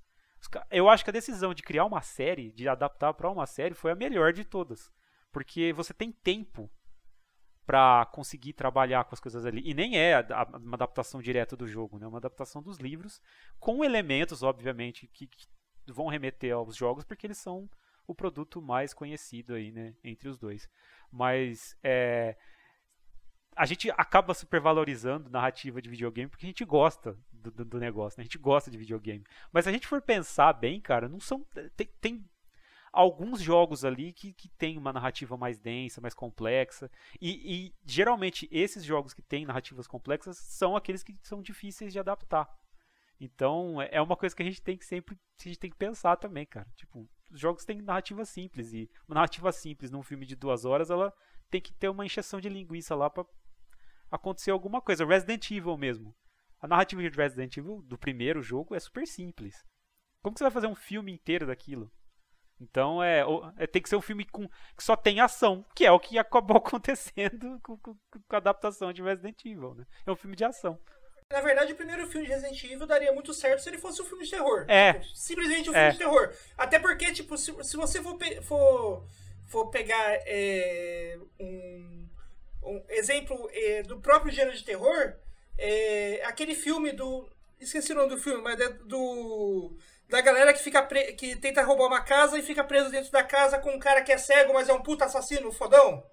Eu 0.71 0.87
acho 0.87 1.03
que 1.03 1.09
a 1.09 1.13
decisão 1.13 1.53
de 1.53 1.63
criar 1.63 1.85
uma 1.85 2.01
série, 2.01 2.51
de 2.51 2.67
adaptar 2.69 3.13
para 3.13 3.29
uma 3.29 3.45
série, 3.45 3.73
foi 3.75 3.91
a 3.91 3.95
melhor 3.95 4.31
de 4.31 4.45
todas. 4.45 4.91
Porque 5.31 5.73
você 5.73 5.93
tem 5.93 6.11
tempo 6.11 6.71
para 7.65 8.05
conseguir 8.07 8.53
trabalhar 8.53 9.03
com 9.03 9.13
as 9.13 9.19
coisas 9.19 9.45
ali. 9.45 9.61
E 9.63 9.73
nem 9.73 9.97
é 9.97 10.25
uma 10.63 10.75
adaptação 10.75 11.21
direta 11.21 11.55
do 11.55 11.67
jogo, 11.67 11.99
né? 11.99 12.05
É 12.05 12.07
uma 12.07 12.17
adaptação 12.17 12.63
dos 12.63 12.77
livros, 12.77 13.21
com 13.59 13.83
elementos, 13.83 14.41
obviamente, 14.41 15.07
que, 15.07 15.27
que 15.27 15.45
vão 15.87 16.07
remeter 16.07 16.55
aos 16.55 16.75
jogos, 16.75 17.03
porque 17.03 17.27
eles 17.27 17.37
são 17.37 17.69
o 18.11 18.15
produto 18.15 18.61
mais 18.61 18.93
conhecido 18.93 19.53
aí, 19.53 19.71
né, 19.71 19.93
entre 20.03 20.27
os 20.27 20.37
dois. 20.37 20.67
Mas 21.11 21.77
é, 21.83 22.35
a 23.55 23.65
gente 23.65 23.91
acaba 23.91 24.33
supervalorizando 24.33 25.29
narrativa 25.29 25.81
de 25.81 25.89
videogame 25.89 26.29
porque 26.29 26.45
a 26.45 26.49
gente 26.49 26.65
gosta 26.65 27.17
do, 27.31 27.51
do, 27.51 27.65
do 27.65 27.79
negócio, 27.79 28.17
né? 28.17 28.21
a 28.21 28.25
gente 28.25 28.37
gosta 28.37 28.71
de 28.71 28.77
videogame. 28.77 29.25
Mas 29.51 29.65
se 29.65 29.69
a 29.69 29.73
gente 29.73 29.87
for 29.87 30.01
pensar 30.01 30.53
bem, 30.53 30.79
cara, 30.79 31.09
não 31.09 31.19
são 31.19 31.45
tem, 31.75 31.87
tem 31.99 32.29
alguns 32.91 33.41
jogos 33.41 33.85
ali 33.85 34.13
que, 34.13 34.33
que 34.33 34.49
tem 34.49 34.77
uma 34.77 34.93
narrativa 34.93 35.37
mais 35.37 35.59
densa, 35.59 36.01
mais 36.01 36.13
complexa. 36.13 36.89
E, 37.19 37.67
e, 37.67 37.75
geralmente 37.85 38.47
esses 38.51 38.83
jogos 38.83 39.13
que 39.13 39.21
têm 39.21 39.45
narrativas 39.45 39.87
complexas 39.87 40.37
são 40.37 40.75
aqueles 40.75 41.03
que 41.03 41.17
são 41.21 41.41
difíceis 41.41 41.93
de 41.93 41.99
adaptar. 41.99 42.49
Então 43.19 43.81
é, 43.81 43.89
é 43.91 44.01
uma 44.01 44.15
coisa 44.15 44.35
que 44.35 44.41
a 44.41 44.45
gente 44.45 44.61
tem 44.61 44.77
que 44.77 44.85
sempre 44.85 45.15
a 45.15 45.43
gente 45.43 45.59
tem 45.59 45.69
que 45.69 45.77
pensar 45.77 46.15
também, 46.15 46.45
cara. 46.45 46.67
Tipo, 46.75 47.07
os 47.31 47.39
jogos 47.39 47.65
têm 47.65 47.81
narrativa 47.81 48.25
simples 48.25 48.73
e 48.73 48.89
uma 49.07 49.15
narrativa 49.15 49.51
simples 49.51 49.91
num 49.91 50.03
filme 50.03 50.25
de 50.25 50.35
duas 50.35 50.65
horas 50.65 50.89
ela 50.89 51.13
tem 51.49 51.61
que 51.61 51.73
ter 51.73 51.89
uma 51.89 52.05
injeção 52.05 52.39
de 52.39 52.49
linguiça 52.49 52.95
lá 52.95 53.09
para 53.09 53.25
acontecer 54.11 54.51
alguma 54.51 54.81
coisa. 54.81 55.05
Resident 55.05 55.49
Evil 55.51 55.77
mesmo. 55.77 56.15
A 56.59 56.67
narrativa 56.67 57.01
de 57.01 57.09
Resident 57.09 57.55
Evil 57.57 57.81
do 57.83 57.97
primeiro 57.97 58.41
jogo 58.41 58.75
é 58.75 58.79
super 58.79 59.07
simples. 59.07 59.55
Como 60.21 60.33
que 60.33 60.39
você 60.39 60.45
vai 60.45 60.51
fazer 60.51 60.67
um 60.67 60.75
filme 60.75 61.11
inteiro 61.11 61.47
daquilo? 61.47 61.91
Então 62.59 63.01
é, 63.01 63.23
é, 63.57 63.65
tem 63.65 63.81
que 63.81 63.87
ser 63.87 63.95
um 63.95 64.01
filme 64.01 64.25
com, 64.25 64.47
que 64.75 64.83
só 64.83 64.95
tem 64.95 65.21
ação, 65.21 65.65
que 65.73 65.85
é 65.85 65.91
o 65.91 65.99
que 65.99 66.17
acabou 66.17 66.57
acontecendo 66.57 67.59
com, 67.63 67.77
com, 67.77 67.95
com 68.11 68.35
a 68.35 68.37
adaptação 68.37 68.91
de 68.91 69.01
Resident 69.01 69.43
Evil. 69.45 69.75
Né? 69.75 69.85
É 70.05 70.11
um 70.11 70.15
filme 70.15 70.35
de 70.35 70.43
ação. 70.43 70.77
Na 71.31 71.41
verdade, 71.41 71.73
o 71.73 71.75
primeiro 71.75 72.07
filme 72.07 72.25
de 72.25 72.33
Resident 72.33 72.63
Evil 72.63 72.87
daria 72.87 73.13
muito 73.13 73.35
certo 73.35 73.61
se 73.61 73.69
ele 73.69 73.77
fosse 73.77 74.01
um 74.01 74.05
filme 74.05 74.23
de 74.23 74.31
terror. 74.31 74.65
É. 74.67 74.93
Tipo, 74.93 75.15
simplesmente 75.15 75.69
um 75.69 75.73
filme 75.73 75.87
é. 75.87 75.91
de 75.91 75.97
terror. 75.99 76.33
Até 76.57 76.79
porque, 76.79 77.13
tipo, 77.13 77.37
se, 77.37 77.53
se 77.63 77.77
você 77.77 78.01
for, 78.01 78.17
pe 78.17 78.41
for, 78.41 79.05
for 79.45 79.67
pegar 79.67 80.19
é, 80.25 81.19
um, 81.39 82.09
um, 82.63 82.83
exemplo 82.89 83.47
é, 83.53 83.83
do 83.83 83.99
próprio 83.99 84.33
gênero 84.33 84.57
de 84.57 84.63
terror, 84.63 85.13
é, 85.55 86.19
aquele 86.25 86.55
filme 86.55 86.91
do. 86.91 87.29
Esqueci 87.59 87.91
o 87.91 87.95
nome 87.95 88.09
do 88.09 88.17
filme, 88.17 88.41
mas 88.41 88.59
é 88.59 88.69
do 88.69 89.77
da 90.09 90.21
galera 90.21 90.51
que 90.51 90.63
fica 90.63 90.81
que 91.13 91.35
tenta 91.35 91.61
roubar 91.61 91.85
uma 91.85 92.01
casa 92.01 92.39
e 92.39 92.41
fica 92.41 92.63
preso 92.63 92.89
dentro 92.89 93.11
da 93.11 93.23
casa 93.23 93.59
com 93.59 93.69
um 93.69 93.79
cara 93.79 94.01
que 94.01 94.11
é 94.11 94.17
cego, 94.17 94.53
mas 94.53 94.67
é 94.67 94.73
um 94.73 94.81
puta 94.81 95.05
assassino, 95.05 95.51
fodão. 95.51 96.03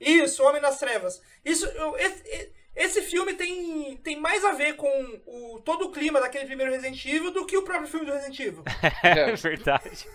Isso, 0.00 0.44
Homem 0.44 0.62
nas 0.62 0.78
Trevas. 0.78 1.20
Isso, 1.44 1.66
esse, 1.98 2.52
esse 2.76 3.02
filme 3.02 3.34
tem, 3.34 3.96
tem 3.98 4.20
mais 4.20 4.44
a 4.44 4.52
ver 4.52 4.74
com 4.74 4.88
o, 5.26 5.60
todo 5.60 5.86
o 5.86 5.90
clima 5.90 6.20
daquele 6.20 6.46
primeiro 6.46 6.72
Resident 6.72 7.04
Evil 7.04 7.32
do 7.32 7.44
que 7.44 7.56
o 7.56 7.64
próprio 7.64 7.88
filme 7.88 8.06
do 8.06 8.12
Resident 8.12 8.38
Evil. 8.38 8.62
é 9.02 9.34
verdade. 9.34 10.06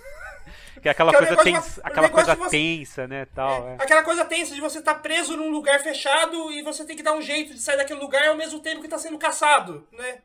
Que 0.82 0.88
é 0.88 0.92
aquela 0.92 1.12
que 1.12 1.18
coisa, 1.18 1.34
é 1.34 1.44
tens, 1.44 1.80
aquela 1.84 2.10
coisa 2.10 2.36
você, 2.36 2.50
tensa, 2.50 3.08
né, 3.08 3.26
tal. 3.26 3.68
É, 3.68 3.72
é. 3.72 3.76
Aquela 3.76 4.04
coisa 4.04 4.26
tensa 4.26 4.56
de 4.56 4.62
você 4.62 4.80
estar 4.80 4.96
tá 4.96 5.00
preso 5.00 5.38
num 5.38 5.50
lugar 5.50 5.80
fechado 5.82 6.52
e 6.52 6.62
você 6.62 6.86
tem 6.86 6.96
que 6.96 7.04
dar 7.04 7.14
um 7.14 7.22
jeito 7.22 7.54
de 7.54 7.60
sair 7.60 7.78
daquele 7.78 8.00
lugar 8.00 8.28
ao 8.28 8.36
mesmo 8.36 8.60
tempo 8.60 8.82
que 8.82 8.88
está 8.88 8.98
sendo 8.98 9.18
caçado, 9.18 9.88
né? 9.92 10.22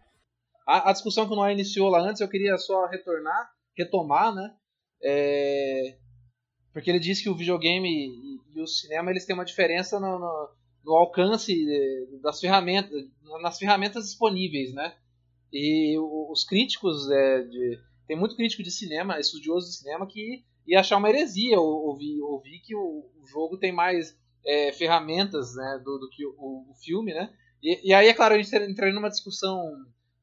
A, 0.66 0.90
a 0.90 0.92
discussão 0.92 1.26
que 1.26 1.32
o 1.32 1.36
Noé 1.36 1.52
iniciou 1.52 1.88
lá 1.88 2.00
antes, 2.00 2.20
eu 2.20 2.28
queria 2.28 2.56
só 2.56 2.86
retornar, 2.86 3.50
retomar, 3.76 4.34
né? 4.34 4.50
É, 5.02 5.96
porque 6.78 6.90
ele 6.90 7.00
disse 7.00 7.24
que 7.24 7.28
o 7.28 7.34
videogame 7.34 8.38
e, 8.54 8.60
o 8.60 8.66
cinema 8.68 9.10
eles 9.10 9.26
têm 9.26 9.34
uma 9.34 9.44
diferença 9.44 9.98
no, 9.98 10.16
no, 10.16 10.48
no 10.84 10.92
alcance 10.94 11.52
das 12.22 12.38
ferramentas, 12.38 13.04
nas 13.42 13.58
ferramentas 13.58 14.04
disponíveis, 14.04 14.72
né? 14.72 14.94
E 15.52 15.98
os 15.98 16.44
críticos, 16.44 17.10
é, 17.10 17.42
de, 17.42 17.80
tem 18.06 18.16
muito 18.16 18.36
crítico 18.36 18.62
de 18.62 18.70
cinema, 18.70 19.18
estudioso 19.18 19.66
de 19.66 19.76
cinema, 19.76 20.06
que 20.06 20.44
ia 20.68 20.78
achar 20.78 20.98
uma 20.98 21.08
heresia 21.08 21.58
ouvir, 21.58 22.20
ouvir 22.20 22.60
que 22.60 22.76
o, 22.76 23.10
o 23.20 23.26
jogo 23.26 23.58
tem 23.58 23.72
mais 23.72 24.16
é, 24.46 24.72
ferramentas 24.72 25.56
né, 25.56 25.82
do, 25.84 25.98
do 25.98 26.08
que 26.08 26.24
o, 26.24 26.70
o 26.70 26.74
filme, 26.80 27.12
né? 27.12 27.28
E, 27.60 27.88
e, 27.88 27.92
aí, 27.92 28.06
é 28.06 28.14
claro, 28.14 28.34
a 28.36 28.38
gente 28.40 28.54
entraria 28.70 28.94
numa 28.94 29.10
discussão 29.10 29.64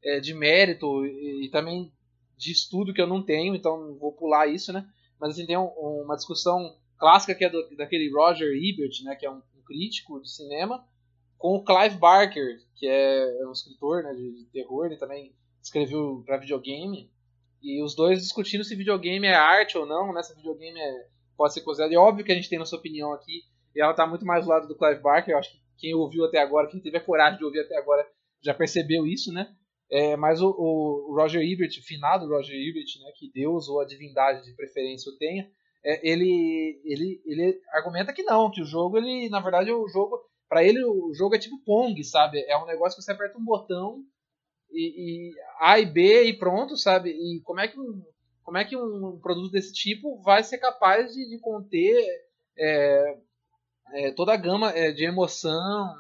é, 0.02 0.22
de 0.22 0.34
mérito 0.34 1.06
e, 1.06 1.48
e, 1.48 1.50
também 1.50 1.92
de 2.38 2.54
estudo 2.54 2.94
que 2.94 3.02
eu 3.02 3.08
não 3.08 3.22
tenho, 3.22 3.54
então 3.54 3.98
vou 4.00 4.14
pular 4.14 4.48
isso, 4.48 4.72
né? 4.72 4.88
Mas 5.20 5.32
assim, 5.32 5.46
tem 5.46 5.58
um, 5.58 5.68
uma 6.04 6.16
discussão 6.16 6.76
clássica 6.98 7.36
que 7.36 7.46
é 7.46 7.50
do, 7.50 7.76
daquele 7.76 8.12
Roger 8.12 8.50
Ebert, 8.50 9.04
né, 9.04 9.16
que 9.16 9.26
é 9.26 9.32
um, 9.32 9.38
um, 9.38 9.64
crítico 9.66 10.22
de 10.22 10.30
cinema, 10.30 10.86
com 11.38 11.56
o 11.56 11.64
Clive 11.64 11.98
Barker, 11.98 12.60
que 12.76 12.88
é, 12.88 13.42
é 13.42 13.48
um 13.48 13.52
escritor 13.52 14.04
né, 14.04 14.14
de, 14.14 14.32
de 14.34 14.46
terror, 14.46 14.86
ele 14.86 14.98
também 14.98 15.34
escreveu 15.62 16.24
para 16.26 16.38
videogame, 16.38 17.12
e 17.62 17.82
os 17.84 17.96
dois 17.96 18.22
discutindo 18.22 18.64
se 18.64 18.76
videogame 18.76 19.26
é 19.28 19.34
arte 19.34 19.78
ou 19.78 19.86
não, 19.86 20.14
né, 20.14 20.22
se 20.24 20.36
videogame 20.36 20.80
é, 20.80 21.08
pode 21.36 21.54
ser 21.54 21.62
considerado, 21.62 21.92
e 21.92 21.96
é 21.96 22.00
óbvio 22.00 22.24
que 22.24 22.32
a 22.32 22.36
gente 22.36 22.50
tem 22.50 22.60
nossa 22.60 22.76
opinião 22.76 23.12
aqui, 23.14 23.44
e 23.76 23.82
ela 23.82 23.92
está 23.92 24.08
muito 24.08 24.26
mais 24.26 24.46
do 24.46 24.50
lado 24.50 24.68
do 24.68 24.78
Clive 24.78 25.02
Barker, 25.02 25.34
eu 25.34 25.40
acho 25.40 25.52
que 25.52 25.66
quem 25.78 25.94
ouviu 25.94 26.26
até 26.26 26.40
agora, 26.40 26.70
quem 26.70 26.80
teve 26.80 26.98
a 26.98 27.02
coragem 27.02 27.38
de 27.38 27.44
ouvir 27.44 27.60
até 27.60 27.78
agora, 27.78 28.08
já 28.42 28.54
percebeu 28.54 29.06
isso, 29.06 29.34
né? 29.34 29.54
É, 29.90 30.16
mas 30.16 30.42
o, 30.42 30.50
o, 30.50 31.16
Roger 31.16 31.42
Ebert, 31.42 31.82
finado 31.84 32.28
Roger 32.28 32.56
Ebert, 32.56 33.00
né, 33.02 33.12
que 33.16 33.32
Deus 33.32 33.68
ou 33.68 33.80
a 33.80 33.86
divindade 33.86 34.44
de 34.44 34.56
preferência 34.56 35.12
o 35.12 35.18
tenha, 35.18 35.50
é, 35.84 36.08
ele, 36.08 36.82
ele, 36.84 37.22
ele 37.26 37.62
argumenta 37.72 38.12
que 38.12 38.24
não, 38.24 38.50
que 38.50 38.62
o 38.62 38.66
jogo, 38.66 38.98
ele, 38.98 39.30
na 39.30 39.40
verdade, 39.40 39.72
o 39.72 39.88
jogo, 39.88 40.20
para 40.50 40.64
ele 40.64 40.84
o 40.84 41.14
jogo 41.14 41.36
é 41.36 41.40
tipo 41.40 41.64
Pong, 41.64 42.04
sabe? 42.04 42.44
É 42.48 42.58
um 42.58 42.66
negócio 42.66 42.98
que 42.98 43.04
você 43.04 43.12
aperta 43.12 43.38
um 43.38 43.46
botão 43.46 44.04
e, 44.72 45.30
e 45.30 45.36
A 45.60 45.80
e 45.80 45.86
B 45.86 46.24
e 46.24 46.34
pronto, 46.34 46.76
sabe? 46.76 47.12
E 47.12 47.40
como 47.42 47.60
é 47.60 47.68
que 47.68 47.80
um, 47.80 48.04
como 48.44 48.58
é 48.58 48.66
que 48.66 48.76
um 48.76 49.20
produto 49.22 49.52
desse 49.52 49.74
tipo 49.74 50.22
vai 50.22 50.44
ser 50.44 50.58
capaz 50.58 51.14
de, 51.14 51.30
de 51.30 51.40
conter 51.40 51.96
é, 52.58 53.18
é, 53.94 54.12
toda 54.12 54.34
a 54.34 54.38
gama 54.38 54.72
é, 54.72 54.92
de 54.92 55.04
emoção, 55.04 55.96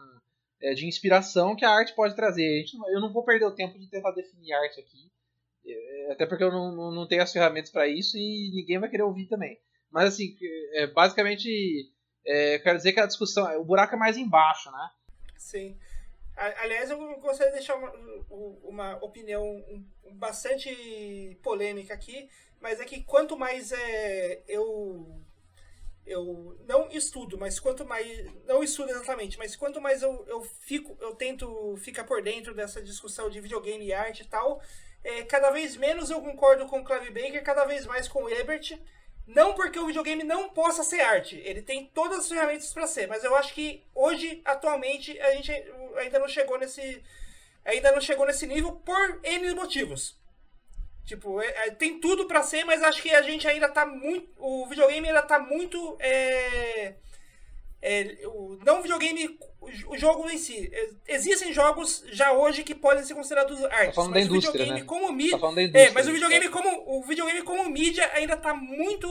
é, 0.61 0.73
de 0.73 0.87
inspiração 0.87 1.55
que 1.55 1.65
a 1.65 1.69
arte 1.69 1.93
pode 1.93 2.15
trazer. 2.15 2.65
Eu 2.89 3.01
não 3.01 3.11
vou 3.11 3.23
perder 3.23 3.45
o 3.45 3.55
tempo 3.55 3.77
de 3.77 3.89
tentar 3.89 4.11
definir 4.11 4.53
arte 4.53 4.79
aqui, 4.79 5.11
é, 5.65 6.11
até 6.11 6.25
porque 6.25 6.43
eu 6.43 6.51
não, 6.51 6.71
não, 6.71 6.91
não 6.91 7.07
tenho 7.07 7.23
as 7.23 7.31
ferramentas 7.31 7.71
para 7.71 7.87
isso 7.87 8.17
e 8.17 8.51
ninguém 8.53 8.79
vai 8.79 8.89
querer 8.89 9.03
ouvir 9.03 9.27
também. 9.27 9.59
Mas 9.91 10.13
assim, 10.13 10.35
é, 10.73 10.87
basicamente, 10.87 11.49
é, 12.25 12.59
quero 12.59 12.77
dizer 12.77 12.93
que 12.93 12.99
a 12.99 13.05
discussão, 13.05 13.59
o 13.59 13.65
buraco 13.65 13.95
é 13.95 13.97
mais 13.97 14.17
embaixo, 14.17 14.71
né? 14.71 14.89
Sim. 15.37 15.77
Aliás, 16.35 16.89
eu 16.89 16.97
gostaria 17.19 17.53
de 17.53 17.59
deixar 17.59 17.75
uma, 17.75 17.93
uma 18.63 18.97
opinião 18.97 19.63
bastante 20.15 21.39
polêmica 21.41 21.93
aqui, 21.93 22.29
mas 22.59 22.81
é 22.81 22.85
que 22.85 23.03
quanto 23.03 23.37
mais 23.37 23.71
é, 23.71 24.43
eu 24.47 25.21
eu 26.05 26.55
não 26.67 26.89
estudo, 26.91 27.37
mas 27.37 27.59
quanto 27.59 27.85
mais. 27.85 28.25
Não 28.45 28.63
estudo 28.63 28.91
exatamente, 28.91 29.37
mas 29.37 29.55
quanto 29.55 29.81
mais 29.81 30.01
eu, 30.01 30.23
eu 30.27 30.41
fico, 30.41 30.97
eu 31.01 31.15
tento 31.15 31.75
ficar 31.77 32.03
por 32.03 32.21
dentro 32.21 32.53
dessa 32.53 32.81
discussão 32.81 33.29
de 33.29 33.41
videogame 33.41 33.85
e 33.85 33.93
arte 33.93 34.21
e 34.23 34.27
tal, 34.27 34.61
é, 35.03 35.23
cada 35.23 35.49
vez 35.49 35.75
menos 35.75 36.09
eu 36.09 36.21
concordo 36.21 36.67
com 36.67 36.79
o 36.79 36.85
Clive 36.85 37.09
Baker, 37.09 37.43
cada 37.43 37.65
vez 37.65 37.85
mais 37.85 38.07
com 38.07 38.23
o 38.23 38.29
Ebert. 38.29 38.79
Não 39.27 39.55
porque 39.55 39.79
o 39.79 39.87
videogame 39.87 40.23
não 40.23 40.49
possa 40.49 40.83
ser 40.83 41.01
arte, 41.01 41.41
ele 41.43 41.61
tem 41.61 41.87
todas 41.87 42.19
as 42.19 42.29
ferramentas 42.29 42.71
para 42.71 42.85
ser, 42.85 43.07
mas 43.07 43.23
eu 43.23 43.35
acho 43.35 43.55
que 43.55 43.83
hoje, 43.95 44.39
atualmente, 44.45 45.19
a 45.19 45.31
gente 45.31 45.51
ainda 45.97 46.19
não 46.19 46.27
chegou 46.27 46.59
nesse. 46.59 47.03
Ainda 47.63 47.91
não 47.91 47.99
chegou 47.99 48.27
nesse 48.27 48.45
nível 48.45 48.73
por 48.73 49.19
N 49.23 49.55
motivos. 49.55 50.15
Tipo, 51.05 51.39
é, 51.39 51.67
é, 51.67 51.71
tem 51.71 51.99
tudo 51.99 52.25
para 52.25 52.41
ser, 52.41 52.63
mas 52.65 52.81
acho 52.81 53.01
que 53.01 53.13
a 53.13 53.21
gente 53.21 53.47
ainda 53.47 53.69
tá 53.69 53.85
muito. 53.85 54.27
O 54.37 54.65
videogame 54.67 55.07
ainda 55.07 55.21
tá 55.21 55.37
muito. 55.37 55.95
É, 55.99 56.95
é, 57.79 58.17
o, 58.25 58.57
não 58.65 58.79
o 58.79 58.81
videogame, 58.81 59.37
o, 59.61 59.93
o, 59.93 59.97
jogo 59.97 60.27
em 60.27 60.37
si. 60.39 60.67
É, 60.73 60.89
existem 61.13 61.53
jogos 61.53 62.03
já 62.11 62.33
hoje 62.33 62.63
que 62.63 62.73
podem 62.73 63.03
ser 63.03 63.13
considerados 63.13 63.63
artes. 63.65 63.89
Tá 63.89 63.93
falando 63.93 64.13
mas 64.13 64.23
da 64.23 64.31
indústria, 64.31 64.49
o 64.49 64.53
videogame 64.53 64.81
né? 64.81 64.87
como 64.87 65.13
mídia. 65.13 65.37
Tá 65.37 65.79
é, 65.79 65.91
mas 65.91 66.07
o 66.07 66.11
videogame 66.11 66.49
como, 66.49 66.97
o 66.97 67.03
videogame 67.03 67.43
como 67.43 67.69
mídia 67.69 68.09
ainda 68.13 68.35
tá 68.35 68.55
muito. 68.55 69.07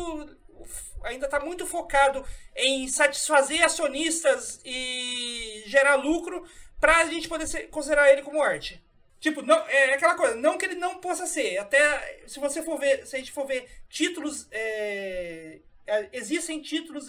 Ainda 1.04 1.28
tá 1.28 1.38
muito 1.38 1.64
focado 1.64 2.24
em 2.56 2.88
satisfazer 2.88 3.62
acionistas 3.62 4.60
e 4.64 5.62
gerar 5.66 5.96
lucro 5.96 6.44
pra 6.80 7.04
gente 7.06 7.28
poder 7.28 7.46
ser, 7.46 7.68
considerar 7.68 8.10
ele 8.10 8.22
como 8.22 8.42
arte. 8.42 8.82
Tipo, 9.24 9.40
não, 9.40 9.56
é 9.68 9.94
aquela 9.94 10.16
coisa, 10.16 10.34
não 10.34 10.58
que 10.58 10.66
ele 10.66 10.74
não 10.74 10.98
possa 10.98 11.26
ser. 11.26 11.56
Até 11.56 12.24
se 12.26 12.38
você 12.38 12.62
for 12.62 12.78
ver, 12.78 13.06
se 13.06 13.16
a 13.16 13.18
gente 13.18 13.32
for 13.32 13.46
ver 13.46 13.66
títulos. 13.88 14.46
É, 14.50 15.60
é 15.86 16.08
existem 16.12 16.60
títulos 16.60 17.08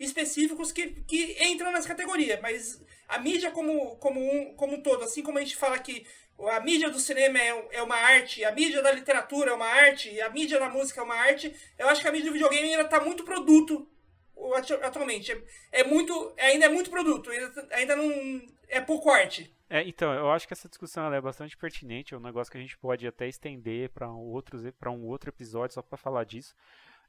específicos 0.00 0.72
que, 0.72 0.86
que 1.02 1.36
entram 1.44 1.70
nessa 1.70 1.86
categoria, 1.86 2.40
mas 2.42 2.82
a 3.06 3.18
mídia 3.18 3.50
como, 3.50 3.96
como, 3.96 4.18
um, 4.18 4.54
como 4.54 4.76
um 4.76 4.80
todo, 4.80 5.04
assim 5.04 5.22
como 5.22 5.36
a 5.36 5.42
gente 5.42 5.54
fala 5.54 5.78
que 5.78 6.06
a 6.50 6.60
mídia 6.60 6.88
do 6.88 6.98
cinema 6.98 7.38
é, 7.38 7.68
é 7.72 7.82
uma 7.82 7.96
arte, 7.96 8.42
a 8.42 8.52
mídia 8.52 8.80
da 8.80 8.90
literatura 8.90 9.50
é 9.50 9.54
uma 9.54 9.66
arte, 9.66 10.18
a 10.22 10.30
mídia 10.30 10.58
da 10.58 10.70
música 10.70 11.02
é 11.02 11.04
uma 11.04 11.16
arte, 11.16 11.54
eu 11.78 11.90
acho 11.90 12.00
que 12.00 12.08
a 12.08 12.12
mídia 12.12 12.30
do 12.30 12.32
videogame 12.32 12.70
ainda 12.70 12.84
está 12.84 13.00
muito 13.00 13.22
produto 13.22 13.86
atualmente. 14.82 15.32
É, 15.70 15.80
é, 15.80 15.84
muito, 15.84 16.32
ainda 16.38 16.64
é 16.64 16.68
muito 16.70 16.88
produto, 16.88 17.30
ainda, 17.30 17.68
ainda 17.72 17.96
não 17.96 18.42
é 18.66 18.80
pouco 18.80 19.10
arte. 19.10 19.57
É, 19.70 19.86
então, 19.86 20.12
eu 20.12 20.30
acho 20.30 20.46
que 20.46 20.54
essa 20.54 20.68
discussão 20.68 21.12
é 21.12 21.20
bastante 21.20 21.56
pertinente, 21.56 22.14
é 22.14 22.16
um 22.16 22.20
negócio 22.20 22.50
que 22.50 22.56
a 22.56 22.60
gente 22.60 22.78
pode 22.78 23.06
até 23.06 23.28
estender 23.28 23.90
para 23.90 24.10
um, 24.10 24.18
outros, 24.18 24.62
um 24.64 25.06
outro 25.06 25.30
episódio 25.30 25.74
só 25.74 25.82
para 25.82 25.98
falar 25.98 26.24
disso. 26.24 26.54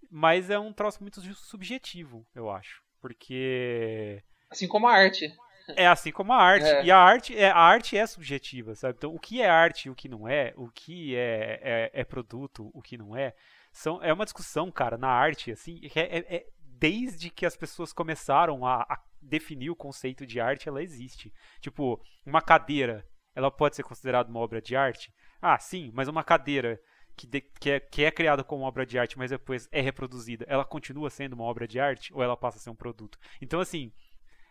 Mas 0.10 0.50
é 0.50 0.60
um 0.60 0.74
troço 0.74 1.02
muito 1.02 1.22
subjetivo, 1.36 2.26
eu 2.36 2.50
acho. 2.50 2.84
Porque. 3.02 4.22
Assim 4.50 4.68
como 4.68 4.88
a 4.88 4.94
arte. 4.94 5.34
É 5.76 5.88
assim 5.88 6.12
como 6.12 6.34
a 6.34 6.42
arte. 6.42 6.66
É. 6.66 6.84
E 6.84 6.92
a 6.92 6.98
arte, 6.98 7.38
é, 7.38 7.50
a 7.50 7.60
arte 7.60 7.98
é 7.98 8.06
subjetiva, 8.06 8.76
sabe? 8.76 8.96
Então, 8.98 9.14
o 9.14 9.20
que 9.20 9.42
é 9.42 9.50
arte 9.50 9.88
e 9.88 9.90
o 9.92 9.96
que 9.96 10.10
não 10.10 10.28
é, 10.28 10.54
o 10.56 10.70
que 10.70 11.16
é, 11.16 11.60
é, 11.62 11.92
é 11.94 12.04
produto, 12.04 12.70
o 12.74 12.82
que 12.82 12.98
não 12.98 13.16
é, 13.16 13.34
são, 13.72 14.04
é 14.04 14.12
uma 14.12 14.26
discussão, 14.26 14.72
cara, 14.72 14.98
na 14.98 15.10
arte, 15.10 15.52
assim, 15.52 15.80
é, 15.96 16.18
é, 16.18 16.36
é 16.36 16.46
desde 16.80 17.30
que 17.30 17.46
as 17.46 17.58
pessoas 17.58 17.92
começaram 17.92 18.66
a, 18.66 18.82
a, 18.84 19.00
definir 19.22 19.70
o 19.70 19.76
conceito 19.76 20.26
de 20.26 20.40
arte, 20.40 20.70
ela 20.70 20.82
existe. 20.82 21.34
Tipo, 21.60 22.02
uma 22.26 22.42
cadeira, 22.42 23.06
ela 23.36 23.52
pode 23.52 23.76
ser 23.76 23.84
considerada 23.84 24.30
uma 24.30 24.40
obra 24.40 24.62
de 24.62 24.76
arte? 24.76 25.14
Ah, 25.42 25.60
sim, 25.60 25.92
mas 25.94 26.08
uma 26.08 26.24
cadeira 26.24 26.80
que, 27.16 27.28
de, 27.28 27.42
que, 27.42 27.72
é, 27.72 27.80
que 27.80 28.04
é 28.04 28.12
criada 28.12 28.44
como 28.44 28.64
obra 28.64 28.86
de 28.86 28.98
arte, 28.98 29.18
mas 29.18 29.32
depois 29.32 29.68
é 29.72 29.82
reproduzida, 29.82 30.46
ela 30.48 30.64
continua 30.64 31.10
sendo 31.10 31.34
uma 31.34 31.44
obra 31.44 31.68
de 31.68 31.80
arte 31.80 32.14
ou 32.14 32.24
ela 32.24 32.38
passa 32.38 32.58
a 32.58 32.62
ser 32.62 32.70
um 32.70 32.76
produto? 32.76 33.20
Então, 33.42 33.60
assim, 33.60 33.92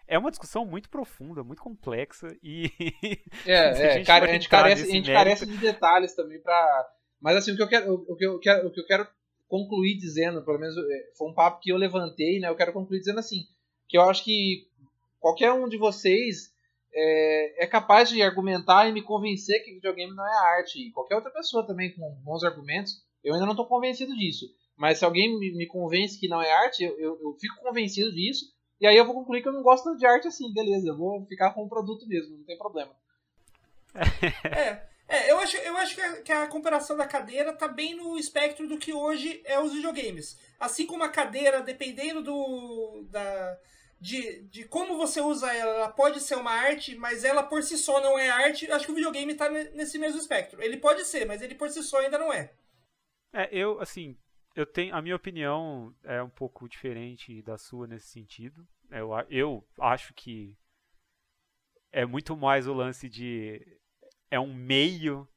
é 0.07 0.19
uma 0.19 0.31
discussão 0.31 0.67
muito 0.67 0.91
profunda, 0.91 1.43
muito 1.43 1.63
complexa 1.63 2.29
e. 2.43 2.71
É, 3.47 3.97
é, 4.01 4.05
cara, 4.05 4.27
a 4.27 4.33
gente, 4.33 4.49
carece, 4.49 4.83
a 4.83 4.87
gente 4.87 5.13
carece 5.13 5.47
de 5.47 5.57
detalhes 5.57 6.15
também 6.15 6.41
para. 6.43 6.89
Mas 7.21 7.37
assim, 7.37 7.53
o 7.53 7.57
que 7.57 7.63
eu 7.63 7.69
quero, 7.69 7.93
o 7.93 8.17
que 8.17 8.25
eu 8.25 8.39
quero, 8.39 8.69
o 8.69 8.73
que 8.73 8.81
eu 8.81 8.87
quero 8.87 9.09
concluir 9.49 9.97
dizendo, 9.97 10.45
pelo 10.45 10.59
menos 10.59 10.77
é, 10.77 11.11
foi 11.17 11.29
um 11.29 11.35
papo 11.35 11.61
que 11.61 11.71
eu 11.71 11.77
levantei, 11.77 12.39
né? 12.39 12.49
Eu 12.49 12.57
quero 12.57 12.73
concluir 12.73 12.99
dizendo 12.99 13.19
assim, 13.19 13.47
que 13.89 13.97
eu 13.97 14.03
acho 14.03 14.23
que 14.23 14.69
qualquer 15.19 15.53
um 15.53 15.69
de 15.69 15.79
vocês 15.79 16.53
é, 16.95 17.65
é, 17.65 17.67
capaz 17.67 18.09
de 18.11 18.23
argumentar 18.23 18.89
e 18.89 18.93
me 18.93 19.03
convencer 19.03 19.65
que 19.65 19.75
videogame 19.75 20.15
não 20.15 20.27
é 20.27 20.39
arte. 20.59 20.79
E 20.79 20.93
qualquer 20.93 21.17
outra 21.17 21.31
pessoa 21.31 21.67
também 21.67 21.93
com 21.95 22.11
bons 22.23 22.45
argumentos, 22.45 23.03
eu 23.25 23.35
ainda 23.35 23.47
não 23.47 23.53
estou 23.53 23.67
convencido 23.67 24.17
disso. 24.17 24.47
Mas 24.77 24.99
se 24.99 25.05
alguém 25.05 25.39
me, 25.39 25.67
convence 25.67 26.19
que 26.19 26.29
não 26.29 26.41
é 26.41 26.51
arte, 26.53 26.85
eu, 26.85 26.99
eu, 26.99 27.19
eu, 27.21 27.37
fico 27.41 27.61
convencido 27.63 28.13
disso. 28.13 28.47
E 28.81 28.87
aí 28.87 28.97
eu 28.97 29.05
vou 29.05 29.15
concluir 29.15 29.43
que 29.43 29.49
eu 29.49 29.53
não 29.53 29.63
gosto 29.63 29.97
de 29.97 30.07
arte 30.07 30.29
assim, 30.29 30.53
beleza. 30.53 30.89
Eu 30.89 30.97
vou 30.97 31.25
ficar 31.27 31.53
com 31.53 31.65
o 31.65 31.69
produto 31.69 32.07
mesmo, 32.07 32.37
não 32.37 32.45
tem 32.45 32.57
problema. 32.57 32.93
é, 34.57 34.87
é 35.09 35.31
eu 35.31 35.39
acho, 35.41 35.57
eu 35.57 35.77
acho 35.77 35.95
que, 35.95 36.01
a, 36.01 36.23
que 36.23 36.33
a 36.33 36.47
comparação 36.47 36.97
da 36.97 37.07
cadeira 37.07 37.53
tá 37.53 37.67
bem 37.67 37.95
no 37.95 38.19
espectro 38.19 38.69
do 38.69 38.79
que 38.79 38.93
hoje 38.93 39.41
é 39.45 39.59
os 39.59 39.73
videogames. 39.73 40.39
Assim 40.61 40.87
como 40.87 41.03
a 41.03 41.09
cadeira, 41.09 41.63
dependendo 41.63 42.23
do. 42.23 43.07
da 43.11 43.59
de, 44.01 44.43
de 44.43 44.65
como 44.65 44.97
você 44.97 45.21
usa 45.21 45.53
ela, 45.53 45.75
ela 45.75 45.89
pode 45.89 46.21
ser 46.21 46.37
uma 46.37 46.53
arte, 46.53 46.95
mas 46.95 47.25
ela 47.25 47.43
por 47.43 47.63
si 47.63 47.77
só 47.77 48.01
não 48.01 48.19
é 48.19 48.31
arte. 48.31 48.71
Acho 48.71 48.87
que 48.87 48.93
o 48.93 48.95
videogame 48.95 49.33
está 49.33 49.49
nesse 49.49 49.99
mesmo 49.99 50.21
espectro. 50.21 50.63
Ele 50.63 50.77
pode 50.77 51.05
ser, 51.05 51.27
mas 51.27 51.43
ele 51.43 51.55
por 51.55 51.69
si 51.69 51.83
só 51.83 51.99
ainda 51.99 52.19
não 52.19 52.33
é. 52.33 52.53
É, 53.33 53.49
eu, 53.51 53.81
assim, 53.81 54.17
eu 54.55 54.65
tenho. 54.65 54.95
A 54.95 55.03
minha 55.03 55.17
opinião 55.17 55.95
é 56.05 56.23
um 56.23 56.31
pouco 56.31 56.69
diferente 56.69 57.43
da 57.43 57.59
sua 57.59 57.87
nesse 57.87 58.09
sentido. 58.09 58.67
Eu, 58.91 59.11
eu 59.29 59.69
acho 59.81 60.15
que 60.15 60.57
é 61.93 62.07
muito 62.07 62.37
mais 62.37 62.67
o 62.67 62.73
lance 62.73 63.09
de. 63.09 63.61
É 64.31 64.39
um 64.39 64.53
meio 64.53 65.29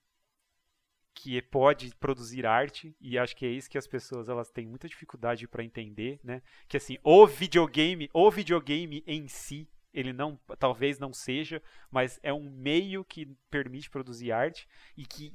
que 1.13 1.41
pode 1.41 1.93
produzir 1.95 2.45
arte 2.45 2.95
e 2.99 3.17
acho 3.17 3.35
que 3.35 3.45
é 3.45 3.49
isso 3.49 3.69
que 3.69 3.77
as 3.77 3.87
pessoas 3.87 4.27
elas 4.27 4.49
têm 4.49 4.65
muita 4.65 4.87
dificuldade 4.87 5.47
para 5.47 5.63
entender, 5.63 6.19
né? 6.23 6.41
Que 6.67 6.77
assim, 6.77 6.97
o 7.03 7.27
videogame, 7.27 8.09
o 8.13 8.31
videogame 8.31 9.03
em 9.05 9.27
si, 9.27 9.67
ele 9.93 10.13
não, 10.13 10.39
talvez 10.57 10.97
não 10.97 11.13
seja, 11.13 11.61
mas 11.91 12.19
é 12.23 12.33
um 12.33 12.49
meio 12.49 13.03
que 13.03 13.27
permite 13.49 13.89
produzir 13.89 14.31
arte 14.31 14.67
e 14.97 15.05
que 15.05 15.31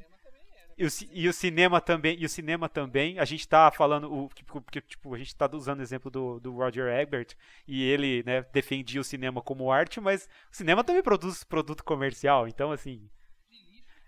e 0.79 0.85
o, 0.85 0.89
e 1.11 1.27
o, 1.27 1.33
cinema 1.33 1.81
também, 1.81 2.19
e 2.21 2.27
o 2.27 2.29
cinema 2.29 2.69
também, 2.69 3.19
a 3.19 3.25
gente 3.25 3.41
está 3.41 3.71
falando, 3.73 4.13
o, 4.13 4.29
porque 4.61 4.83
tipo, 4.83 5.15
a 5.15 5.19
gente 5.19 5.29
está 5.29 5.49
usando 5.51 5.79
o 5.79 5.83
exemplo 5.83 6.11
do, 6.11 6.39
do 6.39 6.53
Roger 6.55 6.89
Ebert, 6.89 7.35
e 7.67 7.83
ele 7.83 8.23
né, 8.27 8.43
defendia 8.53 9.01
o 9.01 9.05
cinema 9.05 9.41
como 9.41 9.73
arte, 9.73 10.03
mas 10.03 10.29
o 10.53 10.55
cinema 10.55 10.85
também 10.85 11.03
produz 11.03 11.43
produto 11.43 11.83
comercial, 11.83 12.47
então 12.47 12.73
assim, 12.73 13.09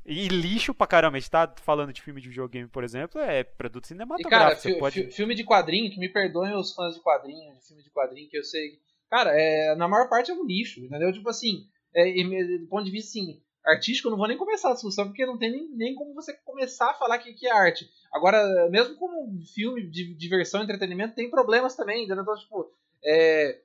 e 0.08 0.26
lixo 0.28 0.72
pra 0.72 0.86
caramba. 0.86 1.18
A 1.18 1.20
gente 1.20 1.30
tá 1.30 1.52
falando 1.62 1.92
de 1.92 2.00
filme 2.00 2.20
de 2.20 2.28
videogame, 2.28 2.68
por 2.68 2.82
exemplo, 2.82 3.20
é 3.20 3.44
produto 3.44 3.86
cinematográfico. 3.86 4.68
E 4.68 4.70
cara, 4.70 4.80
pode... 4.80 5.10
filme 5.12 5.34
de 5.34 5.44
quadrinho, 5.44 5.90
que 5.90 6.00
me 6.00 6.08
perdoem 6.08 6.56
os 6.56 6.74
fãs 6.74 6.94
de 6.94 7.02
quadrinho, 7.02 7.54
de 7.54 7.66
filme 7.66 7.82
de 7.82 7.90
quadrinho, 7.90 8.28
que 8.28 8.38
eu 8.38 8.42
sei. 8.42 8.78
Cara, 9.10 9.30
é, 9.34 9.74
na 9.76 9.86
maior 9.86 10.08
parte 10.08 10.30
é 10.30 10.34
um 10.34 10.46
lixo, 10.46 10.80
entendeu? 10.80 11.12
Tipo 11.12 11.28
assim, 11.28 11.66
é, 11.94 12.10
do 12.58 12.66
ponto 12.68 12.84
de 12.84 12.90
vista 12.90 13.10
assim, 13.10 13.42
artístico, 13.64 14.08
eu 14.08 14.10
não 14.10 14.18
vou 14.18 14.28
nem 14.28 14.38
começar 14.38 14.70
a 14.70 14.74
discussão, 14.74 15.06
porque 15.06 15.26
não 15.26 15.38
tem 15.38 15.50
nem, 15.50 15.68
nem 15.76 15.94
como 15.94 16.14
você 16.14 16.32
começar 16.44 16.90
a 16.90 16.94
falar 16.94 17.18
que, 17.18 17.34
que 17.34 17.46
é 17.46 17.52
arte. 17.52 17.88
Agora, 18.10 18.68
mesmo 18.70 18.96
como 18.96 19.38
filme 19.54 19.86
de 19.86 20.14
diversão 20.14 20.60
e 20.60 20.64
entretenimento, 20.64 21.14
tem 21.14 21.30
problemas 21.30 21.76
também, 21.76 22.04
entendeu? 22.04 22.22
Então, 22.22 22.36
tipo, 22.36 22.72
é, 23.04 23.60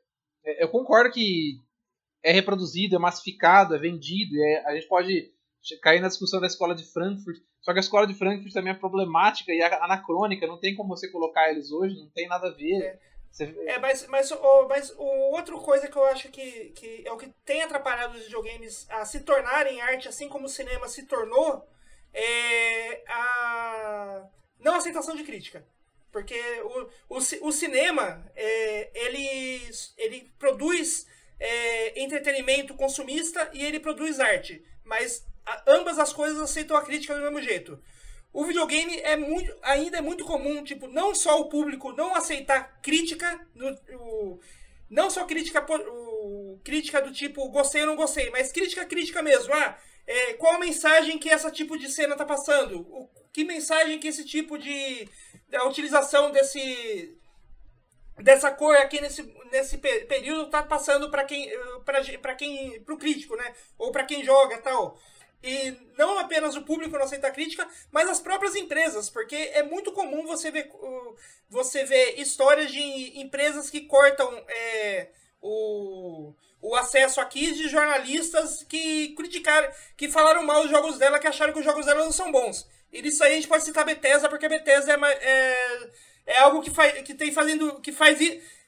é 0.45 0.63
eu 0.63 0.67
concordo 0.67 1.11
que 1.11 1.57
é 2.21 2.31
reproduzido, 2.31 2.95
é 2.95 2.99
massificado, 2.99 3.75
é 3.75 3.79
vendido, 3.79 4.35
é, 4.41 4.65
a 4.65 4.75
gente 4.75 4.87
pode 4.87 5.32
cair 5.81 5.99
na 5.99 6.07
discussão 6.07 6.39
da 6.39 6.47
escola 6.47 6.75
de 6.75 6.83
Frankfurt. 6.91 7.37
Só 7.61 7.71
que 7.71 7.79
a 7.79 7.81
escola 7.81 8.05
de 8.05 8.13
Frankfurt 8.13 8.53
também 8.53 8.73
é 8.73 8.75
problemática 8.75 9.51
e 9.51 9.61
anacrônica, 9.61 10.47
não 10.47 10.59
tem 10.59 10.75
como 10.75 10.95
você 10.95 11.09
colocar 11.09 11.49
eles 11.49 11.71
hoje, 11.71 11.95
não 11.95 12.09
tem 12.09 12.27
nada 12.27 12.47
a 12.47 12.51
ver. 12.51 12.83
É. 12.83 12.99
Você... 13.31 13.45
É, 13.65 13.79
mas, 13.79 14.05
mas, 14.07 14.31
oh, 14.31 14.67
mas 14.67 14.93
oh, 14.95 15.35
outra 15.35 15.57
coisa 15.57 15.87
que 15.87 15.95
eu 15.95 16.05
acho 16.05 16.29
que, 16.29 16.69
que 16.75 17.03
é 17.05 17.11
o 17.11 17.17
que 17.17 17.33
tem 17.43 17.63
atrapalhado 17.63 18.15
os 18.15 18.25
videogames 18.25 18.87
a 18.89 19.05
se 19.05 19.21
tornarem 19.21 19.81
arte, 19.81 20.07
assim 20.07 20.29
como 20.29 20.45
o 20.45 20.49
cinema 20.49 20.87
se 20.87 21.07
tornou, 21.07 21.67
é 22.13 23.03
a 23.07 24.27
não 24.59 24.75
aceitação 24.75 25.15
de 25.15 25.23
crítica. 25.23 25.65
Porque 26.11 26.39
o, 27.09 27.15
o, 27.15 27.17
o 27.47 27.51
cinema, 27.51 28.23
é, 28.35 28.91
ele, 28.93 29.61
ele 29.97 30.31
produz 30.37 31.07
é, 31.39 32.03
entretenimento 32.03 32.75
consumista 32.75 33.49
e 33.51 33.65
ele 33.65 33.79
produz 33.79 34.19
arte. 34.19 34.63
Mas 34.83 35.25
ambas 35.67 35.99
as 35.99 36.13
coisas 36.13 36.39
aceitam 36.39 36.75
a 36.77 36.81
crítica 36.81 37.15
do 37.15 37.21
mesmo 37.21 37.41
jeito. 37.41 37.81
O 38.31 38.45
videogame 38.45 38.97
é 39.01 39.15
muito, 39.15 39.55
ainda 39.61 39.97
é 39.97 40.01
muito 40.01 40.25
comum, 40.25 40.63
tipo, 40.63 40.87
não 40.87 41.13
só 41.13 41.39
o 41.39 41.49
público 41.49 41.93
não 41.93 42.15
aceitar 42.15 42.81
crítica, 42.81 43.39
no, 43.53 43.69
o, 43.93 44.39
não 44.89 45.09
só 45.09 45.23
crítica, 45.25 45.63
o, 45.69 46.59
crítica 46.63 46.99
do 46.99 47.11
tipo 47.11 47.47
gostei 47.49 47.81
ou 47.81 47.87
não 47.87 47.95
gostei, 47.95 48.31
mas 48.31 48.51
crítica, 48.51 48.85
crítica 48.85 49.21
mesmo. 49.21 49.53
Ah, 49.53 49.77
é, 50.07 50.33
qual 50.33 50.55
a 50.55 50.59
mensagem 50.59 51.19
que 51.19 51.29
essa 51.29 51.51
tipo 51.51 51.77
de 51.77 51.89
cena 51.91 52.15
tá 52.15 52.25
passando? 52.25 52.81
O, 52.81 53.07
que 53.31 53.43
mensagem 53.43 53.99
que 53.99 54.07
esse 54.07 54.23
tipo 54.23 54.57
de 54.57 55.09
a 55.51 55.65
utilização 55.65 56.31
desse 56.31 57.17
dessa 58.17 58.51
cor 58.51 58.75
aqui 58.77 59.01
nesse, 59.01 59.23
nesse 59.51 59.77
período 59.77 60.49
tá 60.49 60.61
passando 60.63 61.09
para 61.09 61.23
quem 61.23 61.49
para 62.21 62.35
quem 62.35 62.81
pro 62.81 62.97
crítico, 62.97 63.35
né? 63.35 63.53
Ou 63.77 63.91
para 63.91 64.05
quem 64.05 64.23
joga, 64.23 64.57
tal. 64.59 64.97
E 65.43 65.75
não 65.97 66.17
apenas 66.19 66.55
o 66.55 66.61
público 66.61 66.97
não 66.97 67.03
aceitar 67.03 67.31
crítica, 67.31 67.67
mas 67.91 68.09
as 68.09 68.21
próprias 68.21 68.55
empresas, 68.55 69.09
porque 69.09 69.35
é 69.35 69.61
muito 69.61 69.91
comum 69.91 70.25
você 70.25 70.49
ver, 70.49 70.71
você 71.49 71.83
ver 71.83 72.17
histórias 72.17 72.71
de 72.71 73.19
empresas 73.19 73.69
que 73.69 73.81
cortam 73.81 74.31
é, 74.47 75.09
o, 75.41 76.33
o 76.61 76.75
acesso 76.75 77.19
aqui 77.19 77.51
de 77.51 77.67
jornalistas 77.67 78.63
que 78.63 79.09
criticaram, 79.15 79.69
que 79.97 80.07
falaram 80.07 80.43
mal 80.43 80.61
dos 80.61 80.71
jogos 80.71 80.97
dela, 80.97 81.19
que 81.19 81.27
acharam 81.27 81.51
que 81.51 81.59
os 81.59 81.65
jogos 81.65 81.85
dela 81.85 82.05
não 82.05 82.11
são 82.13 82.31
bons. 82.31 82.65
E 82.89 83.01
nisso 83.01 83.21
aí 83.21 83.33
a 83.33 83.35
gente 83.35 83.47
pode 83.49 83.65
citar 83.65 83.83
a 83.83 83.87
Bethesda, 83.87 84.29
porque 84.29 84.45
a 84.45 84.49
Bethesda 84.49 84.93
é, 84.93 84.97
é, 84.97 85.91
é 86.25 86.39
algo 86.39 86.61
que, 86.61 86.69
faz, 86.69 87.01
que 87.01 87.13
tem 87.13 87.31
fazendo. 87.31 87.79
que 87.81 87.91
faz 87.91 88.19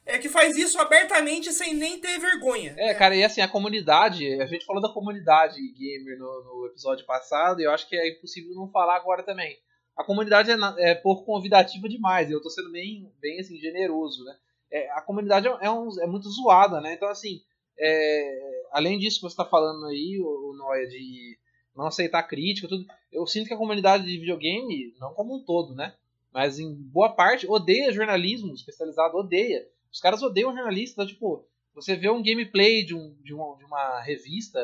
é 0.08 0.18
que 0.18 0.28
faz 0.28 0.56
isso 0.56 0.78
abertamente 0.78 1.52
sem 1.52 1.74
nem 1.74 1.98
ter 1.98 2.16
vergonha. 2.20 2.76
É, 2.78 2.94
cara, 2.94 3.16
e 3.16 3.24
assim, 3.24 3.40
a 3.40 3.48
comunidade, 3.48 4.40
a 4.40 4.46
gente 4.46 4.64
falou 4.64 4.80
da 4.80 4.92
comunidade 4.92 5.60
gamer 5.72 6.16
no, 6.16 6.44
no 6.44 6.66
episódio 6.66 7.04
passado, 7.04 7.60
e 7.60 7.64
eu 7.64 7.72
acho 7.72 7.88
que 7.88 7.96
é 7.96 8.08
impossível 8.08 8.54
não 8.54 8.70
falar 8.70 8.94
agora 8.94 9.24
também. 9.24 9.58
A 9.96 10.04
comunidade 10.04 10.48
é, 10.50 10.56
é 10.90 10.94
pouco 10.94 11.24
convidativa 11.24 11.88
demais, 11.88 12.30
eu 12.30 12.40
tô 12.40 12.48
sendo 12.48 12.70
bem, 12.70 13.12
bem 13.20 13.40
assim, 13.40 13.58
generoso, 13.58 14.22
né? 14.24 14.36
É, 14.70 14.90
a 14.92 15.00
comunidade 15.00 15.48
é, 15.48 15.70
um, 15.70 15.88
é 16.00 16.06
muito 16.06 16.30
zoada, 16.30 16.80
né? 16.80 16.94
Então, 16.94 17.08
assim, 17.08 17.40
é, 17.76 18.62
além 18.70 19.00
disso 19.00 19.16
que 19.18 19.28
você 19.28 19.36
tá 19.36 19.44
falando 19.44 19.86
aí, 19.86 20.20
o, 20.20 20.50
o 20.50 20.56
Noia, 20.56 20.86
de 20.86 21.36
não 21.74 21.86
aceitar 21.86 22.22
crítica, 22.22 22.68
tudo. 22.68 22.86
Eu 23.12 23.26
sinto 23.26 23.48
que 23.48 23.54
a 23.54 23.58
comunidade 23.58 24.04
de 24.04 24.18
videogame, 24.18 24.94
não 25.00 25.12
como 25.14 25.36
um 25.36 25.44
todo, 25.44 25.74
né? 25.74 25.94
Mas 26.36 26.58
em 26.58 26.74
boa 26.74 27.14
parte, 27.14 27.46
odeia 27.48 27.90
jornalismo 27.90 28.52
especializado, 28.52 29.16
odeia. 29.16 29.66
Os 29.90 29.98
caras 29.98 30.22
odeiam 30.22 30.54
jornalista, 30.54 30.92
então, 30.92 31.06
tipo, 31.06 31.48
você 31.74 31.96
vê 31.96 32.10
um 32.10 32.22
gameplay 32.22 32.84
de, 32.84 32.94
um, 32.94 33.16
de, 33.22 33.32
uma, 33.32 33.56
de 33.56 33.64
uma 33.64 34.02
revista, 34.02 34.60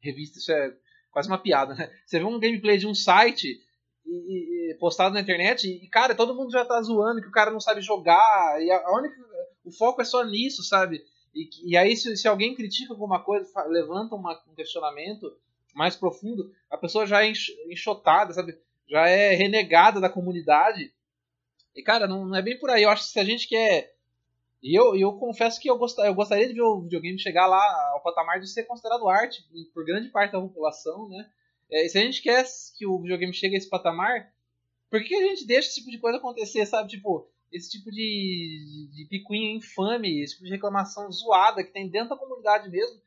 revista, 0.00 0.40
isso 0.40 0.50
é 0.50 0.74
quase 1.12 1.28
uma 1.28 1.38
piada, 1.38 1.76
né? 1.76 1.88
Você 2.04 2.18
vê 2.18 2.24
um 2.24 2.40
gameplay 2.40 2.76
de 2.76 2.88
um 2.88 2.94
site 2.94 3.56
e, 4.04 4.70
e, 4.72 4.74
postado 4.80 5.14
na 5.14 5.20
internet 5.20 5.68
e, 5.68 5.86
cara, 5.86 6.12
todo 6.12 6.34
mundo 6.34 6.50
já 6.50 6.64
tá 6.64 6.82
zoando 6.82 7.22
que 7.22 7.28
o 7.28 7.32
cara 7.32 7.52
não 7.52 7.60
sabe 7.60 7.80
jogar 7.82 8.60
e 8.60 8.68
a, 8.72 8.78
a 8.84 8.98
única, 8.98 9.14
o 9.64 9.70
foco 9.70 10.02
é 10.02 10.04
só 10.04 10.24
nisso, 10.24 10.64
sabe? 10.64 11.04
E, 11.32 11.48
e 11.70 11.76
aí 11.76 11.96
se, 11.96 12.16
se 12.16 12.26
alguém 12.26 12.56
critica 12.56 12.92
alguma 12.92 13.22
coisa, 13.22 13.48
levanta 13.68 14.16
uma, 14.16 14.42
um 14.50 14.56
questionamento 14.56 15.32
mais 15.72 15.94
profundo, 15.94 16.52
a 16.68 16.76
pessoa 16.76 17.06
já 17.06 17.24
é 17.24 17.32
enxotada, 17.70 18.32
sabe? 18.32 18.58
Já 18.88 19.06
é 19.06 19.36
renegada 19.36 20.00
da 20.00 20.08
comunidade. 20.08 20.92
E, 21.74 21.82
cara, 21.82 22.06
não, 22.06 22.26
não 22.26 22.36
é 22.36 22.42
bem 22.42 22.58
por 22.58 22.70
aí. 22.70 22.82
Eu 22.82 22.90
acho 22.90 23.04
que 23.04 23.12
se 23.12 23.20
a 23.20 23.24
gente 23.24 23.48
quer. 23.48 23.94
E 24.62 24.78
eu, 24.78 24.94
eu 24.94 25.12
confesso 25.14 25.60
que 25.60 25.68
eu, 25.68 25.76
gost, 25.76 25.98
eu 25.98 26.14
gostaria 26.14 26.46
de 26.46 26.54
ver 26.54 26.62
o 26.62 26.82
videogame 26.82 27.18
chegar 27.18 27.46
lá 27.46 27.90
ao 27.92 28.02
patamar 28.02 28.38
de 28.38 28.48
ser 28.48 28.64
considerado 28.64 29.08
arte 29.08 29.44
por 29.74 29.84
grande 29.84 30.08
parte 30.08 30.32
da 30.32 30.40
população, 30.40 31.08
né? 31.08 31.28
É, 31.70 31.88
se 31.88 31.98
a 31.98 32.02
gente 32.02 32.22
quer 32.22 32.44
que 32.76 32.86
o 32.86 33.00
videogame 33.00 33.32
chegue 33.32 33.56
a 33.56 33.58
esse 33.58 33.68
patamar, 33.68 34.32
por 34.90 35.02
que 35.02 35.14
a 35.14 35.28
gente 35.28 35.46
deixa 35.46 35.68
esse 35.68 35.80
tipo 35.80 35.90
de 35.90 35.98
coisa 35.98 36.18
acontecer, 36.18 36.64
sabe? 36.66 36.90
Tipo, 36.90 37.28
esse 37.50 37.70
tipo 37.70 37.90
de, 37.90 38.88
de 38.92 39.06
picuinha 39.06 39.56
infame, 39.56 40.22
esse 40.22 40.34
tipo 40.34 40.44
de 40.44 40.50
reclamação 40.50 41.10
zoada 41.10 41.64
que 41.64 41.72
tem 41.72 41.88
dentro 41.88 42.10
da 42.10 42.16
comunidade 42.16 42.70
mesmo, 42.70 43.00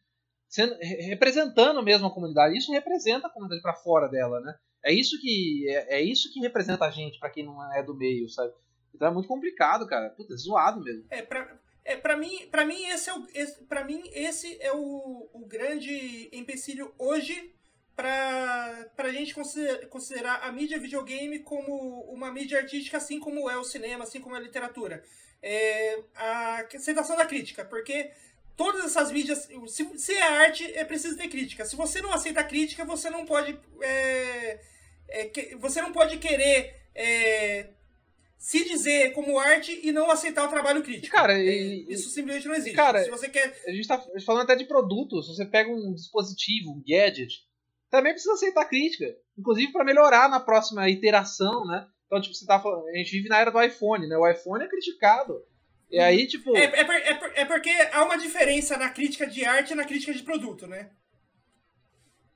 sendo, 0.48 0.76
representando 0.80 1.82
mesmo 1.84 2.08
a 2.08 2.14
comunidade. 2.14 2.58
Isso 2.58 2.72
representa 2.72 3.28
a 3.28 3.30
comunidade 3.30 3.62
para 3.62 3.76
fora 3.76 4.08
dela, 4.08 4.40
né? 4.42 4.56
É 4.86 4.94
isso 4.94 5.20
que 5.20 5.68
é, 5.68 5.98
é 5.98 6.02
isso 6.02 6.32
que 6.32 6.40
representa 6.40 6.86
a 6.86 6.92
gente 6.92 7.18
para 7.18 7.32
quem 7.32 7.44
não 7.44 7.74
é 7.74 7.82
do 7.82 7.96
meio, 7.96 8.30
sabe? 8.30 8.54
Então 8.94 9.08
é 9.08 9.12
muito 9.12 9.28
complicado, 9.28 9.88
cara. 9.88 10.12
Puta, 10.12 10.36
é 10.36 10.38
zoado 10.38 10.84
mesmo. 10.84 11.06
É, 11.10 11.24
pra, 11.24 11.58
é, 11.84 11.98
pra 11.98 12.16
mim, 12.16 12.48
pra 12.52 12.64
mim 12.64 12.86
esse 12.86 13.10
é 13.10 13.14
o, 13.14 13.28
esse, 13.34 13.66
mim, 13.86 14.04
esse 14.14 14.58
é 14.62 14.72
o, 14.72 15.28
o 15.34 15.46
grande 15.48 16.30
empecilho 16.32 16.94
hoje 17.00 17.52
para 17.96 18.88
a 18.98 19.12
gente 19.12 19.34
considerar, 19.34 19.88
considerar 19.88 20.36
a 20.44 20.52
mídia 20.52 20.78
videogame 20.78 21.40
como 21.40 22.02
uma 22.12 22.32
mídia 22.32 22.60
artística, 22.60 22.98
assim 22.98 23.20
como 23.20 23.50
é 23.50 23.58
o 23.58 23.64
cinema, 23.64 24.04
assim 24.04 24.20
como 24.20 24.36
é 24.36 24.38
a 24.38 24.42
literatura. 24.42 25.04
É, 25.42 26.00
a 26.16 26.60
aceitação 26.76 27.16
da 27.18 27.26
crítica, 27.26 27.66
porque 27.66 28.12
todas 28.56 28.86
essas 28.86 29.12
mídias, 29.12 29.48
se, 29.68 29.98
se 29.98 30.14
é 30.14 30.22
arte, 30.22 30.66
é 30.76 30.84
preciso 30.84 31.18
ter 31.18 31.28
crítica. 31.28 31.66
Se 31.66 31.76
você 31.76 32.02
não 32.02 32.12
aceita 32.12 32.42
a 32.42 32.44
crítica, 32.44 32.86
você 32.86 33.10
não 33.10 33.26
pode, 33.26 33.58
é, 33.82 34.60
é, 35.10 35.26
que, 35.26 35.56
você 35.56 35.82
não 35.82 35.92
pode 35.92 36.18
querer 36.18 36.76
é, 36.94 37.70
se 38.38 38.64
dizer 38.66 39.14
como 39.14 39.40
arte 39.40 39.80
e 39.84 39.92
não 39.92 40.10
aceitar 40.10 40.46
o 40.46 40.50
trabalho 40.50 40.84
crítico. 40.84 41.16
Cara, 41.16 41.34
é, 41.34 41.44
e, 41.44 41.86
isso 41.90 42.10
simplesmente 42.10 42.48
não 42.48 42.56
existe. 42.56 42.76
Cara, 42.76 43.04
se 43.04 43.10
você 43.10 43.30
quer, 43.30 43.56
a 43.68 43.72
gente 43.72 43.88
tá 43.88 44.04
falando 44.26 44.44
até 44.44 44.56
de 44.56 44.66
produtos. 44.66 45.28
Se 45.28 45.36
você 45.36 45.46
pega 45.46 45.70
um 45.70 45.94
dispositivo, 45.94 46.72
um 46.72 46.84
gadget, 46.86 47.44
também 47.90 48.14
precisa 48.14 48.34
aceitar 48.34 48.66
crítica. 48.66 49.06
Inclusive 49.38 49.72
para 49.72 49.86
melhorar 49.86 50.30
na 50.30 50.40
próxima 50.40 50.90
iteração, 50.90 51.66
né? 51.66 51.88
Então, 52.06 52.22
tipo, 52.22 52.36
você 52.36 52.46
tá 52.46 52.60
falando, 52.60 52.88
a 52.88 52.98
gente 52.98 53.12
vive 53.12 53.28
na 53.28 53.40
era 53.40 53.52
do 53.52 53.62
iPhone, 53.62 54.08
né? 54.08 54.16
O 54.18 54.30
iPhone 54.30 54.64
é 54.64 54.68
criticado. 54.68 55.42
E 55.90 56.00
aí, 56.00 56.28
tipo. 56.28 56.56
É, 56.56 56.66
é, 56.66 56.82
é, 56.82 57.42
é, 57.42 57.46
porque 57.46 57.70
há 57.92 58.04
uma 58.04 58.18
diferença 58.18 58.78
na 58.78 58.90
crítica 58.90 59.26
de 59.26 59.46
arte 59.46 59.74
e 59.74 59.76
na 59.76 59.86
crítica 59.86 60.14
de 60.14 60.24
produto, 60.24 60.68
né? 60.68 60.92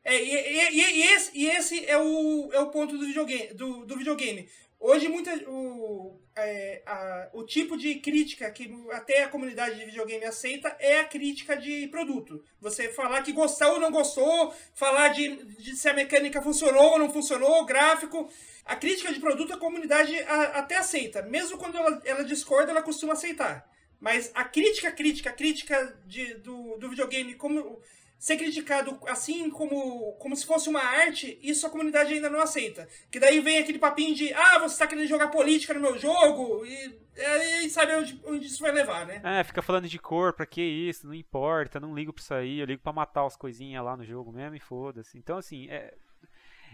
É, 0.10 0.24
e, 0.24 0.72
e, 0.72 1.02
e, 1.02 1.04
esse, 1.14 1.32
e 1.36 1.48
esse 1.48 1.86
é 1.86 1.96
o, 1.96 2.50
é 2.52 2.60
o 2.60 2.72
ponto 2.72 2.98
do 2.98 3.06
videogame. 3.06 3.54
Do, 3.54 3.86
do 3.86 3.96
videogame. 3.96 4.50
Hoje, 4.80 5.08
muita, 5.08 5.32
o, 5.48 6.20
é, 6.36 6.82
a, 6.84 7.30
o 7.34 7.44
tipo 7.44 7.78
de 7.78 7.96
crítica 7.96 8.50
que 8.50 8.74
até 8.92 9.24
a 9.24 9.28
comunidade 9.28 9.78
de 9.78 9.86
videogame 9.86 10.26
aceita 10.26 10.76
é 10.80 11.02
a 11.02 11.06
crítica 11.06 11.56
de 11.56 11.88
produto. 11.90 12.44
Você 12.60 12.90
falar 12.90 13.22
que 13.22 13.34
gostou 13.34 13.74
ou 13.74 13.80
não 13.80 13.92
gostou, 13.92 14.52
falar 14.74 15.10
de, 15.10 15.46
de 15.58 15.76
se 15.76 15.88
a 15.88 15.94
mecânica 15.94 16.42
funcionou 16.42 16.94
ou 16.94 17.00
não 17.00 17.14
funcionou, 17.14 17.64
gráfico. 17.66 18.28
A 18.66 18.76
crítica 18.76 19.14
de 19.14 19.20
produto 19.20 19.54
a 19.54 19.60
comunidade 19.60 20.18
a, 20.22 20.44
até 20.60 20.78
aceita. 20.78 21.22
Mesmo 21.22 21.60
quando 21.60 21.78
ela, 21.78 22.02
ela 22.04 22.24
discorda, 22.24 22.72
ela 22.72 22.82
costuma 22.82 23.14
aceitar. 23.14 23.70
Mas 24.00 24.32
a 24.34 24.44
crítica, 24.44 24.92
crítica, 24.92 25.32
crítica 25.32 26.02
de, 26.08 26.34
do, 26.36 26.78
do 26.78 26.90
videogame 26.90 27.36
como 27.36 27.80
ser 28.20 28.36
criticado 28.36 29.00
assim 29.08 29.50
como, 29.50 30.12
como 30.20 30.36
se 30.36 30.46
fosse 30.46 30.68
uma 30.68 30.82
arte, 30.82 31.40
isso 31.42 31.66
a 31.66 31.70
comunidade 31.70 32.14
ainda 32.14 32.30
não 32.30 32.42
aceita. 32.42 32.88
Que 33.10 33.18
daí 33.20 33.40
vem 33.40 33.58
aquele 33.58 33.80
papinho 33.80 34.14
de, 34.14 34.34
ah, 34.34 34.60
você 34.60 34.74
está 34.74 34.86
querendo 34.86 35.08
jogar 35.08 35.30
política 35.30 35.74
no 35.74 35.80
meu 35.80 35.98
jogo, 35.98 36.66
e 36.66 37.00
aí 37.18 37.70
sabe 37.70 37.96
onde, 37.96 38.22
onde 38.26 38.46
isso 38.46 38.62
vai 38.62 38.74
levar, 38.74 39.08
né? 39.08 39.22
É, 39.24 39.44
fica 39.46 39.62
falando 39.62 39.88
de 39.88 39.98
cor, 39.98 40.34
pra 40.34 40.46
que 40.46 40.62
isso, 40.62 41.08
não 41.08 41.14
importa, 41.14 41.80
não 41.80 41.96
ligo 41.96 42.12
pra 42.12 42.22
isso 42.22 42.34
aí, 42.34 42.60
eu 42.60 42.66
ligo 42.66 42.84
pra 42.84 42.92
matar 42.92 43.26
as 43.26 43.38
coisinhas 43.38 43.84
lá 43.84 43.96
no 43.96 44.06
jogo 44.06 44.34
mesmo 44.34 44.56
e 44.56 44.60
foda-se. 44.60 45.18
Então, 45.18 45.38
assim, 45.38 45.70
é, 45.70 45.96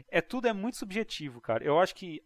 é 0.09 0.21
tudo 0.21 0.47
é 0.47 0.53
muito 0.53 0.77
subjetivo, 0.77 1.39
cara. 1.39 1.63
Eu 1.63 1.79
acho 1.79 1.93
que 1.93 2.23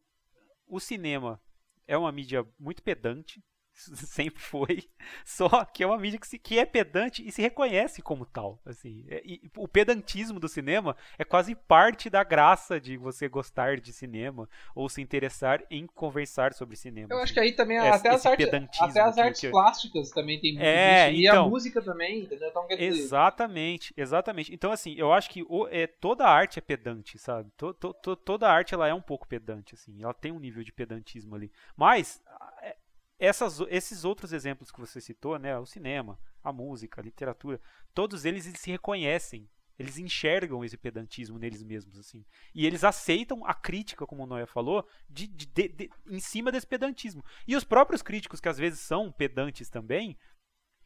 o 0.66 0.80
cinema 0.80 1.42
é 1.86 1.98
uma 1.98 2.12
mídia 2.12 2.46
muito 2.58 2.82
pedante, 2.82 3.44
sempre 3.96 4.42
foi. 4.42 4.84
Só 5.26 5.64
que 5.66 5.84
é 5.84 5.88
uma 5.88 5.98
mídia 5.98 6.20
que, 6.20 6.28
se, 6.28 6.38
que 6.38 6.60
é 6.60 6.66
pedante 6.66 7.26
e 7.26 7.32
se 7.32 7.42
reconhece 7.42 8.02
como 8.02 8.26
tal. 8.26 8.60
Assim, 8.66 9.06
é, 9.08 9.22
e, 9.26 9.42
o 9.58 9.68
pedantismo 9.68 10.40
do 10.40 10.48
cinema 10.48 10.96
é 11.18 11.24
quase 11.24 11.56
parte 11.56 12.10
da 12.10 12.24
graça 12.24 12.80
de 12.80 12.98
você 12.98 13.28
gostar 13.28 13.80
de 13.80 13.94
cinema 13.94 14.50
ou 14.76 14.90
se 14.90 15.02
interessar 15.02 15.64
em 15.70 15.88
conversar 15.88 16.54
sobre 16.54 16.76
cinema. 16.76 17.08
Eu 17.10 17.18
assim. 17.18 17.24
acho 17.24 17.34
que 17.34 17.40
aí 17.40 17.54
também 17.54 17.78
esse, 17.78 17.88
até, 17.88 18.10
as 18.10 18.26
artes, 18.26 18.48
até 18.80 19.02
as 19.02 19.18
artes 19.18 19.42
que, 19.42 19.50
plásticas 19.50 20.12
também 20.12 20.40
tem 20.40 20.54
muito 20.54 20.66
é, 20.66 21.10
disso. 21.10 21.22
E 21.22 21.28
então, 21.28 21.46
a 21.46 21.50
música 21.50 21.82
também, 21.82 22.22
entendeu? 22.22 22.50
Então, 22.50 22.68
exatamente, 22.70 23.94
exatamente. 23.96 24.54
Então 24.54 24.72
assim, 24.72 24.94
eu 24.98 25.14
acho 25.14 25.30
que 25.30 25.44
o, 25.48 25.68
é, 25.70 25.88
toda 25.88 26.26
arte 26.26 26.60
é 26.60 26.62
pedante, 26.62 27.18
sabe? 27.18 27.50
To, 27.58 27.74
to, 27.74 27.94
to, 27.94 28.16
toda 28.16 28.50
arte 28.50 28.74
ela 28.74 28.88
é 28.88 28.94
um 28.94 29.02
pouco 29.02 29.28
pedante, 29.28 29.76
assim. 29.76 30.04
Ela 30.04 30.14
tem 30.14 30.32
um 30.32 30.40
nível 30.40 30.64
de 30.64 30.72
pedantismo 30.72 31.36
ali. 31.36 31.52
Mas 31.76 32.22
é, 32.62 32.76
essas, 33.20 33.60
esses 33.70 34.06
outros 34.06 34.32
exemplos 34.32 34.72
que 34.72 34.80
você 34.80 35.02
citou, 35.02 35.38
né, 35.38 35.58
o 35.60 35.66
cinema, 35.66 36.18
a 36.42 36.54
música, 36.54 37.02
a 37.02 37.04
literatura, 37.04 37.60
todos 37.94 38.24
eles, 38.24 38.48
eles 38.48 38.62
se 38.62 38.72
reconhecem, 38.72 39.50
eles 39.78 39.98
enxergam 39.98 40.64
esse 40.64 40.78
pedantismo 40.78 41.38
neles 41.38 41.62
mesmos, 41.62 41.98
assim, 42.00 42.26
e 42.56 42.66
eles 42.66 42.84
aceitam 42.84 43.46
a 43.46 43.54
crítica, 43.54 44.06
como 44.08 44.24
o 44.24 44.26
Noé 44.26 44.46
falou, 44.46 44.88
de, 45.10 45.28
de, 45.28 45.46
de, 45.46 45.90
em 46.08 46.20
cima 46.20 46.52
desse 46.52 46.68
pedantismo. 46.68 47.24
E 47.48 47.56
os 47.56 47.64
próprios 47.64 48.02
críticos, 48.02 48.40
que 48.40 48.50
às 48.50 48.58
vezes 48.58 48.80
são 48.80 49.12
pedantes 49.12 49.70
também, 49.70 50.18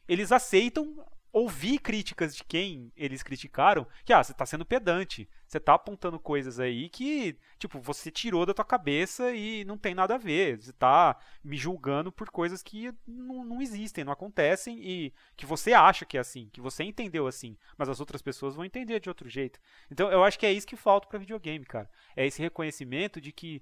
eles 0.06 0.32
aceitam 0.32 1.04
ouvir 1.34 1.80
críticas 1.80 2.36
de 2.36 2.44
quem 2.44 2.92
eles 2.96 3.20
criticaram, 3.20 3.84
que 4.04 4.12
ah, 4.12 4.22
você 4.22 4.32
tá 4.32 4.46
sendo 4.46 4.64
pedante, 4.64 5.28
você 5.44 5.58
tá 5.58 5.74
apontando 5.74 6.16
coisas 6.16 6.60
aí 6.60 6.88
que, 6.88 7.36
tipo, 7.58 7.80
você 7.80 8.08
tirou 8.08 8.46
da 8.46 8.54
tua 8.54 8.64
cabeça 8.64 9.34
e 9.34 9.64
não 9.64 9.76
tem 9.76 9.96
nada 9.96 10.14
a 10.14 10.18
ver, 10.18 10.62
você 10.62 10.72
tá 10.72 11.18
me 11.42 11.56
julgando 11.56 12.12
por 12.12 12.30
coisas 12.30 12.62
que 12.62 12.94
não, 13.04 13.44
não 13.44 13.60
existem, 13.60 14.04
não 14.04 14.12
acontecem 14.12 14.78
e 14.80 15.12
que 15.36 15.44
você 15.44 15.72
acha 15.72 16.04
que 16.04 16.16
é 16.16 16.20
assim, 16.20 16.48
que 16.52 16.60
você 16.60 16.84
entendeu 16.84 17.26
assim, 17.26 17.58
mas 17.76 17.88
as 17.88 17.98
outras 17.98 18.22
pessoas 18.22 18.54
vão 18.54 18.64
entender 18.64 19.00
de 19.00 19.08
outro 19.08 19.28
jeito. 19.28 19.58
Então, 19.90 20.12
eu 20.12 20.22
acho 20.22 20.38
que 20.38 20.46
é 20.46 20.52
isso 20.52 20.68
que 20.68 20.76
falta 20.76 21.08
para 21.08 21.18
videogame, 21.18 21.64
cara. 21.64 21.90
É 22.14 22.24
esse 22.24 22.40
reconhecimento 22.40 23.20
de 23.20 23.32
que 23.32 23.60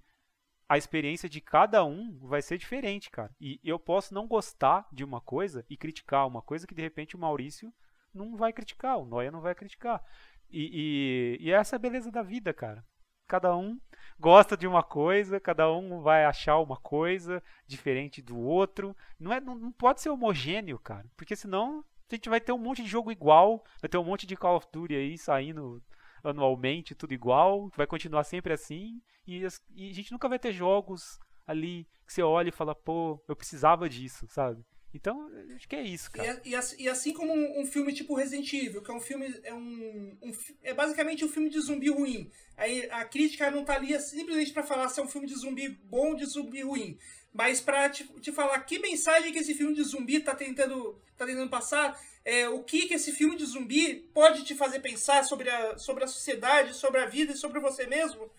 a 0.72 0.78
experiência 0.78 1.28
de 1.28 1.38
cada 1.38 1.84
um 1.84 2.18
vai 2.22 2.40
ser 2.40 2.56
diferente, 2.56 3.10
cara. 3.10 3.30
E 3.38 3.60
eu 3.62 3.78
posso 3.78 4.14
não 4.14 4.26
gostar 4.26 4.88
de 4.90 5.04
uma 5.04 5.20
coisa 5.20 5.66
e 5.68 5.76
criticar 5.76 6.26
uma 6.26 6.40
coisa 6.40 6.66
que 6.66 6.74
de 6.74 6.80
repente 6.80 7.14
o 7.14 7.18
Maurício 7.18 7.70
não 8.14 8.38
vai 8.38 8.54
criticar, 8.54 8.96
o 8.96 9.04
Noia 9.04 9.30
não 9.30 9.42
vai 9.42 9.54
criticar. 9.54 10.02
E, 10.50 11.36
e, 11.42 11.46
e 11.46 11.50
essa 11.50 11.74
é 11.74 11.76
a 11.76 11.78
beleza 11.78 12.10
da 12.10 12.22
vida, 12.22 12.54
cara. 12.54 12.82
Cada 13.28 13.54
um 13.54 13.78
gosta 14.18 14.56
de 14.56 14.66
uma 14.66 14.82
coisa, 14.82 15.38
cada 15.38 15.70
um 15.70 16.00
vai 16.00 16.24
achar 16.24 16.58
uma 16.58 16.78
coisa 16.78 17.42
diferente 17.66 18.22
do 18.22 18.38
outro. 18.38 18.96
Não, 19.20 19.30
é, 19.30 19.42
não, 19.42 19.54
não 19.54 19.72
pode 19.72 20.00
ser 20.00 20.08
homogêneo, 20.08 20.78
cara. 20.78 21.04
Porque 21.18 21.36
senão 21.36 21.84
a 22.10 22.14
gente 22.14 22.30
vai 22.30 22.40
ter 22.40 22.52
um 22.52 22.58
monte 22.58 22.82
de 22.82 22.88
jogo 22.88 23.12
igual, 23.12 23.62
vai 23.78 23.90
ter 23.90 23.98
um 23.98 24.04
monte 24.04 24.26
de 24.26 24.36
Call 24.36 24.56
of 24.56 24.66
Duty 24.72 24.94
aí 24.94 25.18
saindo 25.18 25.82
anualmente, 26.22 26.94
tudo 26.94 27.14
igual, 27.14 27.70
vai 27.76 27.86
continuar 27.86 28.24
sempre 28.24 28.52
assim, 28.52 29.00
e, 29.26 29.42
e 29.74 29.90
a 29.90 29.94
gente 29.94 30.12
nunca 30.12 30.28
vai 30.28 30.38
ter 30.38 30.52
jogos 30.52 31.18
ali 31.46 31.86
que 32.06 32.12
você 32.12 32.22
olha 32.22 32.48
e 32.48 32.52
fala, 32.52 32.74
pô, 32.74 33.22
eu 33.28 33.36
precisava 33.36 33.88
disso, 33.88 34.26
sabe? 34.28 34.64
Então, 34.94 35.26
acho 35.56 35.66
que 35.66 35.74
é 35.74 35.82
isso, 35.82 36.10
cara. 36.10 36.40
E, 36.44 36.50
e, 36.50 36.82
e 36.84 36.88
assim 36.88 37.14
como 37.14 37.32
um, 37.32 37.62
um, 37.62 37.66
filme 37.66 37.94
tipo 37.94 38.14
Resident 38.14 38.52
Evil, 38.52 38.82
que 38.82 38.90
é 38.90 38.94
um 38.94 39.00
filme. 39.00 39.26
É, 39.42 39.54
um, 39.54 40.18
um, 40.22 40.32
é 40.62 40.74
basicamente 40.74 41.24
um 41.24 41.28
filme 41.28 41.48
de 41.48 41.58
zumbi 41.60 41.90
ruim. 41.90 42.30
Aí 42.56 42.86
a 42.90 43.04
crítica 43.04 43.50
não 43.50 43.64
tá 43.64 43.76
ali 43.76 43.98
simplesmente 43.98 44.52
para 44.52 44.62
falar 44.62 44.88
se 44.90 45.00
é 45.00 45.02
um 45.02 45.08
filme 45.08 45.26
de 45.26 45.34
zumbi 45.34 45.70
bom 45.84 46.10
ou 46.10 46.16
de 46.16 46.26
zumbi 46.26 46.62
ruim. 46.62 46.98
Mas 47.32 47.60
pra 47.60 47.88
te, 47.88 48.04
te 48.20 48.30
falar 48.30 48.58
que 48.60 48.78
mensagem 48.78 49.32
que 49.32 49.38
esse 49.38 49.54
filme 49.54 49.74
de 49.74 49.82
zumbi 49.82 50.20
tá 50.20 50.34
tentando, 50.34 51.00
tá 51.16 51.24
tentando 51.24 51.48
passar, 51.48 51.98
é, 52.24 52.48
o 52.48 52.62
que, 52.62 52.86
que 52.86 52.94
esse 52.94 53.12
filme 53.12 53.36
de 53.36 53.44
zumbi 53.46 53.94
pode 54.12 54.44
te 54.44 54.54
fazer 54.54 54.80
pensar 54.80 55.24
sobre 55.24 55.48
a, 55.48 55.78
sobre 55.78 56.04
a 56.04 56.06
sociedade, 56.06 56.74
sobre 56.74 57.00
a 57.00 57.06
vida 57.06 57.32
e 57.32 57.36
sobre 57.36 57.58
você 57.58 57.86
mesmo, 57.86 58.30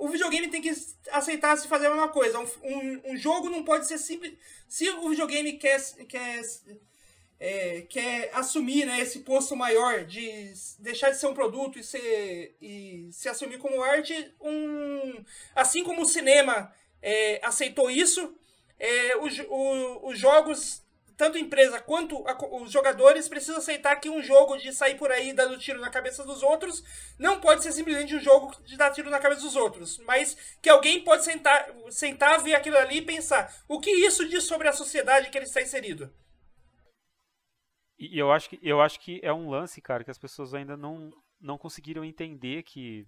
o 0.00 0.08
videogame 0.08 0.48
tem 0.48 0.62
que 0.62 0.72
aceitar 1.12 1.56
se 1.56 1.68
fazer 1.68 1.86
a 1.86 1.90
mesma 1.90 2.08
coisa. 2.08 2.40
Um, 2.40 2.48
um, 2.64 3.02
um 3.12 3.16
jogo 3.16 3.50
não 3.50 3.62
pode 3.62 3.86
ser 3.86 3.98
simples. 3.98 4.32
Se 4.66 4.88
o 4.88 5.10
videogame 5.10 5.58
quer, 5.58 5.78
quer, 6.08 6.40
é, 7.38 7.82
quer 7.82 8.30
assumir 8.32 8.86
né, 8.86 8.98
esse 9.00 9.20
posto 9.20 9.54
maior 9.54 10.04
de 10.06 10.54
deixar 10.78 11.10
de 11.10 11.18
ser 11.18 11.26
um 11.26 11.34
produto 11.34 11.78
e, 11.78 11.84
ser, 11.84 12.56
e 12.62 13.10
se 13.12 13.28
assumir 13.28 13.58
como 13.58 13.82
arte, 13.82 14.32
um, 14.40 15.22
assim 15.54 15.84
como 15.84 16.00
o 16.00 16.08
cinema 16.08 16.72
é, 17.02 17.40
aceitou 17.44 17.90
isso, 17.90 18.34
é, 18.78 19.16
o, 19.16 19.26
o, 19.54 20.08
os 20.10 20.18
jogos 20.18 20.82
tanto 21.20 21.36
a 21.36 21.40
empresa 21.40 21.78
quanto 21.78 22.26
a, 22.26 22.34
os 22.62 22.72
jogadores 22.72 23.28
precisam 23.28 23.58
aceitar 23.58 23.94
que 23.96 24.08
um 24.08 24.22
jogo 24.22 24.56
de 24.56 24.72
sair 24.72 24.96
por 24.96 25.12
aí 25.12 25.34
dando 25.34 25.58
tiro 25.58 25.78
na 25.78 25.90
cabeça 25.90 26.24
dos 26.24 26.42
outros 26.42 26.82
não 27.18 27.38
pode 27.42 27.62
ser 27.62 27.72
simplesmente 27.72 28.16
um 28.16 28.20
jogo 28.20 28.50
de 28.64 28.74
dar 28.74 28.90
tiro 28.90 29.10
na 29.10 29.18
cabeça 29.18 29.42
dos 29.42 29.54
outros, 29.54 29.98
mas 29.98 30.34
que 30.62 30.70
alguém 30.70 31.04
pode 31.04 31.22
sentar, 31.22 31.68
sentar 31.90 32.42
ver 32.42 32.54
aquilo 32.54 32.78
ali 32.78 32.98
e 32.98 33.02
pensar 33.02 33.54
o 33.68 33.78
que 33.78 33.90
isso 33.90 34.26
diz 34.26 34.44
sobre 34.44 34.66
a 34.66 34.72
sociedade 34.72 35.28
que 35.28 35.36
ele 35.36 35.44
está 35.44 35.60
inserido. 35.60 36.10
E 37.98 38.18
eu 38.18 38.32
acho 38.32 38.48
que, 38.48 38.58
eu 38.62 38.80
acho 38.80 38.98
que 38.98 39.20
é 39.22 39.30
um 39.30 39.50
lance, 39.50 39.78
cara, 39.82 40.02
que 40.02 40.10
as 40.10 40.16
pessoas 40.18 40.54
ainda 40.54 40.74
não, 40.74 41.10
não 41.38 41.58
conseguiram 41.58 42.02
entender 42.02 42.62
que 42.62 43.06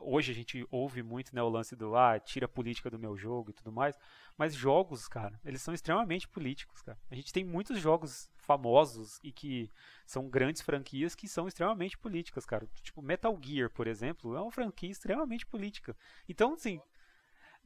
hoje 0.00 0.32
a 0.32 0.34
gente 0.34 0.66
ouve 0.70 1.02
muito 1.02 1.34
né, 1.34 1.42
o 1.42 1.48
lance 1.48 1.76
do 1.76 1.94
ah, 1.96 2.18
tira 2.18 2.46
a 2.46 2.48
política 2.48 2.90
do 2.90 2.98
meu 2.98 3.16
jogo 3.16 3.50
e 3.50 3.52
tudo 3.52 3.72
mais, 3.72 3.96
mas 4.36 4.54
jogos, 4.54 5.06
cara, 5.08 5.38
eles 5.44 5.62
são 5.62 5.72
extremamente 5.72 6.28
políticos, 6.28 6.82
cara. 6.82 6.98
A 7.10 7.14
gente 7.14 7.32
tem 7.32 7.44
muitos 7.44 7.78
jogos 7.80 8.30
famosos 8.36 9.18
e 9.22 9.32
que 9.32 9.70
são 10.06 10.28
grandes 10.28 10.62
franquias 10.62 11.14
que 11.14 11.28
são 11.28 11.46
extremamente 11.48 11.96
políticas, 11.96 12.44
cara. 12.44 12.66
Tipo 12.82 13.00
Metal 13.00 13.38
Gear, 13.40 13.70
por 13.70 13.86
exemplo, 13.86 14.36
é 14.36 14.40
uma 14.40 14.50
franquia 14.50 14.90
extremamente 14.90 15.46
política. 15.46 15.96
Então, 16.28 16.54
assim, 16.54 16.80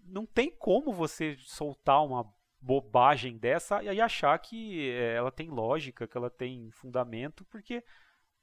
não 0.04 0.26
tem 0.26 0.50
como 0.50 0.92
você 0.92 1.36
soltar 1.40 2.04
uma 2.04 2.24
bobagem 2.60 3.38
dessa 3.38 3.82
e 3.82 4.00
achar 4.00 4.36
que 4.38 4.90
eh, 4.90 5.14
ela 5.14 5.30
tem 5.30 5.48
lógica, 5.48 6.06
que 6.06 6.16
ela 6.16 6.30
tem 6.30 6.70
fundamento, 6.72 7.44
porque, 7.44 7.84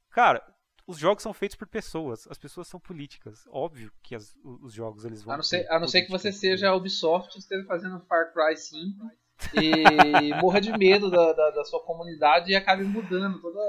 cara, 0.10 0.42
os 0.88 0.98
jogos 0.98 1.24
são 1.24 1.34
feitos 1.34 1.56
por 1.56 1.68
pessoas, 1.68 2.28
as 2.30 2.38
pessoas 2.38 2.68
são 2.68 2.80
políticas. 2.80 3.48
Óbvio 3.50 3.92
que 4.04 4.16
as, 4.16 4.36
os 4.44 4.74
jogos 4.74 5.04
eles 5.04 5.24
vão. 5.24 5.34
A 5.34 5.38
não 5.38 5.44
ser, 5.44 5.68
a 5.70 5.80
não 5.80 5.88
ser 5.88 6.04
que 6.04 6.12
você 6.12 6.32
seja 6.32 6.70
a 6.70 6.76
Ubisoft 6.76 7.36
e 7.36 7.40
esteja 7.40 7.66
fazendo 7.66 8.00
Far 8.02 8.32
Cry 8.34 8.56
5 8.56 9.12
e 9.54 10.34
morra 10.42 10.62
de 10.62 10.72
medo 10.78 11.10
da, 11.10 11.34
da, 11.34 11.50
da, 11.52 11.64
sua 11.66 11.82
comunidade 11.82 12.52
e 12.52 12.56
acabe 12.56 12.84
mudando 12.84 13.42
todo 13.42 13.60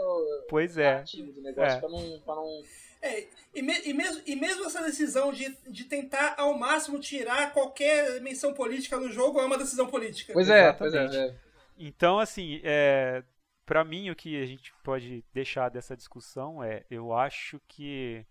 pois 0.49 0.77
é. 0.77 1.03
o 1.19 1.33
do 1.33 1.43
negócio 1.43 1.79
é. 1.79 1.81
para 1.81 1.89
não, 1.89 2.21
pra 2.21 2.35
não. 2.35 2.62
É, 3.03 3.27
e, 3.55 3.62
me, 3.62 3.75
e, 3.85 3.93
mesmo, 3.93 4.23
e 4.27 4.37
mesmo 4.37 4.64
essa 4.64 4.83
decisão 4.83 5.33
de, 5.33 5.57
de 5.69 5.85
tentar 5.85 6.35
ao 6.39 6.57
máximo 6.59 6.99
tirar 6.99 7.53
qualquer 7.53 8.21
menção 8.21 8.53
política 8.53 8.99
no 8.99 9.11
jogo 9.11 9.41
é 9.41 9.45
uma 9.45 9.59
decisão 9.59 9.87
política. 9.87 10.33
Pois 10.33 10.51
é, 10.51 10.73
pois 10.73 10.95
é, 10.95 11.05
é. 11.05 11.35
Então, 11.79 12.19
assim, 12.19 12.61
é, 12.64 13.23
para 13.67 13.85
mim, 13.85 14.09
o 14.11 14.17
que 14.17 14.41
a 14.41 14.47
gente 14.47 14.73
pode 14.85 15.25
deixar 15.35 15.69
dessa 15.69 15.97
discussão 15.97 16.62
é, 16.62 16.87
eu 16.89 17.12
acho 17.12 17.61
que 17.67 18.25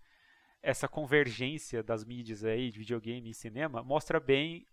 essa 0.62 0.88
convergência 0.88 1.82
das 1.82 2.04
mídias 2.04 2.42
aí, 2.42 2.70
de 2.70 2.78
videogame 2.78 3.30
e 3.30 3.34
cinema, 3.34 3.82
mostra 3.82 4.18
bem 4.18 4.66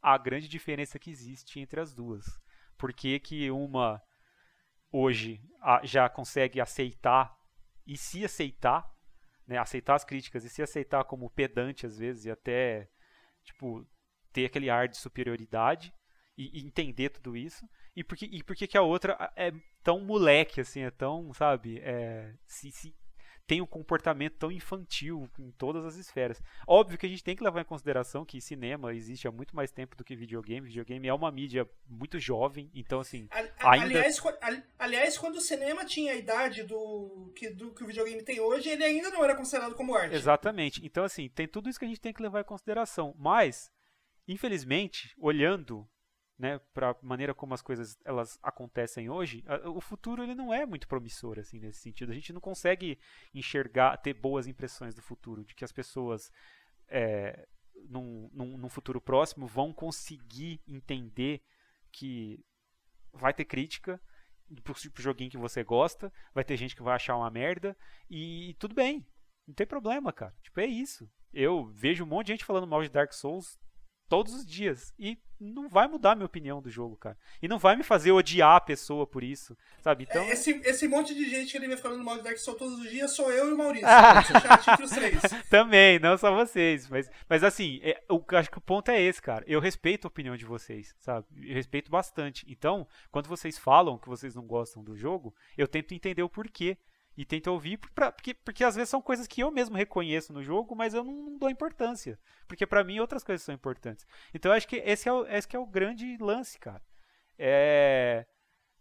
a 0.00 0.16
grande 0.18 0.46
diferença 0.46 0.98
que 0.98 1.10
existe 1.10 1.58
entre 1.58 1.80
as 1.80 1.94
duas. 1.94 2.38
Por 2.76 2.92
que, 2.92 3.18
que 3.18 3.50
uma 3.50 4.00
hoje 4.92 5.42
já 5.84 6.08
consegue 6.08 6.60
aceitar 6.60 7.34
e 7.86 7.96
se 7.96 8.24
aceitar, 8.24 8.88
né, 9.46 9.56
aceitar 9.56 9.94
as 9.94 10.04
críticas 10.04 10.44
e 10.44 10.50
se 10.50 10.62
aceitar 10.62 11.04
como 11.04 11.30
pedante 11.30 11.86
às 11.86 11.98
vezes 11.98 12.26
e 12.26 12.30
até 12.30 12.90
tipo 13.42 13.86
ter 14.32 14.46
aquele 14.46 14.68
ar 14.68 14.86
de 14.86 14.96
superioridade 14.96 15.92
e, 16.36 16.60
e 16.60 16.64
entender 16.64 17.08
tudo 17.08 17.36
isso 17.36 17.68
e 18.00 18.04
por 18.04 18.16
que, 18.16 18.24
e 18.24 18.42
por 18.42 18.56
que, 18.56 18.66
que 18.66 18.78
a 18.78 18.82
outra 18.82 19.30
é 19.36 19.52
tão 19.84 20.00
moleque, 20.00 20.62
assim, 20.62 20.80
é 20.80 20.90
tão, 20.90 21.34
sabe, 21.34 21.78
é, 21.80 22.32
se, 22.46 22.70
se, 22.70 22.94
tem 23.46 23.60
um 23.60 23.66
comportamento 23.66 24.38
tão 24.38 24.50
infantil 24.50 25.28
em 25.38 25.50
todas 25.50 25.84
as 25.84 25.96
esferas. 25.96 26.42
Óbvio 26.66 26.96
que 26.96 27.04
a 27.04 27.08
gente 27.10 27.22
tem 27.22 27.36
que 27.36 27.44
levar 27.44 27.60
em 27.60 27.64
consideração 27.64 28.24
que 28.24 28.40
cinema 28.40 28.94
existe 28.94 29.28
há 29.28 29.30
muito 29.30 29.54
mais 29.54 29.70
tempo 29.70 29.94
do 29.96 30.02
que 30.02 30.16
videogame. 30.16 30.68
Videogame 30.68 31.08
é 31.08 31.12
uma 31.12 31.30
mídia 31.30 31.68
muito 31.86 32.18
jovem, 32.18 32.70
então 32.74 33.00
assim. 33.00 33.28
A, 33.30 33.72
ainda... 33.72 33.86
aliás, 33.86 34.22
aliás, 34.78 35.18
quando 35.18 35.36
o 35.36 35.42
cinema 35.42 35.84
tinha 35.84 36.14
a 36.14 36.16
idade 36.16 36.62
do 36.62 37.30
que, 37.36 37.50
do 37.50 37.74
que 37.74 37.84
o 37.84 37.86
videogame 37.86 38.22
tem 38.22 38.40
hoje, 38.40 38.70
ele 38.70 38.82
ainda 38.82 39.10
não 39.10 39.22
era 39.22 39.36
considerado 39.36 39.74
como 39.74 39.94
arte. 39.94 40.14
Exatamente. 40.14 40.80
Então, 40.86 41.04
assim, 41.04 41.28
tem 41.28 41.46
tudo 41.46 41.68
isso 41.68 41.78
que 41.78 41.84
a 41.84 41.88
gente 41.88 42.00
tem 42.00 42.14
que 42.14 42.22
levar 42.22 42.40
em 42.40 42.44
consideração. 42.44 43.14
Mas, 43.18 43.70
infelizmente, 44.26 45.14
olhando 45.18 45.86
né, 46.40 46.58
para 46.72 46.96
maneira 47.02 47.34
como 47.34 47.52
as 47.52 47.60
coisas 47.60 47.98
elas 48.02 48.38
acontecem 48.42 49.10
hoje, 49.10 49.44
o 49.66 49.80
futuro 49.80 50.22
ele 50.22 50.34
não 50.34 50.54
é 50.54 50.64
muito 50.64 50.88
promissor 50.88 51.38
assim 51.38 51.58
nesse 51.58 51.80
sentido. 51.80 52.10
A 52.10 52.14
gente 52.14 52.32
não 52.32 52.40
consegue 52.40 52.98
enxergar, 53.34 53.98
ter 53.98 54.14
boas 54.14 54.46
impressões 54.46 54.94
do 54.94 55.02
futuro, 55.02 55.44
de 55.44 55.54
que 55.54 55.64
as 55.64 55.70
pessoas 55.70 56.32
é, 56.88 57.46
num, 57.90 58.30
num, 58.32 58.56
num 58.56 58.68
futuro 58.70 59.02
próximo 59.02 59.46
vão 59.46 59.70
conseguir 59.70 60.62
entender 60.66 61.42
que 61.92 62.42
vai 63.12 63.34
ter 63.34 63.44
crítica 63.44 64.00
pro, 64.64 64.74
pro 64.74 65.02
joguinho 65.02 65.30
que 65.30 65.36
você 65.36 65.62
gosta, 65.62 66.10
vai 66.34 66.42
ter 66.42 66.56
gente 66.56 66.74
que 66.74 66.82
vai 66.82 66.94
achar 66.94 67.18
uma 67.18 67.30
merda 67.30 67.76
e 68.08 68.56
tudo 68.58 68.74
bem, 68.74 69.06
não 69.46 69.54
tem 69.54 69.66
problema, 69.66 70.10
cara. 70.10 70.34
Tipo, 70.42 70.60
é 70.60 70.66
isso. 70.66 71.06
Eu 71.34 71.66
vejo 71.66 72.04
um 72.04 72.06
monte 72.06 72.28
de 72.28 72.32
gente 72.32 72.46
falando 72.46 72.66
mal 72.66 72.82
de 72.82 72.88
Dark 72.88 73.12
Souls 73.12 73.60
todos 74.10 74.34
os 74.34 74.44
dias. 74.44 74.92
E 74.98 75.16
não 75.38 75.68
vai 75.68 75.86
mudar 75.86 76.12
a 76.12 76.14
minha 76.14 76.26
opinião 76.26 76.60
do 76.60 76.68
jogo, 76.68 76.96
cara. 76.96 77.16
E 77.40 77.48
não 77.48 77.58
vai 77.58 77.76
me 77.76 77.82
fazer 77.82 78.10
odiar 78.10 78.56
a 78.56 78.60
pessoa 78.60 79.06
por 79.06 79.22
isso, 79.22 79.56
sabe? 79.80 80.04
Então... 80.04 80.20
É, 80.24 80.32
esse, 80.32 80.50
esse 80.64 80.88
monte 80.88 81.14
de 81.14 81.30
gente 81.30 81.52
que 81.52 81.56
ele 81.56 81.68
vem 81.68 81.76
falando 81.76 82.04
mal 82.04 82.18
de 82.18 82.24
Dark 82.24 82.36
Souls 82.36 82.58
todos 82.58 82.78
os 82.78 82.90
dias 82.90 83.12
sou 83.12 83.30
eu 83.30 83.48
e 83.48 83.52
o 83.52 83.56
Maurício. 83.56 83.86
Também, 85.48 85.98
não 86.00 86.18
só 86.18 86.34
vocês. 86.34 86.88
Mas, 86.88 87.08
mas 87.28 87.44
assim, 87.44 87.80
é, 87.82 88.02
eu 88.10 88.22
acho 88.32 88.50
que 88.50 88.58
o 88.58 88.60
ponto 88.60 88.90
é 88.90 89.00
esse, 89.00 89.22
cara. 89.22 89.44
Eu 89.46 89.60
respeito 89.60 90.06
a 90.06 90.08
opinião 90.08 90.36
de 90.36 90.44
vocês, 90.44 90.94
sabe? 90.98 91.24
Eu 91.36 91.54
respeito 91.54 91.90
bastante. 91.90 92.44
Então, 92.48 92.86
quando 93.12 93.28
vocês 93.28 93.56
falam 93.56 93.96
que 93.96 94.08
vocês 94.08 94.34
não 94.34 94.44
gostam 94.44 94.82
do 94.82 94.96
jogo, 94.96 95.32
eu 95.56 95.68
tento 95.68 95.94
entender 95.94 96.24
o 96.24 96.28
porquê 96.28 96.76
e 97.16 97.24
tenta 97.24 97.50
ouvir, 97.50 97.78
pra, 97.94 98.10
porque, 98.10 98.34
porque 98.34 98.64
às 98.64 98.74
vezes 98.74 98.88
são 98.88 99.02
coisas 99.02 99.26
que 99.26 99.42
eu 99.42 99.50
mesmo 99.50 99.76
reconheço 99.76 100.32
no 100.32 100.42
jogo, 100.42 100.74
mas 100.74 100.94
eu 100.94 101.04
não, 101.04 101.12
não 101.12 101.38
dou 101.38 101.50
importância. 101.50 102.18
Porque 102.46 102.66
para 102.66 102.84
mim 102.84 102.98
outras 102.98 103.22
coisas 103.24 103.44
são 103.44 103.54
importantes. 103.54 104.06
Então 104.32 104.50
eu 104.50 104.56
acho 104.56 104.68
que 104.68 104.76
esse 104.76 105.08
é 105.08 105.12
o, 105.12 105.26
esse 105.26 105.54
é 105.54 105.58
o 105.58 105.66
grande 105.66 106.16
lance, 106.18 106.58
cara. 106.58 106.82
É 107.38 108.26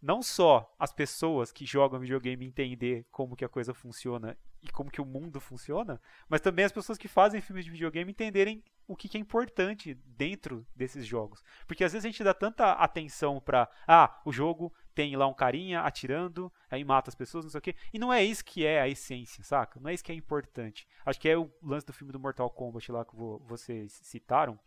não 0.01 0.21
só 0.21 0.73
as 0.79 0.93
pessoas 0.93 1.51
que 1.51 1.65
jogam 1.65 1.99
videogame 1.99 2.45
entender 2.45 3.05
como 3.11 3.35
que 3.35 3.43
a 3.43 3.49
coisa 3.49 3.73
funciona 3.73 4.37
e 4.61 4.69
como 4.69 4.91
que 4.91 5.01
o 5.01 5.05
mundo 5.05 5.39
funciona, 5.39 6.01
mas 6.27 6.41
também 6.41 6.65
as 6.65 6.71
pessoas 6.71 6.97
que 6.97 7.07
fazem 7.07 7.41
filmes 7.41 7.65
de 7.65 7.71
videogame 7.71 8.11
entenderem 8.11 8.63
o 8.87 8.95
que, 8.95 9.07
que 9.07 9.17
é 9.17 9.21
importante 9.21 9.93
dentro 10.05 10.65
desses 10.75 11.05
jogos. 11.05 11.43
Porque 11.67 11.83
às 11.83 11.93
vezes 11.93 12.05
a 12.05 12.09
gente 12.09 12.23
dá 12.23 12.33
tanta 12.33 12.71
atenção 12.73 13.39
para 13.39 13.69
ah, 13.87 14.21
o 14.25 14.31
jogo 14.31 14.73
tem 14.93 15.15
lá 15.15 15.27
um 15.27 15.33
carinha 15.33 15.81
atirando, 15.81 16.51
aí 16.69 16.83
mata 16.83 17.09
as 17.09 17.15
pessoas, 17.15 17.45
não 17.45 17.51
sei 17.51 17.59
o 17.59 17.61
quê. 17.61 17.75
E 17.93 17.99
não 17.99 18.11
é 18.11 18.23
isso 18.23 18.43
que 18.43 18.65
é 18.65 18.81
a 18.81 18.87
essência, 18.87 19.43
saca? 19.43 19.79
Não 19.79 19.89
é 19.89 19.93
isso 19.93 20.03
que 20.03 20.11
é 20.11 20.15
importante. 20.15 20.87
Acho 21.05 21.19
que 21.19 21.29
é 21.29 21.37
o 21.37 21.51
lance 21.61 21.85
do 21.85 21.93
filme 21.93 22.11
do 22.11 22.19
Mortal 22.19 22.49
Kombat 22.49 22.91
lá 22.91 23.05
que 23.05 23.15
vocês 23.15 23.93
citaram, 24.03 24.59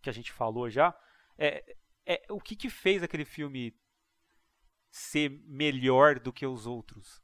que 0.00 0.10
a 0.10 0.12
gente 0.12 0.32
falou 0.32 0.68
já. 0.68 0.94
É, 1.38 1.76
é 2.04 2.26
o 2.30 2.40
que, 2.40 2.56
que 2.56 2.68
fez 2.68 3.02
aquele 3.02 3.24
filme 3.24 3.74
ser 4.90 5.30
melhor 5.46 6.18
do 6.18 6.32
que 6.32 6.46
os 6.46 6.66
outros. 6.66 7.21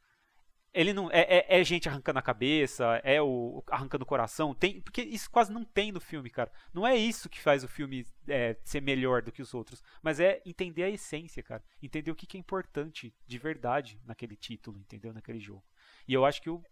Ele 0.73 0.93
não 0.93 1.11
é, 1.11 1.21
é, 1.23 1.61
é, 1.61 1.65
gente 1.65 1.89
arrancando 1.89 2.19
a 2.19 2.23
cabeça, 2.23 3.01
é 3.03 3.21
o 3.23 3.65
arrancando 3.69 4.05
o 4.05 4.07
coração, 4.07 4.55
tem 4.55 4.81
porque 4.81 5.01
isso 5.03 5.31
quase 5.31 5.51
não 5.51 5.65
tem 5.65 5.91
no 5.91 6.01
filme, 6.01 6.29
cara. 6.29 6.53
Não 6.75 6.87
é 6.87 6.95
isso 6.95 7.29
que 7.29 7.41
faz 7.41 7.65
o 7.65 7.69
filme 7.69 8.07
é, 8.29 8.57
ser 8.65 8.83
melhor 8.83 9.23
do 9.23 9.33
que 9.33 9.41
os 9.41 9.55
outros, 9.55 9.83
mas 10.03 10.21
é 10.21 10.43
entender 10.45 10.83
a 10.85 10.91
essência, 10.91 11.43
cara. 11.43 11.65
Entender 11.83 12.11
o 12.11 12.15
que, 12.15 12.27
que 12.27 12.37
é 12.37 12.41
importante 12.41 13.15
de 13.27 13.39
verdade 13.39 14.01
naquele 14.05 14.37
título, 14.37 14.79
entendeu? 14.79 15.13
Naquele 15.13 15.41
jogo. 15.41 15.65
E 16.07 16.13
eu 16.13 16.25
acho 16.25 16.43
que 16.43 16.51
o 16.51 16.63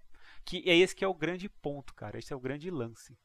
que 0.45 0.63
é 0.69 0.77
esse 0.77 0.95
que 0.95 1.05
é 1.05 1.09
o 1.09 1.15
grande 1.15 1.49
ponto, 1.49 1.93
cara. 1.95 2.19
Esse 2.19 2.33
é 2.33 2.37
o 2.37 2.41
grande 2.41 2.71
lance. 2.71 3.19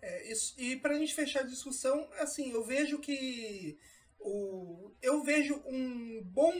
É, 0.00 0.30
isso, 0.30 0.54
e 0.58 0.76
pra 0.76 0.98
gente 0.98 1.14
fechar 1.14 1.40
a 1.40 1.46
discussão, 1.46 2.08
assim, 2.18 2.50
eu 2.52 2.64
vejo 2.64 2.98
que 2.98 3.78
o, 4.18 4.90
eu 5.02 5.22
vejo 5.22 5.62
um 5.66 6.22
bom, 6.24 6.52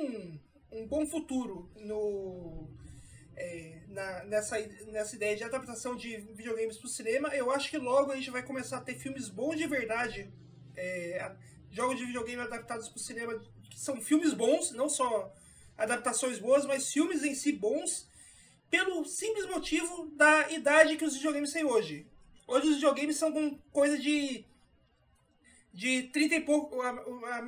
um 0.71 0.87
bom 0.87 1.07
futuro 1.07 1.71
no, 1.77 2.71
é, 3.37 3.81
na, 3.89 4.25
nessa, 4.25 4.59
nessa 4.89 5.17
ideia 5.17 5.37
de 5.37 5.45
adaptação 5.45 5.97
de 5.97 6.17
videogames 6.35 6.77
para 6.77 6.87
o 6.87 6.91
cinema. 6.91 7.29
Eu 7.29 7.51
acho 7.51 7.71
que 7.71 7.79
logo 7.79 8.13
a 8.13 8.17
gente 8.17 8.31
vai 8.31 8.43
começar 8.43 8.79
a 8.79 8.81
ter 8.81 8.97
filmes 8.97 9.29
bons 9.29 9.57
de 9.57 9.67
verdade, 9.67 10.33
é, 10.77 11.33
jogos 11.71 11.97
de 11.97 12.07
videogame 12.07 12.43
adaptados 12.43 12.89
para 12.89 12.97
o 12.97 13.03
cinema 13.03 13.41
que 13.71 13.81
são 13.81 14.01
filmes 14.01 14.33
bons, 14.33 14.73
não 14.73 14.89
só 14.89 15.33
adaptações 15.77 16.39
boas, 16.39 16.65
mas 16.65 16.93
filmes 16.93 17.25
em 17.25 17.35
si 17.35 17.53
bons, 17.53 18.09
pelo 18.71 19.05
simples 19.05 19.47
motivo 19.47 20.11
da 20.17 20.51
idade 20.51 20.97
que 20.97 21.05
os 21.05 21.15
videogames 21.15 21.53
têm 21.53 21.65
hoje. 21.65 22.07
Hoje 22.47 22.69
os 22.69 22.75
videogames 22.75 23.17
são 23.17 23.33
com 23.33 23.59
coisa 23.73 23.99
de 23.99 24.47
de 25.73 26.05
30 26.05 26.37
e 26.37 26.41
pouco, 26.43 26.77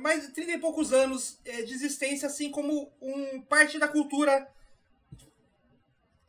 mais 0.01 0.27
de 0.27 0.33
30 0.33 0.51
e 0.51 0.59
poucos 0.59 0.91
anos 0.91 1.39
é, 1.45 1.61
de 1.61 1.73
existência, 1.73 2.27
assim 2.27 2.51
como 2.51 2.91
um 3.01 3.41
parte 3.41 3.79
da 3.79 3.87
cultura 3.87 4.45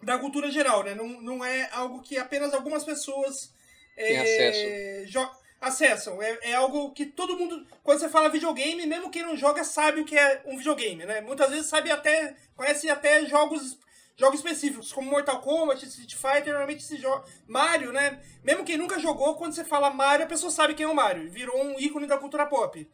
da 0.03 0.18
cultura 0.18 0.51
geral, 0.51 0.84
né? 0.84 0.94
Não, 0.94 1.20
não 1.20 1.44
é 1.44 1.68
algo 1.72 2.03
que 2.03 2.16
apenas 2.16 2.55
algumas 2.55 2.84
pessoas 2.84 3.53
é, 3.96 4.18
acesso. 4.18 5.30
acessam. 5.61 6.22
É, 6.22 6.38
é 6.42 6.55
algo 6.55 6.92
que 6.92 7.07
todo 7.07 7.36
mundo, 7.36 7.66
quando 7.82 7.99
você 7.99 8.09
fala 8.09 8.28
videogame, 8.28 8.86
mesmo 8.86 9.11
quem 9.11 9.22
não 9.22 9.36
joga 9.36 9.64
sabe 9.64 10.01
o 10.01 10.05
que 10.05 10.16
é 10.16 10.42
um 10.46 10.57
videogame, 10.57 11.05
né? 11.05 11.20
Muitas 11.20 11.51
vezes 11.51 11.66
sabe 11.66 11.90
até, 11.90 12.36
conhece 12.55 12.88
até 12.88 13.26
jogos 13.26 13.78
jogos 14.18 14.40
específicos, 14.40 14.92
como 14.92 15.09
Mortal 15.09 15.40
Kombat, 15.40 15.86
Street 15.86 16.14
Fighter, 16.14 16.49
normalmente 16.49 16.82
se 16.82 16.96
joga. 16.96 17.24
Mario, 17.46 17.92
né? 17.92 18.20
Mesmo 18.42 18.64
quem 18.64 18.76
nunca 18.76 18.99
jogou, 18.99 19.36
quando 19.36 19.55
você 19.55 19.64
fala 19.64 19.90
Mario, 19.90 20.26
a 20.26 20.28
pessoa 20.28 20.51
sabe 20.51 20.74
quem 20.74 20.84
é 20.84 20.88
o 20.88 20.94
Mario. 20.94 21.30
Virou 21.30 21.57
um 21.62 21.78
ícone 21.78 22.07
da 22.07 22.18
cultura 22.18 22.44
pop. 22.44 22.86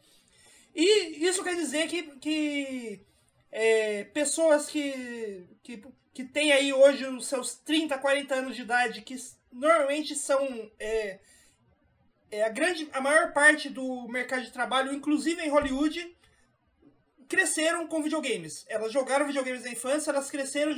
E 0.75 1.25
isso 1.25 1.43
quer 1.43 1.55
dizer 1.55 1.87
que, 1.87 2.03
que 2.19 3.01
é, 3.51 4.03
pessoas 4.05 4.67
que, 4.67 5.47
que, 5.63 5.81
que 6.15 6.23
têm 6.23 6.53
aí 6.53 6.71
hoje 6.71 7.05
os 7.05 7.27
seus 7.27 7.55
30, 7.55 7.97
40 7.97 8.33
anos 8.33 8.55
de 8.55 8.61
idade, 8.61 9.01
que 9.01 9.17
normalmente 9.51 10.15
são. 10.15 10.71
É, 10.79 11.19
é, 12.31 12.43
a, 12.43 12.49
grande, 12.49 12.87
a 12.93 13.01
maior 13.01 13.33
parte 13.33 13.69
do 13.69 14.07
mercado 14.07 14.45
de 14.45 14.51
trabalho, 14.51 14.93
inclusive 14.93 15.41
em 15.41 15.49
Hollywood, 15.49 16.15
cresceram 17.27 17.85
com 17.85 18.01
videogames. 18.01 18.65
Elas 18.69 18.93
jogaram 18.93 19.27
videogames 19.27 19.63
na 19.63 19.71
infância, 19.71 20.09
elas 20.09 20.31
cresceram 20.31 20.73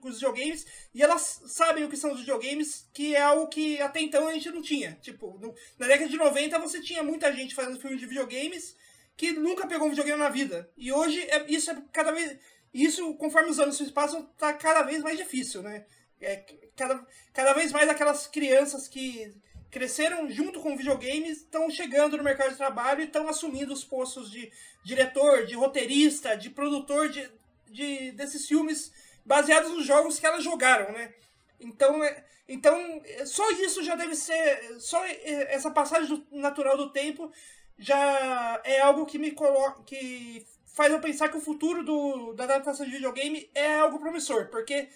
com 0.00 0.08
os 0.08 0.14
videogames 0.14 0.66
e 0.94 1.02
elas 1.02 1.42
sabem 1.46 1.84
o 1.84 1.90
que 1.90 1.96
são 1.96 2.14
os 2.14 2.20
videogames, 2.20 2.88
que 2.94 3.14
é 3.14 3.20
algo 3.20 3.46
que 3.48 3.78
até 3.82 4.00
então 4.00 4.26
a 4.26 4.32
gente 4.32 4.50
não 4.50 4.62
tinha. 4.62 4.98
Tipo, 5.02 5.38
no, 5.38 5.54
na 5.78 5.86
década 5.86 6.08
de 6.08 6.16
90 6.16 6.58
você 6.60 6.80
tinha 6.80 7.02
muita 7.02 7.30
gente 7.30 7.54
fazendo 7.54 7.78
filmes 7.78 8.00
de 8.00 8.06
videogames 8.06 8.74
que 9.18 9.32
nunca 9.32 9.66
pegou 9.66 9.86
um 9.86 9.90
videogame 9.90 10.18
na 10.18 10.30
vida. 10.30 10.70
E 10.78 10.90
hoje 10.90 11.20
é, 11.28 11.44
isso 11.46 11.70
é 11.70 11.76
cada 11.92 12.10
vez. 12.10 12.38
Isso, 12.72 13.14
conforme 13.14 13.50
os 13.50 13.58
anos 13.58 13.76
se 13.76 13.90
passam, 13.92 14.24
tá 14.36 14.52
cada 14.52 14.82
vez 14.82 15.02
mais 15.02 15.16
difícil, 15.16 15.62
né? 15.62 15.86
É, 16.20 16.44
cada, 16.76 17.06
cada 17.32 17.52
vez 17.52 17.72
mais 17.72 17.88
aquelas 17.88 18.26
crianças 18.26 18.88
que 18.88 19.32
cresceram 19.70 20.30
junto 20.30 20.60
com 20.60 20.76
videogames, 20.76 21.38
estão 21.38 21.70
chegando 21.70 22.16
no 22.16 22.24
mercado 22.24 22.50
de 22.50 22.56
trabalho 22.56 23.00
e 23.00 23.04
estão 23.04 23.28
assumindo 23.28 23.72
os 23.72 23.84
postos 23.84 24.30
de 24.30 24.50
diretor, 24.82 25.44
de 25.46 25.54
roteirista, 25.54 26.36
de 26.36 26.50
produtor 26.50 27.08
de, 27.08 27.30
de, 27.66 28.12
desses 28.12 28.46
filmes 28.46 28.90
baseados 29.24 29.70
nos 29.72 29.84
jogos 29.84 30.18
que 30.18 30.26
elas 30.26 30.42
jogaram, 30.42 30.92
né? 30.92 31.12
Então, 31.60 32.02
é, 32.02 32.24
então 32.48 33.02
só 33.26 33.50
isso 33.52 33.82
já 33.82 33.94
deve 33.94 34.16
ser, 34.16 34.80
só 34.80 35.04
essa 35.04 35.70
passagem 35.70 36.08
do, 36.08 36.26
natural 36.30 36.76
do 36.76 36.90
tempo 36.90 37.30
já 37.78 38.60
é 38.64 38.80
algo 38.80 39.06
que 39.06 39.18
me 39.18 39.32
coloca, 39.32 39.82
que 39.84 40.46
faz 40.78 40.92
eu 40.92 41.00
pensar 41.00 41.28
que 41.28 41.36
o 41.36 41.40
futuro 41.40 41.82
do, 41.82 42.32
da 42.34 42.44
adaptação 42.44 42.86
de 42.86 42.92
videogame 42.92 43.50
é 43.52 43.80
algo 43.80 43.98
promissor, 43.98 44.46
porque 44.46 44.88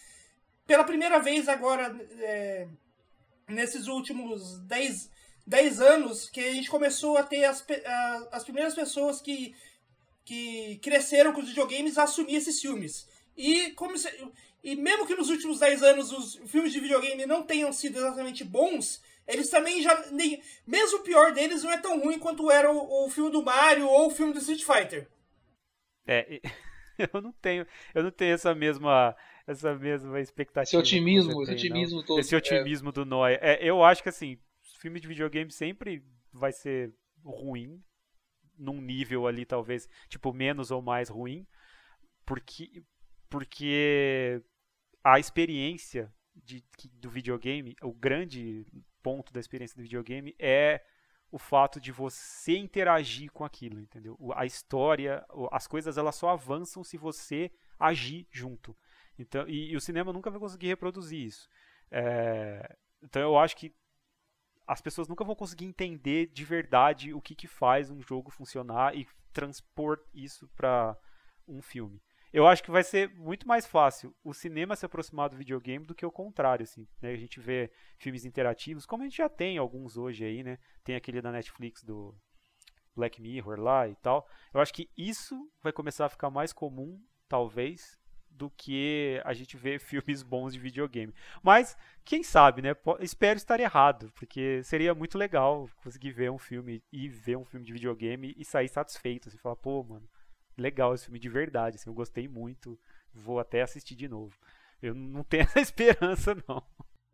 pela 0.65 0.85
primeira 0.85 1.19
vez 1.19 1.49
agora 1.49 1.93
é, 2.21 2.69
nesses 3.49 3.89
últimos 3.89 4.61
10, 4.61 5.11
10 5.45 5.81
anos 5.81 6.31
que 6.31 6.39
a 6.39 6.53
gente 6.53 6.71
começou 6.71 7.19
a 7.19 7.25
ter 7.25 7.45
as, 7.47 7.67
as 8.31 8.45
primeiras 8.45 8.77
pessoas 8.77 9.21
que, 9.21 9.57
que 10.25 10.79
cresceram 10.81 11.33
com 11.33 11.41
os 11.41 11.49
videogames 11.49 11.99
a 11.99 12.05
assumir 12.05 12.37
esses 12.37 12.61
filmes. 12.61 13.09
E, 13.37 13.73
como 13.73 13.99
se, 13.99 14.09
e 14.63 14.77
mesmo 14.77 15.05
que 15.05 15.17
nos 15.17 15.31
últimos 15.31 15.59
10 15.59 15.83
anos 15.83 16.13
os 16.13 16.41
filmes 16.47 16.73
de 16.73 16.79
videogame 16.79 17.27
não 17.27 17.43
tenham 17.43 17.73
sido 17.73 17.99
exatamente 17.99 18.45
bons, 18.45 19.03
eles 19.27 19.51
também 19.51 19.83
já. 19.83 20.07
Nem, 20.13 20.41
mesmo 20.65 20.99
o 20.99 21.03
pior 21.03 21.33
deles 21.33 21.65
não 21.65 21.73
é 21.73 21.79
tão 21.79 21.99
ruim 21.99 22.21
quanto 22.21 22.53
era 22.53 22.71
o, 22.71 23.07
o 23.07 23.11
filme 23.11 23.33
do 23.33 23.43
Mario 23.43 23.89
ou 23.89 24.07
o 24.07 24.11
filme 24.11 24.33
do 24.33 24.39
Street 24.39 24.63
Fighter. 24.63 25.11
É, 26.07 26.41
eu 27.13 27.21
não 27.21 27.33
tenho, 27.33 27.67
eu 27.95 28.03
não 28.03 28.11
tenho 28.11 28.35
essa 28.35 28.55
mesma 28.55 29.17
essa 29.47 29.75
mesma 29.75 30.21
expectativa. 30.21 30.63
Esse 30.63 30.77
otimismo, 30.77 31.43
esse 31.43 31.53
otimismo 31.53 32.03
todo. 32.05 32.21
Esse 32.21 32.35
otimismo 32.37 32.91
é. 32.91 32.93
do 32.93 33.05
Noia. 33.05 33.39
É, 33.43 33.59
eu 33.63 33.83
acho 33.83 34.03
que 34.03 34.09
assim, 34.09 34.39
filme 34.79 35.01
de 35.01 35.09
videogame 35.09 35.51
sempre 35.51 36.03
vai 36.33 36.53
ser 36.53 36.95
ruim, 37.25 37.83
num 38.57 38.81
nível 38.81 39.27
ali 39.27 39.45
talvez, 39.45 39.89
tipo, 40.09 40.33
menos 40.33 40.71
ou 40.71 40.81
mais 40.81 41.09
ruim, 41.09 41.47
porque, 42.25 42.83
porque 43.29 44.43
a 45.03 45.19
experiência 45.19 46.13
de, 46.35 46.65
do 46.95 47.11
videogame, 47.11 47.77
o 47.83 47.93
grande 47.93 48.67
ponto 49.03 49.33
da 49.33 49.41
experiência 49.41 49.77
do 49.77 49.83
videogame 49.83 50.35
é 50.39 50.81
o 51.33 51.39
fato 51.39 51.81
de 51.81 51.91
você 51.91 52.59
interagir 52.59 53.33
com 53.33 53.43
aquilo, 53.43 53.81
entendeu? 53.81 54.19
A 54.37 54.45
história, 54.45 55.25
as 55.51 55.67
coisas 55.67 55.97
elas 55.97 56.15
só 56.15 56.29
avançam 56.29 56.85
se 56.85 56.99
você 56.99 57.51
agir 57.81 58.29
junto. 58.31 58.77
Então, 59.19 59.49
e, 59.49 59.73
e 59.73 59.77
o 59.77 59.81
cinema 59.81 60.13
nunca 60.13 60.31
vai 60.31 60.39
conseguir 60.39 60.69
reproduzir 60.69 61.19
isso. 61.19 61.49
É, 61.91 62.77
então 63.03 63.23
eu 63.23 63.39
acho 63.39 63.57
que 63.57 63.75
as 64.67 64.83
pessoas 64.83 65.09
nunca 65.09 65.25
vão 65.25 65.35
conseguir 65.35 65.65
entender 65.65 66.27
de 66.27 66.45
verdade 66.45 67.15
o 67.15 67.21
que, 67.21 67.35
que 67.35 67.49
faz 67.49 67.91
um 67.91 68.03
jogo 68.03 68.31
funcionar 68.31 68.95
e 68.95 69.09
transpor 69.33 69.99
isso 70.13 70.47
para 70.55 70.95
um 71.49 71.63
filme. 71.63 72.01
Eu 72.33 72.47
acho 72.47 72.63
que 72.63 72.71
vai 72.71 72.83
ser 72.83 73.11
muito 73.15 73.47
mais 73.47 73.67
fácil 73.67 74.15
o 74.25 74.33
cinema 74.33 74.75
se 74.75 74.87
aproximar 74.87 75.29
do 75.29 75.37
videogame 75.37 75.85
do 75.85 75.95
que 75.95 76.07
o 76.07 76.11
contrário, 76.11 76.63
assim. 76.63 76.89
Né? 77.01 77.13
A 77.13 77.17
gente 77.17 77.39
vê 77.39 77.71
filmes 77.99 78.25
interativos, 78.25 78.87
como 78.87 79.03
a 79.03 79.07
gente 79.07 79.19
já 79.19 79.29
tem 79.29 79.59
alguns 79.59 79.99
hoje 79.99 80.25
aí, 80.25 80.43
né? 80.43 80.59
Tem 80.83 80.97
aquele 80.97 81.21
da 81.21 81.31
Netflix 81.31 81.85
do 81.85 82.15
Black 82.97 83.21
Mirror 83.21 83.61
lá 83.61 83.87
e 83.87 83.95
tal. 83.97 84.27
Eu 84.53 84.61
acho 84.61 84.73
que 84.73 84.89
isso 84.97 85.51
vai 85.63 85.73
começar 85.73 86.07
a 86.07 86.09
ficar 86.09 86.31
mais 86.31 86.55
comum, 86.55 86.99
talvez, 87.29 87.99
do 88.31 88.49
que 88.51 89.21
a 89.25 89.35
gente 89.35 89.57
vê 89.57 89.79
filmes 89.81 90.23
bons 90.23 90.55
de 90.55 90.59
videogame. 90.59 91.15
Mas, 91.43 91.77
quem 92.03 92.23
sabe, 92.23 92.63
né? 92.63 92.75
Espero 93.01 93.37
estar 93.37 93.61
errado, 93.61 94.11
porque 94.15 94.63
seria 94.65 94.95
muito 94.95 95.19
legal 95.19 95.69
conseguir 95.83 96.13
ver 96.13 96.31
um 96.31 96.39
filme 96.39 96.83
e 96.91 97.09
ver 97.09 97.37
um 97.37 97.45
filme 97.45 97.67
de 97.67 97.73
videogame 97.75 98.35
e 98.39 98.45
sair 98.45 98.69
satisfeito, 98.69 99.29
assim, 99.29 99.37
falar, 99.37 99.57
pô, 99.57 99.83
mano, 99.85 100.09
legal 100.57 100.95
esse 100.95 101.05
filme 101.05 101.19
de 101.19 101.29
verdade, 101.29 101.77
assim, 101.77 101.89
eu 101.89 101.95
gostei 101.95 102.29
muito, 102.29 102.79
vou 103.13 103.39
até 103.39 103.63
assistir 103.63 103.95
de 103.95 104.09
novo. 104.09 104.37
Eu 104.83 104.95
não 104.95 105.23
tenho 105.23 105.43
essa 105.45 105.61
esperança, 105.61 106.37
não. 106.49 106.63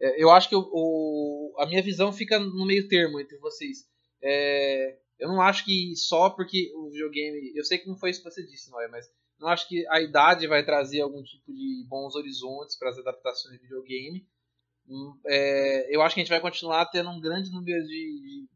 É, 0.00 0.22
eu 0.22 0.30
acho 0.30 0.48
que 0.48 0.56
o, 0.56 0.68
o, 0.72 1.54
a 1.58 1.66
minha 1.66 1.82
visão 1.82 2.12
fica 2.12 2.38
no 2.38 2.66
meio 2.66 2.88
termo 2.88 3.20
entre 3.20 3.36
vocês. 3.38 3.86
É, 4.22 4.98
eu 5.18 5.28
não 5.28 5.40
acho 5.40 5.64
que 5.64 5.94
só 5.96 6.30
porque 6.30 6.72
o 6.74 6.90
videogame. 6.90 7.52
Eu 7.54 7.64
sei 7.64 7.78
que 7.78 7.88
não 7.88 7.96
foi 7.96 8.10
isso 8.10 8.22
que 8.22 8.30
você 8.30 8.44
disse, 8.46 8.70
Noé, 8.70 8.88
mas 8.88 9.10
não 9.38 9.48
acho 9.48 9.68
que 9.68 9.86
a 9.88 10.00
idade 10.00 10.46
vai 10.46 10.64
trazer 10.64 11.00
algum 11.00 11.22
tipo 11.22 11.52
de 11.52 11.84
bons 11.88 12.14
horizontes 12.14 12.76
para 12.76 12.90
as 12.90 12.98
adaptações 12.98 13.54
de 13.54 13.62
videogame. 13.62 14.26
Hum, 14.88 15.18
é, 15.26 15.94
eu 15.94 16.00
acho 16.00 16.14
que 16.14 16.20
a 16.20 16.24
gente 16.24 16.30
vai 16.30 16.40
continuar 16.40 16.86
tendo 16.86 17.10
um 17.10 17.20
grande 17.20 17.50
número 17.50 17.84
de, 17.84 17.88
de 17.88 18.48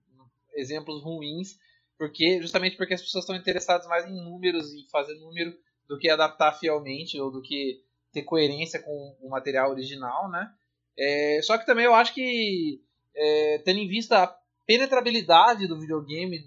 exemplos 0.54 1.02
ruins, 1.02 1.58
porque 2.02 2.42
justamente 2.42 2.76
porque 2.76 2.94
as 2.94 3.00
pessoas 3.00 3.22
estão 3.22 3.36
interessadas 3.36 3.86
mais 3.86 4.04
em 4.08 4.24
números 4.24 4.72
e 4.72 4.90
fazer 4.90 5.14
número 5.20 5.56
do 5.86 5.96
que 5.96 6.10
adaptar 6.10 6.52
fielmente 6.58 7.16
ou 7.20 7.30
do 7.30 7.40
que 7.40 7.80
ter 8.12 8.22
coerência 8.22 8.82
com 8.82 9.16
o 9.20 9.30
material 9.30 9.70
original, 9.70 10.28
né? 10.28 10.52
É, 10.98 11.38
só 11.44 11.56
que 11.56 11.64
também 11.64 11.84
eu 11.84 11.94
acho 11.94 12.12
que 12.12 12.82
é, 13.14 13.58
tendo 13.58 13.78
em 13.78 13.86
vista 13.86 14.20
a 14.20 14.36
penetrabilidade 14.66 15.68
do 15.68 15.78
videogame 15.78 16.40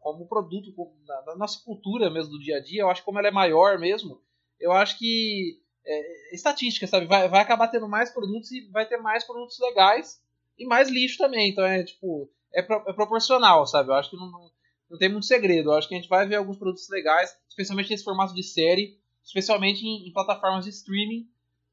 como 0.00 0.26
produto 0.26 0.74
da, 1.06 1.20
da, 1.20 1.36
nossa 1.36 1.64
cultura 1.64 2.10
mesmo 2.10 2.32
do 2.32 2.40
dia 2.40 2.56
a 2.56 2.60
dia, 2.60 2.82
eu 2.82 2.90
acho 2.90 3.02
que 3.02 3.06
como 3.06 3.20
ela 3.20 3.28
é 3.28 3.30
maior 3.30 3.78
mesmo, 3.78 4.20
eu 4.58 4.72
acho 4.72 4.98
que 4.98 5.60
é, 5.86 6.34
estatística, 6.34 6.84
sabe, 6.88 7.06
vai, 7.06 7.28
vai 7.28 7.42
acabar 7.42 7.68
tendo 7.68 7.88
mais 7.88 8.10
produtos 8.10 8.50
e 8.50 8.68
vai 8.72 8.84
ter 8.84 8.96
mais 8.96 9.22
produtos 9.24 9.56
legais 9.60 10.20
e 10.58 10.66
mais 10.66 10.88
lixo 10.88 11.16
também, 11.16 11.50
então 11.50 11.64
é 11.64 11.84
tipo, 11.84 12.28
é, 12.52 12.60
pro, 12.60 12.82
é 12.88 12.92
proporcional, 12.92 13.64
sabe, 13.68 13.90
eu 13.90 13.94
acho 13.94 14.10
que 14.10 14.16
não, 14.16 14.50
não, 14.90 14.98
tem 14.98 15.08
muito 15.08 15.26
segredo, 15.26 15.70
eu 15.70 15.74
acho 15.74 15.88
que 15.88 15.94
a 15.94 15.98
gente 15.98 16.08
vai 16.08 16.26
ver 16.26 16.36
alguns 16.36 16.56
produtos 16.56 16.88
legais, 16.88 17.36
especialmente 17.48 17.90
nesse 17.90 18.04
formato 18.04 18.34
de 18.34 18.42
série, 18.42 18.98
especialmente 19.24 19.84
em, 19.84 20.08
em 20.08 20.12
plataformas 20.12 20.64
de 20.64 20.70
streaming, 20.70 21.28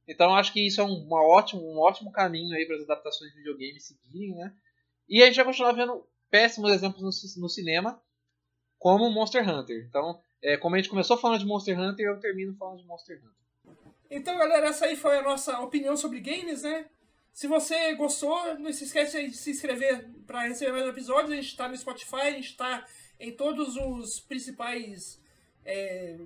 então 0.07 0.35
acho 0.35 0.51
que 0.51 0.65
isso 0.65 0.81
é 0.81 0.83
um, 0.83 1.05
uma 1.05 1.21
ótimo, 1.21 1.61
um 1.61 1.79
ótimo 1.79 2.11
caminho 2.11 2.55
aí 2.55 2.65
para 2.65 2.75
as 2.75 2.83
adaptações 2.83 3.31
de 3.31 3.37
videogame 3.37 3.79
seguirem, 3.79 4.35
né, 4.35 4.53
e 5.07 5.21
a 5.21 5.25
gente 5.25 5.35
vai 5.35 5.45
continuar 5.45 5.73
vendo 5.73 6.05
péssimos 6.29 6.71
exemplos 6.71 7.01
no, 7.01 7.41
no 7.41 7.49
cinema, 7.49 8.01
como 8.79 9.09
Monster 9.09 9.47
Hunter. 9.47 9.85
Então, 9.87 10.19
é, 10.41 10.57
como 10.57 10.75
a 10.75 10.77
gente 10.77 10.89
começou 10.89 11.17
falando 11.17 11.39
de 11.39 11.45
Monster 11.45 11.79
Hunter, 11.79 12.05
eu 12.05 12.19
termino 12.19 12.53
falando 12.55 12.79
de 12.79 12.85
Monster 12.85 13.17
Hunter. 13.17 13.77
Então, 14.09 14.37
galera, 14.37 14.67
essa 14.67 14.85
aí 14.85 14.95
foi 14.95 15.17
a 15.17 15.21
nossa 15.21 15.59
opinião 15.61 15.95
sobre 15.95 16.19
games, 16.19 16.63
né? 16.63 16.85
Se 17.33 17.47
você 17.47 17.95
gostou, 17.95 18.59
não 18.59 18.71
se 18.71 18.83
esqueça 18.83 19.21
de 19.21 19.35
se 19.35 19.49
inscrever 19.49 20.07
para 20.27 20.43
receber 20.43 20.71
mais 20.71 20.87
episódios. 20.87 21.31
A 21.31 21.35
gente 21.35 21.47
está 21.47 21.67
no 21.67 21.75
Spotify, 21.75 22.15
a 22.15 22.31
gente 22.31 22.49
está 22.49 22.85
em 23.19 23.31
todos 23.35 23.75
os 23.75 24.19
principais 24.19 25.19
é, 25.65 26.19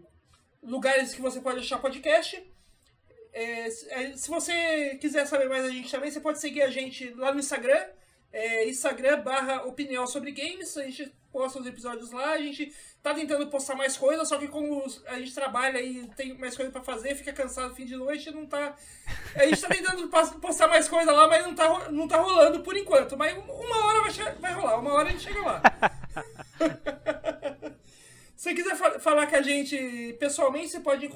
lugares 0.61 1.13
que 1.13 1.21
você 1.21 1.39
pode 1.39 1.59
achar 1.59 1.79
podcast. 1.79 2.43
É, 3.31 3.69
se 3.69 4.29
você 4.29 4.97
quiser 4.99 5.25
saber 5.25 5.47
mais 5.47 5.63
da 5.63 5.69
gente 5.69 5.89
também, 5.89 6.11
você 6.11 6.19
pode 6.19 6.41
seguir 6.41 6.61
a 6.61 6.69
gente 6.69 7.09
lá 7.13 7.31
no 7.31 7.39
Instagram, 7.39 7.85
é, 8.33 8.67
Instagram 8.67 9.21
barra 9.21 9.63
opinião 9.63 10.05
sobre 10.05 10.31
games. 10.31 10.75
A 10.75 10.83
gente 10.83 11.15
posta 11.31 11.59
os 11.59 11.65
episódios 11.65 12.11
lá. 12.11 12.31
A 12.31 12.37
gente 12.37 12.73
tá 13.01 13.13
tentando 13.13 13.47
postar 13.47 13.75
mais 13.75 13.97
coisas, 13.97 14.27
só 14.27 14.37
que 14.37 14.47
como 14.47 14.83
a 15.05 15.19
gente 15.19 15.33
trabalha 15.33 15.81
e 15.81 16.07
tem 16.15 16.37
mais 16.37 16.55
coisa 16.55 16.71
para 16.71 16.81
fazer, 16.81 17.15
fica 17.15 17.33
cansado 17.33 17.75
fim 17.75 17.85
de 17.85 17.95
noite, 17.95 18.31
não 18.31 18.45
tá. 18.45 18.75
A 19.35 19.45
gente 19.45 19.61
tá 19.61 19.69
tentando 19.69 20.07
postar 20.41 20.67
mais 20.67 20.87
coisa 20.87 21.11
lá, 21.11 21.27
mas 21.27 21.45
não 21.45 21.55
tá, 21.55 21.89
não 21.89 22.07
tá 22.07 22.17
rolando 22.17 22.61
por 22.61 22.75
enquanto. 22.75 23.17
Mas 23.17 23.37
uma 23.37 23.85
hora 23.85 24.01
vai, 24.01 24.35
vai 24.35 24.53
rolar, 24.53 24.79
uma 24.79 24.93
hora 24.93 25.09
a 25.09 25.11
gente 25.11 25.23
chega 25.23 25.41
lá. 25.41 25.61
Se 28.35 28.53
quiser 28.53 28.75
falar 28.75 29.27
com 29.27 29.35
a 29.35 29.41
gente 29.41 30.15
pessoalmente, 30.19 30.69
você 30.69 30.79
pode, 30.79 31.09